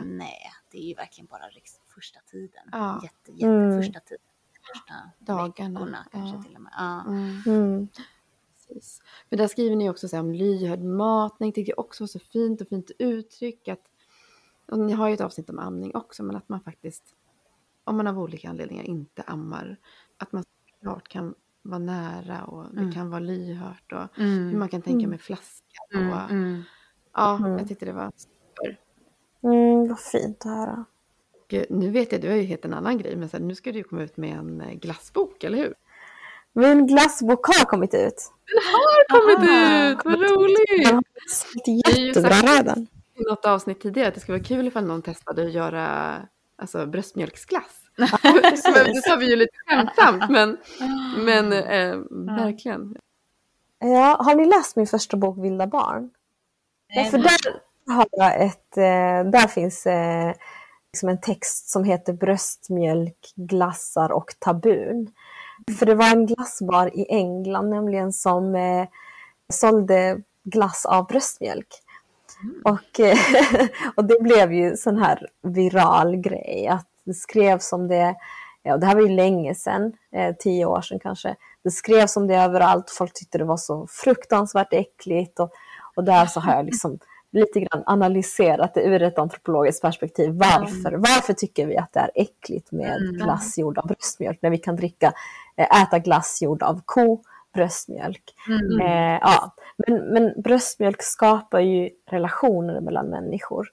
Nej, 0.05 0.39
det 0.71 0.79
är 0.79 0.83
ju 0.83 0.95
verkligen 0.95 1.27
bara 1.27 1.43
första 1.95 2.21
tiden. 2.21 2.63
Ja. 2.73 3.01
Jätte, 3.03 3.33
jätte 3.33 3.47
Mm. 3.47 3.83
första 3.83 4.01
tiden. 4.01 4.25
Första 4.73 4.95
Dagarna, 5.19 5.81
veckorna 5.81 6.07
kanske 6.13 6.37
ja. 6.37 6.43
till 6.43 6.55
och 6.57 6.63
med. 6.63 6.73
Ja. 6.77 7.05
Mm, 7.07 7.43
Mm. 7.47 7.89
precis. 8.57 9.03
För 9.29 9.37
där 9.37 9.49
skriver 9.49 9.77
ni 9.77 9.91
också 9.91 10.09
så 10.09 10.17
här 10.17 10.23
om 10.23 10.33
lyhörd 10.33 10.83
matning. 10.83 11.53
Tyckte 11.53 11.71
jag 11.71 11.79
också 11.79 12.03
var 12.05 12.09
så 12.09 12.19
fint 12.19 12.61
och 12.61 12.69
fint 12.69 12.91
uttryck. 12.99 13.69
Att, 13.69 13.83
och 14.67 14.79
ni 14.79 14.93
har 14.93 15.09
ju 15.09 15.15
ett 15.15 15.21
avsnitt 15.21 15.51
om 15.51 15.59
amning 15.59 15.95
också, 15.97 16.23
men 16.23 16.37
att 16.37 16.49
man 16.49 16.61
faktiskt, 16.61 17.05
om 17.85 17.97
man 17.97 18.07
av 18.07 18.19
olika 18.19 18.49
anledningar 18.51 18.85
inte 18.85 19.23
ammar, 19.23 19.77
att 20.17 20.33
man 20.33 20.45
klart 20.81 21.09
kan 21.09 21.35
vara 21.69 21.79
nära 21.79 22.45
och 22.45 22.65
det 22.75 22.81
Mm. 22.81 22.93
kan 22.93 23.11
vara 23.11 23.21
lyhört 23.21 23.93
och 23.93 24.19
Mm. 24.21 24.49
hur 24.49 24.59
man 24.59 24.69
kan 24.69 24.83
tänka 24.83 25.07
med 25.09 25.21
flaskan. 25.21 26.13
Och, 26.13 26.31
Mm. 26.31 26.31
Mm. 26.31 26.63
Ja, 27.15 27.37
Mm. 27.37 27.59
jag 27.59 27.69
tyckte 27.69 27.85
det 27.87 27.93
var 27.93 28.13
super. 28.17 28.79
Mm, 29.43 29.89
vad 29.89 30.01
fint 30.01 30.47
att 30.47 30.53
höra. 30.53 30.85
Eh, 31.53 31.65
Nu 31.71 31.91
vet 31.91 32.13
jag, 32.13 32.21
du 32.21 32.29
har 32.29 32.37
ju 32.37 32.43
helt 32.43 32.65
en 32.65 32.75
annan 32.75 32.99
grej, 32.99 33.17
men 33.17 33.29
här, 33.33 33.41
nu 33.41 33.55
ska 33.55 33.73
du 33.73 33.83
komma 33.83 34.03
ut 34.03 34.17
med 34.17 34.39
en 34.39 34.61
eh, 34.61 34.73
glassbok, 34.75 35.45
eller 35.45 35.59
hur? 35.59 35.75
Min 36.53 36.87
glassbok 36.87 37.47
har 37.47 37.65
kommit 37.65 37.95
ut. 37.95 38.33
har 38.73 39.21
kommit 39.21 39.51
Aha. 39.51 39.89
ut! 39.91 39.99
Vad 40.05 40.15
roligt! 40.15 40.85
Den 41.65 41.81
har 41.87 41.99
ju 41.99 42.07
jättebra 42.07 42.31
sagt- 42.35 42.59
redan. 42.59 42.87
I 43.15 43.23
något 43.23 43.45
avsnitt 43.47 43.81
tidigare 43.81 44.09
att 44.09 44.15
det 44.15 44.21
skulle 44.21 44.39
vara 44.39 44.45
kul 44.47 44.67
ifall 44.67 44.85
någon 44.87 45.03
testade 45.03 45.43
att 45.43 45.53
göra 45.53 46.17
alltså, 46.57 46.87
bröstmjölksglass. 46.87 47.81
Men 47.99 48.95
det 48.95 49.03
sa 49.05 49.17
vi 49.17 49.31
ju 49.31 49.37
lite 49.37 49.57
skämtsamt, 49.67 50.31
men, 50.31 50.57
men 51.17 51.53
eh, 51.53 51.97
verkligen. 52.11 52.97
Ja, 53.79 54.17
har 54.21 54.35
ni 54.35 54.47
läst 54.47 54.77
min 54.77 54.87
första 54.87 55.17
bok 55.17 55.45
Vilda 55.45 55.67
barn? 55.67 56.11
Ja, 56.89 57.05
för 57.05 57.19
där 57.19 57.61
har 57.95 58.07
jag 58.11 58.43
ett, 58.43 58.77
eh, 58.77 59.31
där 59.31 59.49
finns 59.49 59.87
eh, 59.87 60.33
liksom 60.93 61.09
en 61.09 61.21
text 61.21 61.71
som 61.71 61.85
heter 61.85 62.13
Bröstmjölk, 62.13 63.33
glassar 63.37 64.13
och 64.13 64.35
tabun. 64.39 65.11
För 65.79 65.87
det 65.87 65.95
var 65.95 66.11
en 66.11 66.27
glassbar 66.27 66.99
i 66.99 67.07
England 67.09 67.71
nämligen 67.71 68.13
som 68.13 68.55
eh, 68.55 68.89
sålde 69.53 70.23
glass 70.45 70.87
av 70.87 71.07
bröstmjölk. 71.07 71.69
Och, 72.65 73.01
eh, 73.01 73.19
och 73.95 74.05
det 74.05 74.23
blev 74.23 74.53
ju 74.53 74.77
sån 74.77 74.99
här 74.99 75.27
viral 75.43 76.17
grej 76.17 76.69
att 76.69 76.88
det 77.09 77.15
skrevs 77.15 77.73
om 77.73 77.89
det, 77.89 78.15
ja, 78.63 78.77
det 78.77 78.87
här 78.87 78.95
var 78.95 79.03
ju 79.03 79.09
länge 79.09 79.55
sedan, 79.55 79.93
eh, 80.13 80.35
tio 80.39 80.67
år 80.67 80.81
sedan 80.81 80.99
kanske. 80.99 81.37
Det 81.65 81.71
skrevs 81.71 82.17
om 82.17 82.27
det 82.27 82.37
överallt, 82.37 82.91
folk 82.91 83.13
tyckte 83.13 83.39
det 83.39 83.45
var 83.45 83.57
så 83.57 83.87
fruktansvärt 83.91 84.73
äckligt 84.73 85.41
och, 85.41 85.51
och 85.97 86.05
där 86.05 86.27
så 86.27 86.41
har 86.41 86.55
jag 86.55 86.65
liksom 86.65 86.99
lite 87.33 87.61
grann 87.61 87.83
analyserat 87.87 88.75
det 88.75 88.83
ur 88.83 89.03
ett 89.03 89.19
antropologiskt 89.19 89.83
perspektiv. 89.83 90.31
Varför, 90.33 90.93
varför 90.93 91.33
tycker 91.33 91.67
vi 91.67 91.77
att 91.77 91.93
det 91.93 92.01
är 92.01 92.11
äckligt 92.15 92.73
med 92.73 92.97
Mm. 92.97 93.13
glass 93.13 93.59
gjord 93.59 93.79
av 93.79 93.87
bröstmjölk 93.87 94.39
när 94.43 94.51
vi 94.51 94.59
kan 94.59 94.77
dricka, 94.77 95.13
eh, 95.57 95.83
äta 95.83 95.99
glass 95.99 96.43
gjord 96.43 96.63
av 96.63 96.81
ko, 96.85 97.23
bröstmjölk. 97.55 98.35
Mm. 98.49 98.81
Eh, 98.81 99.19
ja. 99.23 99.55
men, 99.77 100.13
men 100.13 100.43
bröstmjölk 100.43 101.03
skapar 101.03 101.61
ju 101.61 101.91
relationer 102.11 102.81
mellan 102.81 103.07
människor. 103.07 103.69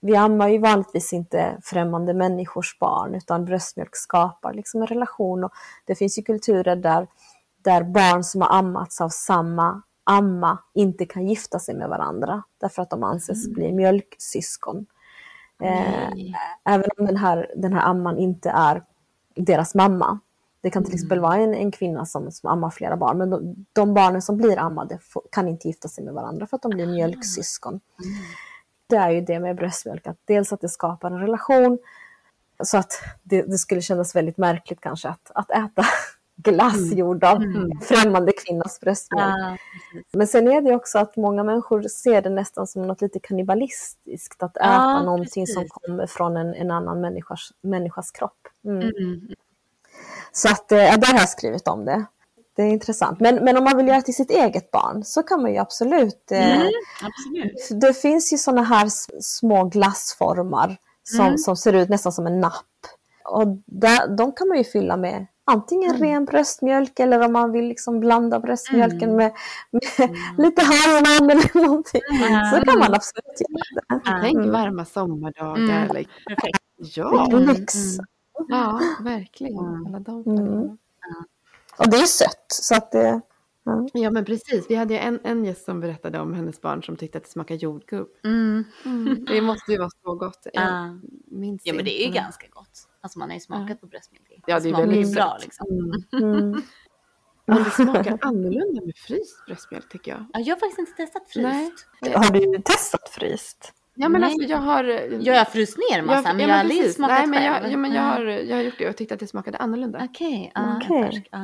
Vi 0.00 0.16
ammar 0.16 0.48
ju 0.48 0.58
vanligtvis 0.58 1.12
inte 1.12 1.58
främmande 1.62 2.14
människors 2.14 2.78
barn 2.78 3.14
utan 3.14 3.44
bröstmjölk 3.44 3.96
skapar 3.96 4.52
liksom 4.54 4.80
en 4.80 4.86
relation. 4.86 5.44
Och 5.44 5.52
det 5.84 5.94
finns 5.94 6.18
ju 6.18 6.22
kulturer 6.22 6.76
där, 6.76 7.06
där 7.62 7.82
barn 7.82 8.24
som 8.24 8.40
har 8.40 8.58
ammats 8.58 9.00
av 9.00 9.08
samma 9.08 9.82
amma 10.04 10.58
inte 10.74 11.06
kan 11.06 11.28
gifta 11.28 11.58
sig 11.58 11.74
med 11.74 11.88
varandra 11.88 12.42
därför 12.60 12.82
att 12.82 12.90
de 12.90 13.02
anses 13.02 13.48
bli 13.48 13.72
mjölksyskon. 13.72 14.86
Eh, 15.62 16.08
även 16.64 16.88
om 16.98 17.06
den 17.06 17.16
här, 17.16 17.50
den 17.56 17.72
här 17.72 17.82
amman 17.82 18.18
inte 18.18 18.50
är 18.50 18.84
deras 19.36 19.74
mamma. 19.74 20.18
Det 20.60 20.70
kan 20.70 20.84
till 20.84 20.94
exempel 20.94 21.20
vara 21.20 21.36
en, 21.36 21.54
en 21.54 21.70
kvinna 21.70 22.06
som, 22.06 22.30
som 22.32 22.50
ammar 22.50 22.70
flera 22.70 22.96
barn, 22.96 23.18
men 23.18 23.30
de, 23.30 23.66
de 23.72 23.94
barnen 23.94 24.22
som 24.22 24.36
blir 24.36 24.58
ammade 24.58 24.98
får, 25.02 25.22
kan 25.32 25.48
inte 25.48 25.68
gifta 25.68 25.88
sig 25.88 26.04
med 26.04 26.14
varandra 26.14 26.46
för 26.46 26.56
att 26.56 26.62
de 26.62 26.70
blir 26.70 26.86
mjölksyskon. 26.86 27.80
Det 28.88 28.96
är 28.96 29.10
ju 29.10 29.20
det 29.20 29.40
med 29.40 29.56
bröstmjölk, 29.56 30.06
att 30.06 30.18
dels 30.24 30.52
att 30.52 30.60
det 30.60 30.68
skapar 30.68 31.10
en 31.10 31.20
relation, 31.20 31.78
så 32.64 32.78
att 32.78 32.92
det, 33.22 33.42
det 33.42 33.58
skulle 33.58 33.82
kännas 33.82 34.16
väldigt 34.16 34.38
märkligt 34.38 34.80
kanske 34.80 35.08
att, 35.08 35.30
att 35.34 35.50
äta 35.50 35.84
glass 36.36 36.92
gjord 36.92 37.24
av 37.24 37.42
en 37.42 37.80
främmande 37.80 38.32
kvinnas 38.32 38.80
bröstmjölk. 38.80 39.60
Precis. 39.92 40.14
Men 40.14 40.26
sen 40.26 40.48
är 40.48 40.62
det 40.62 40.74
också 40.74 40.98
att 40.98 41.16
många 41.16 41.44
människor 41.44 41.82
ser 41.82 42.22
det 42.22 42.30
nästan 42.30 42.66
som 42.66 42.82
något 42.82 43.00
lite 43.00 43.20
kannibalistiskt, 43.20 44.42
att 44.42 44.56
äta 44.56 44.66
Ja, 44.66 45.02
någonting 45.02 45.46
som 45.46 45.62
precis. 45.62 45.72
kommer 45.72 46.06
från 46.06 46.36
en, 46.36 46.54
en 46.54 46.70
annan 46.70 47.00
människas, 47.00 47.50
människas 47.60 48.10
kropp. 48.10 48.48
Mm. 48.64 48.80
Mm. 48.82 49.28
Så 50.32 50.48
att, 50.48 50.72
eh, 50.72 50.78
ja, 50.78 50.96
där 50.96 51.12
har 51.12 51.18
jag 51.18 51.28
skrivit 51.28 51.68
om 51.68 51.84
det. 51.84 52.04
Det 52.58 52.62
är 52.64 52.66
intressant. 52.72 53.20
Men, 53.20 53.34
men 53.44 53.56
om 53.56 53.64
man 53.64 53.76
vill 53.76 53.88
göra 53.88 54.00
till 54.02 54.14
sitt 54.14 54.30
eget 54.30 54.70
barn 54.70 55.04
så 55.04 55.22
kan 55.22 55.42
man 55.42 55.52
ju 55.52 55.58
absolut. 55.58 56.30
Eh, 56.32 56.54
Mm, 56.60 56.68
absolut. 57.02 57.80
Det 57.80 57.94
finns 57.94 58.32
ju 58.32 58.38
sådana 58.38 58.62
här 58.62 58.88
små 59.20 59.64
glassformar 59.64 60.76
som, 61.02 61.24
Mm. 61.26 61.38
som 61.38 61.56
ser 61.56 61.72
ut 61.72 61.88
nästan 61.88 62.12
som 62.12 62.26
en 62.26 62.40
napp. 62.40 62.54
Och 63.24 63.46
där, 63.66 64.16
de 64.16 64.32
kan 64.32 64.48
man 64.48 64.58
ju 64.58 64.64
fylla 64.64 64.96
med 64.96 65.26
antingen 65.44 65.90
Mm. 65.94 66.02
ren 66.08 66.24
bröstmjölk 66.24 67.00
eller 67.00 67.20
om 67.26 67.32
man 67.32 67.52
vill 67.52 67.64
liksom 67.64 68.00
blanda 68.00 68.40
bröstmjölken 68.40 69.10
Mm. 69.10 69.16
med, 69.16 69.32
med 69.70 70.10
lite 70.38 70.62
hallon 70.62 71.30
eller 71.30 71.62
någonting. 71.66 72.00
Mm. 72.10 72.44
Så 72.54 72.60
kan 72.64 72.78
man 72.78 72.94
absolut 72.94 73.40
göra 73.40 74.00
det. 74.04 74.20
Tänk 74.22 74.36
Mm. 74.36 74.50
varma 74.52 74.84
sommardagar. 74.84 75.56
Mm. 75.56 75.88
Perfekt. 75.88 76.10
ja, 76.76 77.26
Mm, 77.32 77.48
mm. 77.48 77.56
ja, 78.48 78.80
verkligen. 79.04 79.58
Mm. 79.58 79.86
Alla 79.86 79.98
de 80.00 80.22
Mm. 80.26 80.78
Och 81.78 81.90
det 81.90 81.96
är 81.96 82.06
sött. 82.06 82.46
Så 82.48 82.74
att 82.74 82.92
det, 82.92 83.20
ja. 83.64 83.88
Ja, 83.92 84.10
men 84.10 84.24
precis. 84.24 84.66
Vi 84.68 84.74
hade 84.74 84.94
ju 84.94 85.00
en, 85.00 85.20
en 85.24 85.44
gäst 85.44 85.64
som 85.64 85.80
berättade 85.80 86.18
om 86.18 86.34
hennes 86.34 86.60
barn 86.60 86.82
som 86.82 86.96
tyckte 86.96 87.18
att 87.18 87.24
det 87.24 87.30
smakade 87.30 87.60
jordgubb. 87.60 88.08
Mm. 88.24 88.64
Det 89.26 89.40
måste 89.40 89.72
ju 89.72 89.78
vara 89.78 89.90
så 90.04 90.14
gott. 90.14 90.46
Jag 90.52 90.64
Ja. 90.64 90.98
minns 91.26 91.62
Ja 91.64 91.74
men 91.74 91.84
det 91.84 92.02
är 92.02 92.06
ju 92.06 92.12
ganska 92.12 92.46
gott. 92.50 92.88
Alltså 93.00 93.18
man 93.18 93.28
har 93.28 93.34
ju 93.34 93.40
smakat 93.40 93.80
på 93.80 93.86
bröstmjölk. 93.86 94.42
Ja, 94.46 94.60
det 94.60 94.68
är 94.68 94.76
väldigt 94.76 95.14
bra 95.14 95.38
liksom. 95.42 95.66
Mm. 96.12 96.34
Mm. 96.34 96.62
Men 97.46 97.64
det 97.64 97.70
smakar 97.70 98.18
annorlunda 98.22 98.84
med 98.84 98.96
fryst 98.96 99.46
bröstmjölk 99.46 99.88
tycker 99.88 100.10
jag. 100.10 100.26
Ja, 100.32 100.40
jag 100.40 100.56
har 100.56 100.60
faktiskt 100.60 100.78
inte 100.78 100.92
testat 100.92 101.22
fryst. 101.28 101.86
Nej. 102.00 102.12
Har 102.14 102.32
du 102.32 102.62
testat 102.62 103.08
fryst? 103.08 103.72
Ja, 104.00 104.08
men 104.08 104.20
Nej. 104.20 104.30
alltså 104.30 104.48
jag 104.48 104.58
har... 104.58 104.84
Ja, 104.84 105.18
jag 105.20 105.38
har 105.38 105.44
fryst 105.44 105.78
ner 105.90 106.02
massa, 106.02 106.32
men 106.34 106.40
jag 106.48 106.54
har 106.54 106.60
aldrig 106.60 106.94
smakat 106.94 107.18
Nej, 107.18 107.26
men 107.26 107.44
jag, 107.44 107.54
själv. 107.54 107.70
ja, 107.72 107.76
men 107.78 107.92
jag, 107.92 108.04
Ja. 108.04 108.08
har, 108.08 108.24
jag 108.24 108.56
har 108.56 108.62
gjort 108.62 108.78
det 108.78 108.88
och 108.88 108.96
tyckte 108.96 109.14
att 109.14 109.20
det 109.20 109.26
smakade 109.26 109.58
annorlunda. 109.58 110.00
Okej, 110.10 110.52
ja, 110.54 110.76
Okej. 110.76 111.02
färsk. 111.02 111.28
Ja. 111.30 111.38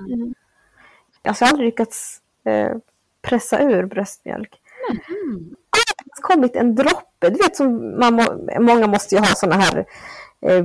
Alltså 1.29 1.45
jag 1.45 1.49
har 1.49 1.53
aldrig 1.53 1.67
lyckats 1.67 2.19
eh, 2.47 2.77
pressa 3.23 3.63
ur 3.63 3.87
bröstmjölk. 3.87 4.55
Mm. 4.91 5.55
Det 6.05 6.13
har 6.23 6.35
kommit 6.35 6.57
en 6.57 6.75
droppe. 6.75 7.31
Du 7.31 7.37
vet 7.37 7.57
som 7.57 7.99
man 8.01 8.15
må, 8.15 8.49
många 8.61 8.87
måste 8.87 9.15
ju 9.15 9.21
ha 9.21 9.27
såna 9.27 9.55
här 9.55 9.85
eh, 10.47 10.65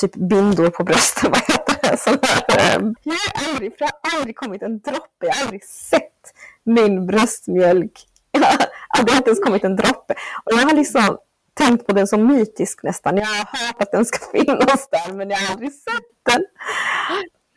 typ 0.00 0.14
bindor 0.16 0.70
på 0.70 0.84
brösten. 0.84 1.30
Vad 1.34 1.40
heter 1.40 1.90
det? 1.90 1.96
Såna 1.96 2.18
här, 2.22 2.78
eh, 2.80 2.92
jag 3.02 3.12
har 3.14 3.50
aldrig, 3.52 3.72
för 3.78 3.78
det 3.78 3.90
har 4.02 4.18
aldrig 4.18 4.36
kommit 4.36 4.62
en 4.62 4.78
droppe. 4.80 5.26
Jag 5.26 5.32
har 5.34 5.42
aldrig 5.42 5.64
sett 5.64 6.32
min 6.64 7.06
bröstmjölk. 7.06 8.06
Ja, 8.96 9.02
det 9.04 9.10
har 9.12 9.16
inte 9.18 9.30
ens 9.30 9.40
kommit 9.44 9.64
en 9.64 9.76
droppe. 9.76 10.14
Och 10.44 10.52
jag 10.52 10.58
har 10.58 10.74
liksom 10.76 11.18
tänkt 11.54 11.86
på 11.86 11.92
den 11.92 12.06
som 12.06 12.26
mytisk 12.26 12.82
nästan. 12.82 13.16
Jag 13.16 13.26
har 13.26 13.66
hört 13.66 13.82
att 13.82 13.92
den 13.92 14.04
ska 14.04 14.18
finnas 14.32 14.88
där 14.90 15.12
men 15.12 15.30
jag 15.30 15.36
har 15.38 15.52
aldrig 15.52 15.72
sett 15.72 16.04
den. 16.32 16.46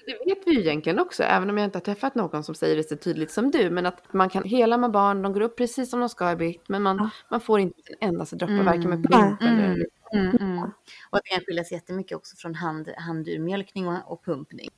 Det 0.05 0.17
vet 0.25 0.37
vi 0.47 0.51
ju 0.55 0.59
egentligen 0.61 0.99
också, 0.99 1.23
även 1.23 1.49
om 1.49 1.57
jag 1.57 1.65
inte 1.65 1.77
har 1.77 1.83
träffat 1.83 2.15
någon 2.15 2.43
som 2.43 2.55
säger 2.55 2.75
det 2.75 2.89
så 2.89 2.95
tydligt 2.95 3.31
som 3.31 3.51
du. 3.51 3.69
Men 3.69 3.85
att 3.85 4.13
man 4.13 4.29
kan 4.29 4.43
hela 4.43 4.77
med 4.77 4.91
barn, 4.91 5.21
de 5.21 5.33
går 5.33 5.41
upp 5.41 5.57
precis 5.57 5.89
som 5.89 5.99
de 5.99 6.09
ska 6.09 6.31
i 6.31 6.35
vikt, 6.35 6.69
men 6.69 6.81
man, 6.81 6.97
Ja. 6.97 7.09
man 7.29 7.41
får 7.41 7.59
inte 7.59 7.81
en 7.99 8.09
endaste 8.09 8.35
droppe, 8.35 8.53
Mm. 8.53 8.65
varken 8.65 8.89
med 8.89 9.03
pump 9.11 9.41
eller... 9.41 9.85
Mm, 10.13 10.29
mm, 10.29 10.35
mm. 10.39 10.63
Och 11.09 11.17
att 11.17 11.23
det 11.23 11.29
kan 11.29 11.41
skilja 11.45 11.63
sig 11.63 11.77
jättemycket 11.77 12.17
också 12.17 12.35
från 12.35 12.55
hand, 12.55 12.89
handurmjölkning 12.97 13.87
och, 13.87 14.11
och 14.11 14.25
pumpning. 14.25 14.69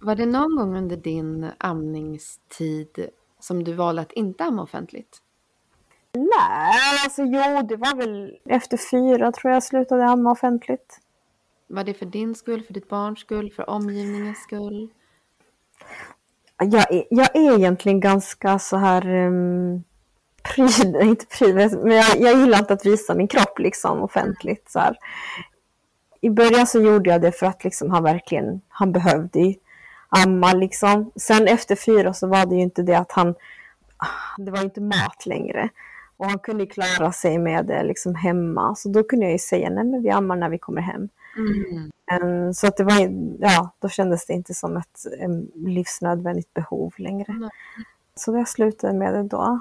Var 0.00 0.14
det 0.14 0.26
någon 0.26 0.56
gång 0.56 0.76
under 0.76 0.96
din 0.96 1.50
amningstid 1.58 3.08
som 3.40 3.64
du 3.64 3.72
valde 3.72 4.02
att 4.02 4.12
inte 4.12 4.44
amma 4.44 4.62
offentligt? 4.62 5.18
Nej, 6.12 7.00
alltså 7.04 7.22
jo, 7.22 7.62
det 7.62 7.76
var 7.76 7.96
väl 7.96 8.38
efter 8.44 8.76
fyra 8.76 9.32
tror 9.32 9.52
jag 9.52 9.62
slutade 9.62 10.04
amma 10.04 10.30
offentligt. 10.30 11.00
Var 11.66 11.84
det 11.84 11.94
för 11.94 12.06
din 12.06 12.34
skull, 12.34 12.62
för 12.62 12.74
ditt 12.74 12.88
barns 12.88 13.18
skull, 13.20 13.52
för 13.52 13.70
omgivningens 13.70 14.38
skull? 14.38 14.88
Jag 16.58 16.92
är, 16.92 17.04
jag 17.10 17.36
är 17.36 17.58
egentligen 17.58 18.00
ganska 18.00 18.58
så 18.58 18.76
här 18.76 19.08
um, 19.08 19.84
pryd, 20.42 20.96
inte 21.02 21.26
pryd, 21.26 21.54
men 21.54 21.96
jag, 21.96 22.20
jag 22.20 22.38
gillar 22.40 22.58
inte 22.58 22.72
att 22.72 22.86
visa 22.86 23.14
min 23.14 23.28
kropp 23.28 23.58
liksom 23.58 24.02
offentligt. 24.02 24.70
Så 24.70 24.78
här. 24.78 24.96
i 26.20 26.30
början 26.30 26.66
så 26.66 26.80
gjorde 26.80 27.10
jag 27.10 27.22
det 27.22 27.32
för 27.32 27.46
att 27.46 27.64
liksom 27.64 27.90
han 27.90 28.02
verkligen, 28.02 28.60
han 28.68 28.92
behövde 28.92 29.54
amma 30.08 30.52
liksom. 30.52 31.12
Sen 31.16 31.48
efter 31.48 31.76
fyra 31.76 32.14
så 32.14 32.26
var 32.26 32.46
det 32.46 32.54
ju 32.54 32.62
inte 32.62 32.82
det 32.82 32.98
att 32.98 33.12
han, 33.12 33.34
det 34.38 34.50
var 34.50 34.62
inte 34.62 34.80
mat 34.80 35.26
längre. 35.26 35.68
Och 36.20 36.26
han 36.26 36.38
kunde 36.38 36.66
klara 36.66 37.12
sig 37.12 37.38
med 37.38 37.66
det 37.66 37.82
liksom 37.82 38.14
hemma. 38.14 38.74
Så 38.74 38.88
då 38.88 39.02
kunde 39.02 39.24
jag 39.24 39.32
ju 39.32 39.38
säga, 39.38 39.70
nej 39.70 39.84
men 39.84 40.02
vi 40.02 40.10
ammar 40.10 40.36
när 40.36 40.48
vi 40.48 40.58
kommer 40.58 40.80
hem. 40.82 41.08
Mm. 41.36 41.90
Um, 42.22 42.54
så 42.54 42.66
att 42.66 42.76
det 42.76 42.84
var, 42.84 42.94
ja, 43.38 43.70
då 43.78 43.88
kändes 43.88 44.26
det 44.26 44.32
inte 44.32 44.54
som 44.54 44.76
ett 44.76 45.06
um, 45.24 45.50
livsnödvändigt 45.54 46.54
behov 46.54 46.94
längre. 46.96 47.32
Nej. 47.40 47.50
Så 48.14 48.36
jag 48.36 48.48
slutade 48.48 48.92
med 48.98 49.14
det 49.14 49.22
då. 49.22 49.60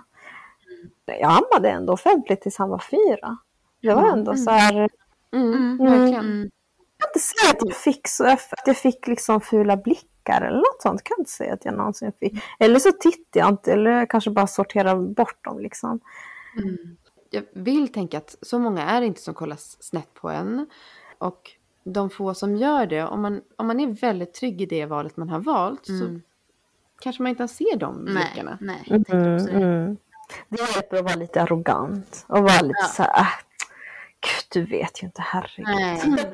Jag 1.05 1.32
ammade 1.32 1.70
ändå 1.70 1.93
offentligt 1.93 2.41
tills 2.41 2.57
han 2.57 2.70
var 2.70 2.80
fyra. 2.91 3.38
Det 3.82 3.93
var 3.93 4.07
ändå 4.07 4.36
så 4.36 4.51
här, 4.51 4.89
Mm, 5.32 5.53
Mm. 5.53 5.78
verkligen. 5.78 6.26
Mm. 6.26 6.49
jag 6.97 6.99
kan 6.99 7.10
inte 7.10 7.20
säga 7.20 7.51
att 7.51 7.66
jag 7.66 7.76
fick 7.76 8.07
så, 8.07 8.26
att 8.28 8.62
jag 8.66 8.78
fick 8.78 9.07
liksom 9.07 9.41
fula 9.41 9.78
blickar 9.78 10.41
eller 10.41 10.57
något 10.57 10.82
sånt. 10.82 11.03
Kan 11.03 11.16
jag 11.18 11.22
inte 11.22 11.32
säga 11.32 11.53
att 11.53 11.66
jag 11.66 11.74
någonsin 11.78 12.12
fick. 12.20 12.34
Eller 12.60 12.80
så 12.80 12.91
tittar 12.91 13.39
jag 13.39 13.49
inte 13.49 13.74
eller 13.74 13.91
jag 13.91 14.10
kanske 14.10 14.30
bara 14.32 14.47
sorterar 14.47 14.95
bort 14.95 15.43
dem 15.43 15.60
liksom. 15.60 15.99
Mm. 16.57 16.77
Jag 17.29 17.43
vill 17.53 17.87
tänka 17.93 18.17
att 18.17 18.35
så 18.41 18.59
många 18.59 18.83
är 18.83 19.01
det 19.01 19.07
inte 19.07 19.21
som 19.21 19.33
kollar 19.33 19.57
snett 19.59 20.13
på 20.13 20.29
en. 20.29 20.67
Och 21.17 21.51
de 21.83 22.09
få 22.09 22.33
som 22.33 22.55
gör 22.55 22.85
det, 22.85 23.03
om 23.03 23.21
man, 23.21 23.41
om 23.55 23.67
man 23.67 23.79
är 23.79 23.87
väldigt 23.87 24.33
trygg 24.33 24.61
i 24.61 24.65
det 24.65 24.85
valet 24.85 25.17
man 25.17 25.29
har 25.29 25.39
valt 25.39 25.85
så 25.85 25.93
Mm. 26.05 26.21
kanske 27.01 27.23
man 27.23 27.29
inte 27.29 27.47
ser 27.47 27.77
de 27.77 27.95
Nej, 27.95 28.13
blickarna. 28.13 28.57
nej, 28.61 28.83
jag 28.85 29.07
tänker 29.07 29.35
också 29.35 29.47
det. 29.47 29.51
Mm. 29.63 29.97
Det 30.49 30.61
hjälper 30.75 30.97
att 30.97 31.03
vara 31.03 31.15
lite 31.15 31.41
arrogant 31.41 32.25
och 32.27 32.43
vara 32.43 32.61
lite 32.61 32.79
Ja. 32.81 32.87
så 32.87 33.03
här, 33.03 33.19
äh, 33.21 33.27
gud 34.21 34.45
du 34.65 34.71
vet 34.71 35.03
ju 35.03 35.05
inte, 35.07 35.21
herregud. 35.21 35.65
Nej, 35.67 36.01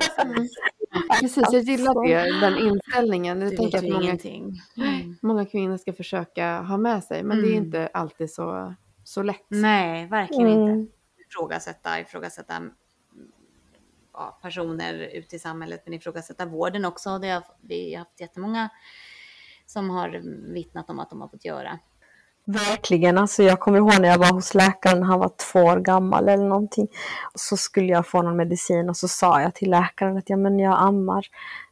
Mm. 0.96 1.08
Precis, 1.20 1.44
jag 1.52 1.62
gillar 1.62 2.06
det, 2.08 2.40
den 2.40 2.58
inställningen. 2.58 3.40
Jag 3.40 3.50
du 3.50 3.56
tänker 3.56 3.78
vet 3.80 3.84
att 3.84 3.92
många, 3.92 4.04
ingenting. 4.04 4.60
Mm. 4.76 5.16
många 5.22 5.44
kvinnor 5.46 5.76
ska 5.76 5.92
försöka 5.92 6.60
ha 6.60 6.76
med 6.76 7.04
sig, 7.04 7.22
men 7.22 7.36
det 7.36 7.48
är 7.48 7.52
Mm. 7.52 7.64
inte 7.64 7.86
alltid 7.94 8.30
så, 8.30 8.74
så 9.06 9.22
lätt. 9.22 9.46
Nej, 9.48 10.06
verkligen 10.06 10.48
inte. 10.48 10.72
Mm. 10.72 10.88
Ifrågasätta, 11.28 12.00
ifrågasätta 12.00 12.56
mm, 12.56 12.72
ja, 14.12 14.38
personer 14.42 14.94
ute 14.94 15.36
i 15.36 15.38
samhället, 15.38 15.82
men 15.84 15.94
ifrågasätta 15.94 16.46
vården 16.46 16.84
också. 16.84 17.18
Det 17.18 17.30
har, 17.30 17.44
vi 17.60 17.94
har 17.94 17.98
haft 17.98 18.20
jättemånga 18.20 18.68
som 19.66 19.90
har 19.90 20.22
vittnat 20.54 20.90
om 20.90 21.00
att 21.00 21.10
de 21.10 21.20
har 21.20 21.28
fått 21.28 21.44
göra. 21.44 21.78
Verkligen, 22.44 23.18
alltså 23.18 23.42
jag 23.42 23.60
kommer 23.60 23.78
ihåg 23.78 24.00
när 24.00 24.08
jag 24.08 24.18
var 24.18 24.32
hos 24.32 24.54
läkaren, 24.54 25.02
han 25.02 25.18
var 25.18 25.30
två 25.52 25.60
år 25.60 25.76
gammal 25.76 26.28
eller 26.28 26.44
någonting. 26.44 26.88
Så 27.34 27.56
skulle 27.56 27.92
jag 27.92 28.06
få 28.06 28.22
någon 28.22 28.36
medicin 28.36 28.88
och 28.88 28.96
så 28.96 29.08
sa 29.08 29.40
jag 29.40 29.54
till 29.54 29.70
läkaren 29.70 30.16
att 30.16 30.30
ja, 30.30 30.36
men 30.36 30.58
jag 30.58 30.78
ammar. 30.78 31.26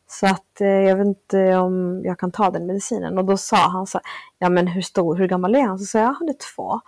Så 0.07 0.27
att 0.27 0.61
eh, 0.61 0.69
jag 0.69 0.97
vet 0.97 1.07
inte 1.07 1.57
om 1.57 2.03
jag 2.05 2.19
kan 2.19 2.33
ta 2.33 2.51
den 2.51 2.67
medicinen. 2.67 3.19
Och 3.19 3.25
då 3.25 3.37
sa 3.37 3.57
han 3.57 3.87
så 3.87 4.01
ja 4.39 4.49
men 4.49 4.67
hur 4.67 4.83
stor, 4.83 5.17
hur 5.17 5.29
gammal 5.29 5.55
är 5.55 5.63
han? 5.63 5.79
Så 5.79 5.85
sa 5.85 5.99
jag, 5.99 6.13
han 6.13 6.29
är 6.29 6.55
två. 6.55 6.81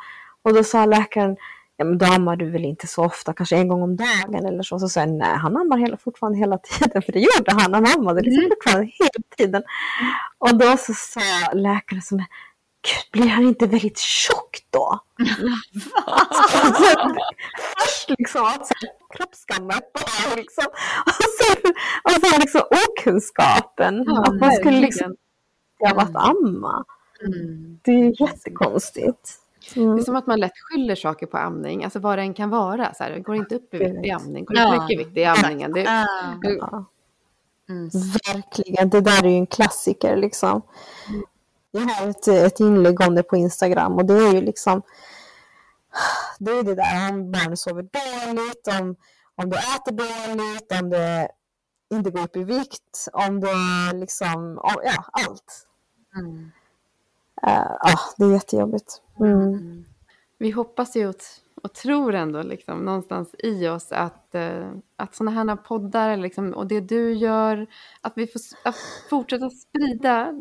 Och 0.47 0.55
då 0.55 0.65
sa 0.65 0.87
läkaren, 0.87 1.37
ja 1.77 1.85
men 1.85 1.99
då 1.99 2.07
ammar 2.07 2.37
du 2.37 2.51
väl 2.51 2.65
inte 2.65 2.87
så 2.87 3.05
ofta, 3.05 3.33
kanske 3.33 3.57
en 3.57 3.69
gång 3.69 3.83
om 3.83 3.97
dagen 3.97 4.47
eller 4.47 4.63
så. 4.63 4.79
Så 4.79 4.89
sa 4.89 5.01
jag, 5.01 5.09
nej 5.09 5.37
han 5.37 5.57
ammar 5.57 5.79
hela, 5.79 5.97
fortfarande 5.97 6.39
hela 6.39 6.59
tiden, 6.59 7.03
för 7.07 7.13
det 7.13 7.21
gjorde 7.21 7.53
han, 7.53 7.75
han 7.75 7.87
ammade 7.87 8.21
liksom 8.23 8.51
fortfarande 8.51 8.93
hela 8.99 9.11
tiden. 9.37 9.63
Och 10.39 10.59
då 10.59 10.77
så 10.77 10.95
sa 10.95 11.21
läkaren 11.53 12.03
här, 12.11 12.27
Gud, 12.83 13.13
blir 13.13 13.29
han 13.31 13.45
inte 13.45 13.67
väldigt 13.67 13.99
tjock 13.99 14.59
då? 14.71 15.01
Först 17.77 18.11
liksom, 18.19 18.59
kroppskammat 19.17 19.93
bara 19.93 20.35
liksom. 20.37 20.65
Och 21.07 21.25
sen, 21.39 21.73
och 22.05 22.11
sen 22.11 22.41
liksom 22.41 22.63
okunskapen. 22.89 24.05
Ja, 24.07 24.23
att 24.23 24.41
man 24.41 24.53
skulle 24.53 24.81
liksom 24.81 25.17
ha 25.81 25.95
varit 25.95 26.17
amma. 26.17 26.85
Mm. 27.27 27.79
Det 27.83 27.91
är 27.91 27.99
ju 27.99 28.13
jättekonstigt. 29.67 29.75
Det 29.75 29.81
Mm. 29.83 29.99
är 29.99 30.03
som 30.03 30.17
att 30.17 30.27
man 30.27 30.41
lätt 30.41 30.53
skyller 30.59 30.95
saker 30.95 31.27
på 31.27 31.37
amning, 31.39 31.85
alltså 31.85 31.99
vad 31.99 32.19
det 32.19 32.23
än 32.23 32.35
kan 32.35 32.51
vara. 32.51 32.95
Så 32.95 33.05
här, 33.05 33.19
går 33.19 33.37
inte 33.37 33.55
upp 33.55 33.75
i 33.75 33.79
vikt 33.79 34.05
i 34.07 34.11
amning, 34.11 34.45
går 34.45 34.57
Ja. 34.57 34.75
inte 34.75 34.81
mycket 34.83 35.01
i 35.01 35.05
vikt 35.05 35.17
i 35.17 35.25
amningen. 35.25 35.73
Det, 35.73 35.83
Ja, 35.83 36.85
mm. 37.69 37.89
verkligen, 38.35 38.91
det 38.91 39.01
där 39.01 39.25
är 39.25 39.29
ju 39.29 39.37
en 39.37 39.47
klassiker 39.47 40.17
liksom. 40.17 40.63
Jag 41.71 41.81
har 41.81 42.09
ett, 42.09 42.29
ett 42.29 42.61
inlägg 42.61 43.01
om 43.01 43.15
det 43.15 43.23
på 43.23 43.37
Instagram 43.37 43.93
och 43.93 44.05
det 44.05 44.15
är 44.15 44.33
ju 44.35 44.41
liksom 44.41 44.83
det 46.39 46.51
är 46.51 46.63
det 46.63 46.75
där 46.75 47.11
om 47.13 47.33
barnet 47.33 47.59
sover 47.59 47.83
dåligt, 47.83 48.81
om, 48.81 48.97
om 49.35 49.51
du 49.51 49.57
äter 49.57 49.93
dåligt, 49.93 50.83
om 50.83 50.91
det 50.91 51.29
inte 51.95 52.11
går 52.11 52.21
upp 52.23 52.37
i 52.37 52.45
vikt, 52.45 53.09
om 53.13 53.41
det 53.41 53.49
liksom, 53.95 54.59
om, 54.59 54.75
ja 54.85 55.05
allt. 55.13 55.67
Mm. 56.17 56.51
Eh, 57.43 57.77
Ja, 57.83 57.99
det 58.17 58.25
är 58.25 58.33
jättejobbigt. 58.33 59.03
Mm. 59.21 59.33
Mm. 59.41 59.85
Vi 60.39 60.51
hoppas 60.51 60.97
ju 60.97 61.09
och, 61.09 61.15
och 61.63 61.73
tror 61.73 62.15
ändå 62.15 62.43
liksom, 62.43 62.79
någonstans 62.85 63.35
i 63.39 63.69
oss 63.69 63.93
att, 63.93 64.35
eh, 64.35 64.71
att 64.97 65.15
sådana 65.15 65.31
här 65.31 65.57
poddar 65.57 66.17
liksom, 66.17 66.53
och 66.53 66.67
det 66.67 66.81
du 66.81 67.13
gör, 67.13 67.67
att 68.01 68.13
vi 68.17 68.27
får 68.27 68.41
att 68.65 68.77
fortsätta 69.11 69.51
sprida 69.51 70.33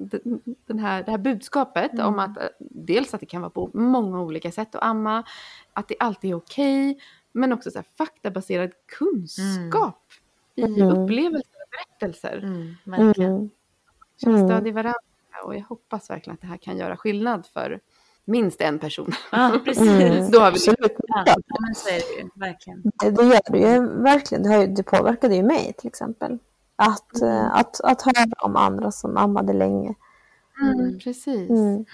den 0.67 0.79
här, 0.79 1.03
det 1.03 1.11
här 1.11 1.17
budskapet 1.17 1.93
Mm. 1.93 2.05
om 2.05 2.19
att 2.19 2.37
eh, 2.37 2.43
dels 2.59 3.13
att 3.13 3.19
det 3.19 3.25
kan 3.25 3.41
vara 3.41 3.49
på 3.49 3.69
många 3.73 4.21
olika 4.21 4.51
sätt 4.51 4.75
att 4.75 4.83
amma, 4.83 5.23
att 5.73 5.87
det 5.87 5.95
alltid 5.99 6.31
är 6.31 6.35
okej, 6.35 6.99
men 7.31 7.53
också 7.53 7.71
så 7.71 7.77
här, 7.77 7.85
faktabaserad 7.97 8.71
kunskap 8.97 10.01
i 10.55 10.61
Mm. 10.63 10.87
upplevelser 10.89 11.49
och 11.63 11.69
berättelser. 11.71 12.37
Mm. 12.43 12.75
Verkligen. 12.85 13.31
Mm. 13.35 13.49
Känna 14.21 14.37
Mm. 14.37 14.47
stöd 14.49 14.67
i 14.67 14.71
varandra 14.71 14.99
och 15.43 15.55
jag 15.55 15.61
hoppas 15.61 16.09
verkligen 16.09 16.33
att 16.33 16.41
det 16.41 16.47
här 16.47 16.57
kan 16.57 16.77
göra 16.77 16.97
skillnad 16.97 17.47
för 17.53 17.79
minst 18.25 18.61
en 18.61 18.79
person. 18.79 19.11
Ja, 19.31 19.59
precis. 19.65 19.87
Mm. 19.87 20.31
Då 20.31 20.39
har 20.39 20.51
vi 20.51 20.55
Absolut. 20.55 20.97
Ja, 21.07 21.23
ja, 21.25 21.35
men 21.59 21.75
så 21.75 21.89
är 21.89 21.93
det 21.93 22.21
ju. 22.21 22.29
Verkligen. 22.35 22.81
Det, 22.83 23.09
det 23.11 23.23
gör 23.23 23.51
det 23.51 23.57
ju 23.57 24.01
verkligen. 24.03 24.43
Det, 24.43 24.49
har 24.49 24.61
ju, 24.61 24.67
det 24.67 24.83
påverkade 24.83 25.35
ju 25.35 25.43
mig 25.43 25.73
till 25.77 25.87
exempel. 25.87 26.37
Att, 26.75 27.21
eh, 27.21 27.55
att, 27.55 27.81
att 27.81 28.01
höra 28.01 28.25
om 28.43 28.55
andra 28.55 28.91
som 28.91 29.17
ammade 29.17 29.53
länge. 29.53 29.95
Mm, 30.61 30.99
precis. 30.99 31.49
Mm. 31.49 31.85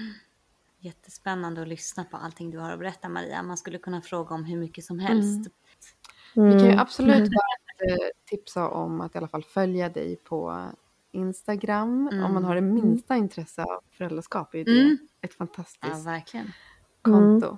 Jättespännande 0.80 1.62
att 1.62 1.68
lyssna 1.68 2.04
på 2.04 2.18
allting 2.18 2.52
du 2.52 2.58
har 2.58 2.72
att 2.72 2.80
berätta 2.80 3.10
Maria. 3.10 3.44
Man 3.44 3.58
skulle 3.58 3.78
kunna 3.78 4.02
fråga 4.02 4.36
om 4.36 4.46
hur 4.46 4.58
mycket 4.58 4.84
som 4.86 5.00
helst. 5.00 5.50
Vi 6.34 6.42
kan 6.52 6.60
ju 6.60 6.66
Mm. 6.66 6.80
absolut 6.80 7.30
bara, 7.32 7.88
eh, 7.90 8.08
tipsa 8.26 8.70
om 8.70 9.02
att 9.02 9.16
i 9.16 9.18
alla 9.18 9.28
fall 9.28 9.44
följa 9.44 9.90
dig 9.90 10.16
på 10.16 10.66
Instagram. 11.12 12.08
Mm. 12.12 12.24
Om 12.24 12.34
man 12.34 12.44
har 12.44 12.56
det 12.56 12.62
minsta 12.62 13.16
intresse 13.16 13.64
av 13.64 13.80
föräldraskap 13.98 14.56
är 14.56 14.66
det 14.66 14.72
Mm. 14.82 14.98
ett 15.22 15.32
Ja, 15.32 15.46
fantastiskt 15.46 16.06
verkligen. 16.08 16.52
konto. 17.02 17.58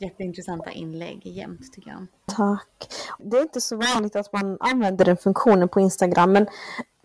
Jätteintressanta 0.00 0.70
inlägg 0.70 1.26
jämt 1.26 1.72
tycker 1.72 1.90
jag. 1.90 2.06
Tack. 2.36 2.92
Det 3.18 3.36
är 3.38 3.42
inte 3.42 3.60
så 3.60 3.76
vanligt 3.76 4.16
att 4.16 4.32
man 4.32 4.56
använder 4.60 5.04
den 5.04 5.16
funktionen 5.16 5.68
på 5.68 5.80
Instagram, 5.80 6.32
men 6.32 6.46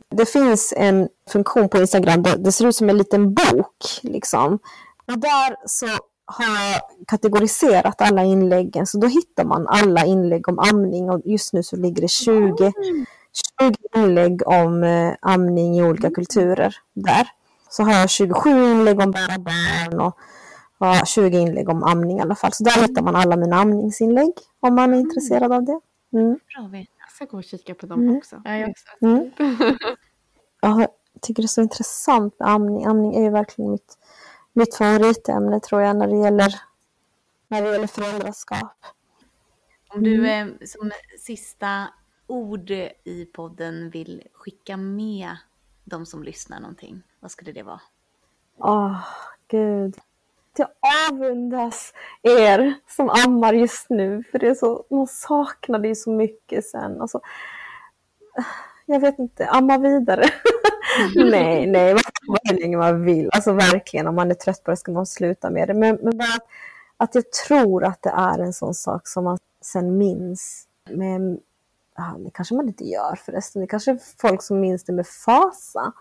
det 0.10 0.26
finns 0.26 0.74
en 0.78 1.10
funktion 1.30 1.70
på 1.70 1.78
Instagram 1.78 2.24
där 2.24 2.38
det 2.38 2.52
ser 2.52 2.68
ut 2.68 2.76
som 2.76 2.90
en 2.90 2.98
liten 2.98 3.34
bok. 3.34 3.78
Liksom. 4.02 4.54
Och 5.08 5.20
där 5.20 5.56
så 5.68 5.86
har 6.26 6.46
jag 6.46 6.82
kategoriserat 7.08 8.02
alla 8.02 8.24
inläggen, 8.24 8.86
så 8.88 8.98
då 9.00 9.08
hittar 9.08 9.46
man 9.46 9.68
alla 9.68 10.06
inlägg 10.06 10.50
om 10.50 10.60
amning 10.60 11.10
och 11.10 11.22
just 11.26 11.54
nu 11.54 11.64
så 11.64 11.76
ligger 11.76 12.02
det 12.02 12.08
20, 12.12 12.74
20 13.60 13.76
inlägg 13.96 14.48
om 14.48 14.84
eh, 14.84 15.14
amning 15.22 15.78
i 15.80 15.84
olika 15.84 16.10
kulturer 16.12 16.76
där. 16.94 17.28
Så 17.70 17.84
har 17.84 17.94
jag 17.94 18.10
27 18.10 18.50
inlägg 18.50 19.00
om 19.00 19.12
bära 19.12 19.38
barn 19.40 20.00
och 20.02 20.18
ja, 20.78 21.06
20 21.06 21.38
inlägg 21.38 21.70
om 21.70 21.84
amning 21.84 22.18
i 22.18 22.22
alla 22.22 22.36
fall. 22.36 22.54
Så 22.54 22.64
där 22.64 22.88
hittar 22.88 23.02
man 23.02 23.16
alla 23.16 23.36
mina 23.38 23.56
amningsinlägg 23.56 24.34
om 24.60 24.76
man 24.76 24.94
är 24.94 24.98
intresserad 25.00 25.52
av 25.52 25.64
det. 25.66 25.80
Mm. 26.14 26.40
Bra. 26.56 26.78
Jag 26.80 27.12
ska 27.16 27.26
gå 27.26 27.38
och 27.38 27.44
kika 27.44 27.76
på 27.76 27.86
dem 27.86 28.00
Mm. 28.02 28.18
också. 28.18 28.42
Ja, 28.46 28.56
jag 28.58 28.74
Mm. 29.02 29.32
Ja, 30.62 30.80
jag 31.14 31.22
tycker 31.22 31.42
det 31.42 31.46
är 31.46 31.48
så 31.48 31.62
intressant 31.62 32.40
med 32.40 32.50
amning. 32.50 32.86
Amning 32.86 33.16
är 33.16 33.22
ju 33.22 33.30
verkligen 33.30 33.72
mitt, 33.72 33.98
mitt 34.54 34.76
favoritämne 34.76 35.60
tror 35.60 35.82
jag 35.82 35.96
när 35.96 36.08
det 36.08 36.18
gäller, 36.18 36.56
när 37.48 37.62
det 37.62 37.72
gäller 37.72 37.88
föräldraskap. 37.88 38.74
Om 39.90 40.04
du 40.04 40.58
som 40.66 40.92
sista 41.20 41.88
ord 42.28 42.70
i 43.04 43.30
podden 43.34 43.90
vill 43.90 44.24
skicka 44.34 44.78
med 44.78 45.38
de 45.84 46.06
som 46.06 46.24
lyssnar 46.24 46.60
någonting, 46.60 47.02
vad 47.20 47.32
skulle 47.32 47.52
det 47.52 47.64
vara? 47.64 47.82
Åh, 48.58 49.08
gud. 49.48 49.98
Jag 50.58 50.70
avundas 51.12 51.94
er 52.22 52.74
som 52.88 53.10
ammar 53.10 53.54
just 53.54 53.90
nu, 53.90 54.24
för 54.32 54.40
det 54.40 54.48
är 54.48 54.56
så, 54.56 54.86
man 54.90 55.08
saknar 55.08 55.80
det 55.80 55.88
ju 55.88 55.96
så 55.96 56.12
mycket 56.12 56.66
sen. 56.66 57.02
Alltså, 57.02 57.22
jag 58.86 59.00
vet 59.00 59.20
inte, 59.20 59.48
amma 59.48 59.78
vidare. 59.78 60.24
nej, 61.16 61.68
nej, 61.68 61.94
man 61.94 62.04
kan 62.04 62.28
vara 62.28 62.40
hur 62.44 62.60
länge 62.62 62.78
man 62.78 63.04
vill. 63.04 63.30
Alltså 63.34 63.54
verkligen, 63.54 64.08
om 64.08 64.16
man 64.16 64.32
är 64.32 64.36
trött 64.36 64.64
på 64.64 64.72
det 64.72 64.78
ska 64.78 64.92
man 64.92 65.06
sluta 65.06 65.50
med 65.50 65.68
det. 65.68 65.74
Men, 65.74 65.96
men 66.02 66.18
bara 66.18 66.28
att, 66.36 66.48
att 66.98 67.16
jag 67.16 67.32
tror 67.32 67.84
att 67.84 68.02
det 68.02 68.10
är 68.10 68.40
en 68.40 68.54
sån 68.54 68.74
sak 68.74 69.08
som 69.08 69.24
man 69.24 69.38
sen 69.62 69.98
minns 69.98 70.68
med 70.90 71.40
Ja, 71.98 72.16
det 72.20 72.30
kanske 72.34 72.56
man 72.56 72.68
inte 72.68 72.84
gör 72.84 73.16
förresten. 73.16 73.62
Det 73.62 73.68
kanske 73.68 73.92
är 73.92 74.00
folk 74.22 74.42
som 74.42 74.60
minns 74.60 74.84
det 74.84 74.94
med 74.94 75.08
fasa. 75.08 75.94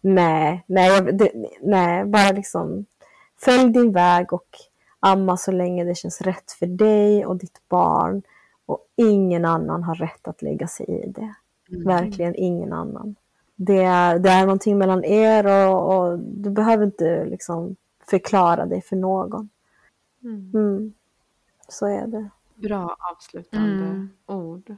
Nej, 0.00 0.64
nej, 0.66 1.12
det, 1.12 1.32
nej, 1.62 2.04
bara 2.04 2.32
liksom 2.32 2.86
följ 3.40 3.72
din 3.72 3.92
väg 3.92 4.32
och 4.32 4.48
amma 5.00 5.36
så 5.36 5.52
länge 5.52 5.84
det 5.84 5.94
känns 5.94 6.20
rätt 6.20 6.52
för 6.52 6.66
dig 6.66 7.26
och 7.26 7.36
ditt 7.36 7.68
barn. 7.68 8.22
Och 8.66 8.86
ingen 8.96 9.44
annan 9.44 9.82
har 9.82 9.94
rätt 9.94 10.28
att 10.28 10.42
lägga 10.42 10.66
sig 10.66 10.86
i 10.88 11.10
det. 11.10 11.34
Mm. 11.70 11.84
Verkligen 11.84 12.34
ingen 12.36 12.72
annan. 12.72 13.16
Det 13.56 13.82
är, 13.82 14.18
det 14.18 14.30
är 14.30 14.42
någonting 14.42 14.78
mellan 14.78 15.04
er 15.04 15.68
och, 15.68 15.96
och 15.96 16.18
du 16.18 16.50
behöver 16.50 16.84
inte 16.84 17.24
liksom 17.24 17.76
förklara 18.10 18.66
dig 18.66 18.82
för 18.82 18.96
någon. 18.96 19.48
Mm. 20.24 20.50
Mm. 20.54 20.92
Så 21.68 21.86
är 21.86 22.06
det. 22.06 22.28
Bra 22.54 22.96
avslutande 23.12 23.84
Mm. 23.84 24.10
ord. 24.26 24.76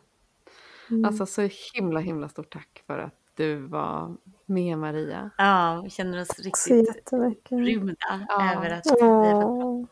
Mm. 0.95 1.05
Alltså 1.05 1.27
så 1.27 1.49
himla 1.75 2.01
himla 2.01 2.29
stort 2.29 2.53
tack 2.53 2.83
för 2.87 2.99
att 2.99 3.15
du 3.37 3.57
var 3.57 4.17
med 4.47 4.79
Maria. 4.79 5.31
Ja, 5.39 5.81
vi 5.85 5.91
känner 5.91 6.21
oss 6.21 6.39
riktigt 6.39 7.11
rymda 7.51 7.95
Ja. 8.29 8.53
över 8.57 8.71
att 8.71 8.87
vi 8.87 8.91
Åh, 9.03 9.85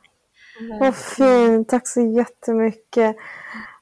vad 0.80 0.94
fint. 0.96 1.68
Tack 1.68 1.88
så 1.88 2.00
jättemycket. 2.00 3.16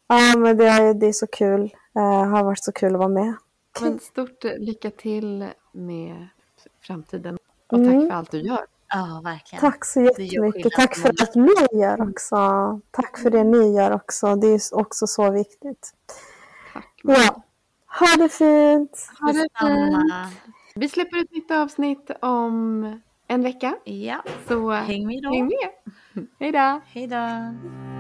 Ja, 0.07 0.39
men 0.39 0.57
det 0.57 0.67
är, 0.67 0.95
det 0.95 1.07
är 1.07 1.13
så 1.13 1.27
kul. 1.27 1.75
Det 1.93 2.01
har 2.01 2.45
varit 2.45 2.65
så 2.65 2.73
kul 2.73 2.93
att 2.95 2.99
vara 2.99 3.09
med. 3.09 3.35
Men 3.81 3.99
stort 3.99 4.45
lycka 4.59 4.91
till 4.91 5.49
med 5.73 6.29
framtiden. 6.87 7.35
Och 7.35 7.79
tack 7.79 7.79
Mm. 7.95 8.09
för 8.09 8.15
allt 8.15 8.31
du 8.31 8.41
gör. 8.41 8.67
Ja, 8.89 9.21
verkligen. 9.25 9.61
Tack 9.61 9.85
så 9.85 10.01
jättemycket. 10.01 10.73
Tack 10.73 10.97
för 10.97 11.09
allt 11.09 11.35
ni 11.35 11.81
gör 11.81 12.11
också. 12.11 12.37
Tack 12.91 13.19
för 13.19 13.31
det 13.31 13.45
ni 13.45 13.77
gör 13.77 13.91
också. 13.93 14.37
Det 14.37 14.47
är 14.47 14.61
också 14.73 15.07
så 15.07 15.31
viktigt. 15.31 15.95
Ja, 17.03 17.43
ha 17.87 18.17
det 18.17 18.29
fint. 18.29 19.09
Ha 19.21 19.33
det 19.33 19.49
fint. 19.61 20.35
Vi 20.75 20.89
släpper 20.89 21.17
ett 21.23 21.31
nytt 21.31 21.51
avsnitt 21.51 22.11
om 22.23 23.01
en 23.29 23.43
vecka. 23.43 23.77
Ja, 23.85 24.23
Så 24.49 24.71
häng 24.71 25.07
med 25.07 25.23
då. 25.23 25.31
häng 25.31 25.47
med. 25.47 26.27
Hej 26.41 26.53
då. 26.53 26.81
Hej 26.87 27.07
då. 27.07 28.00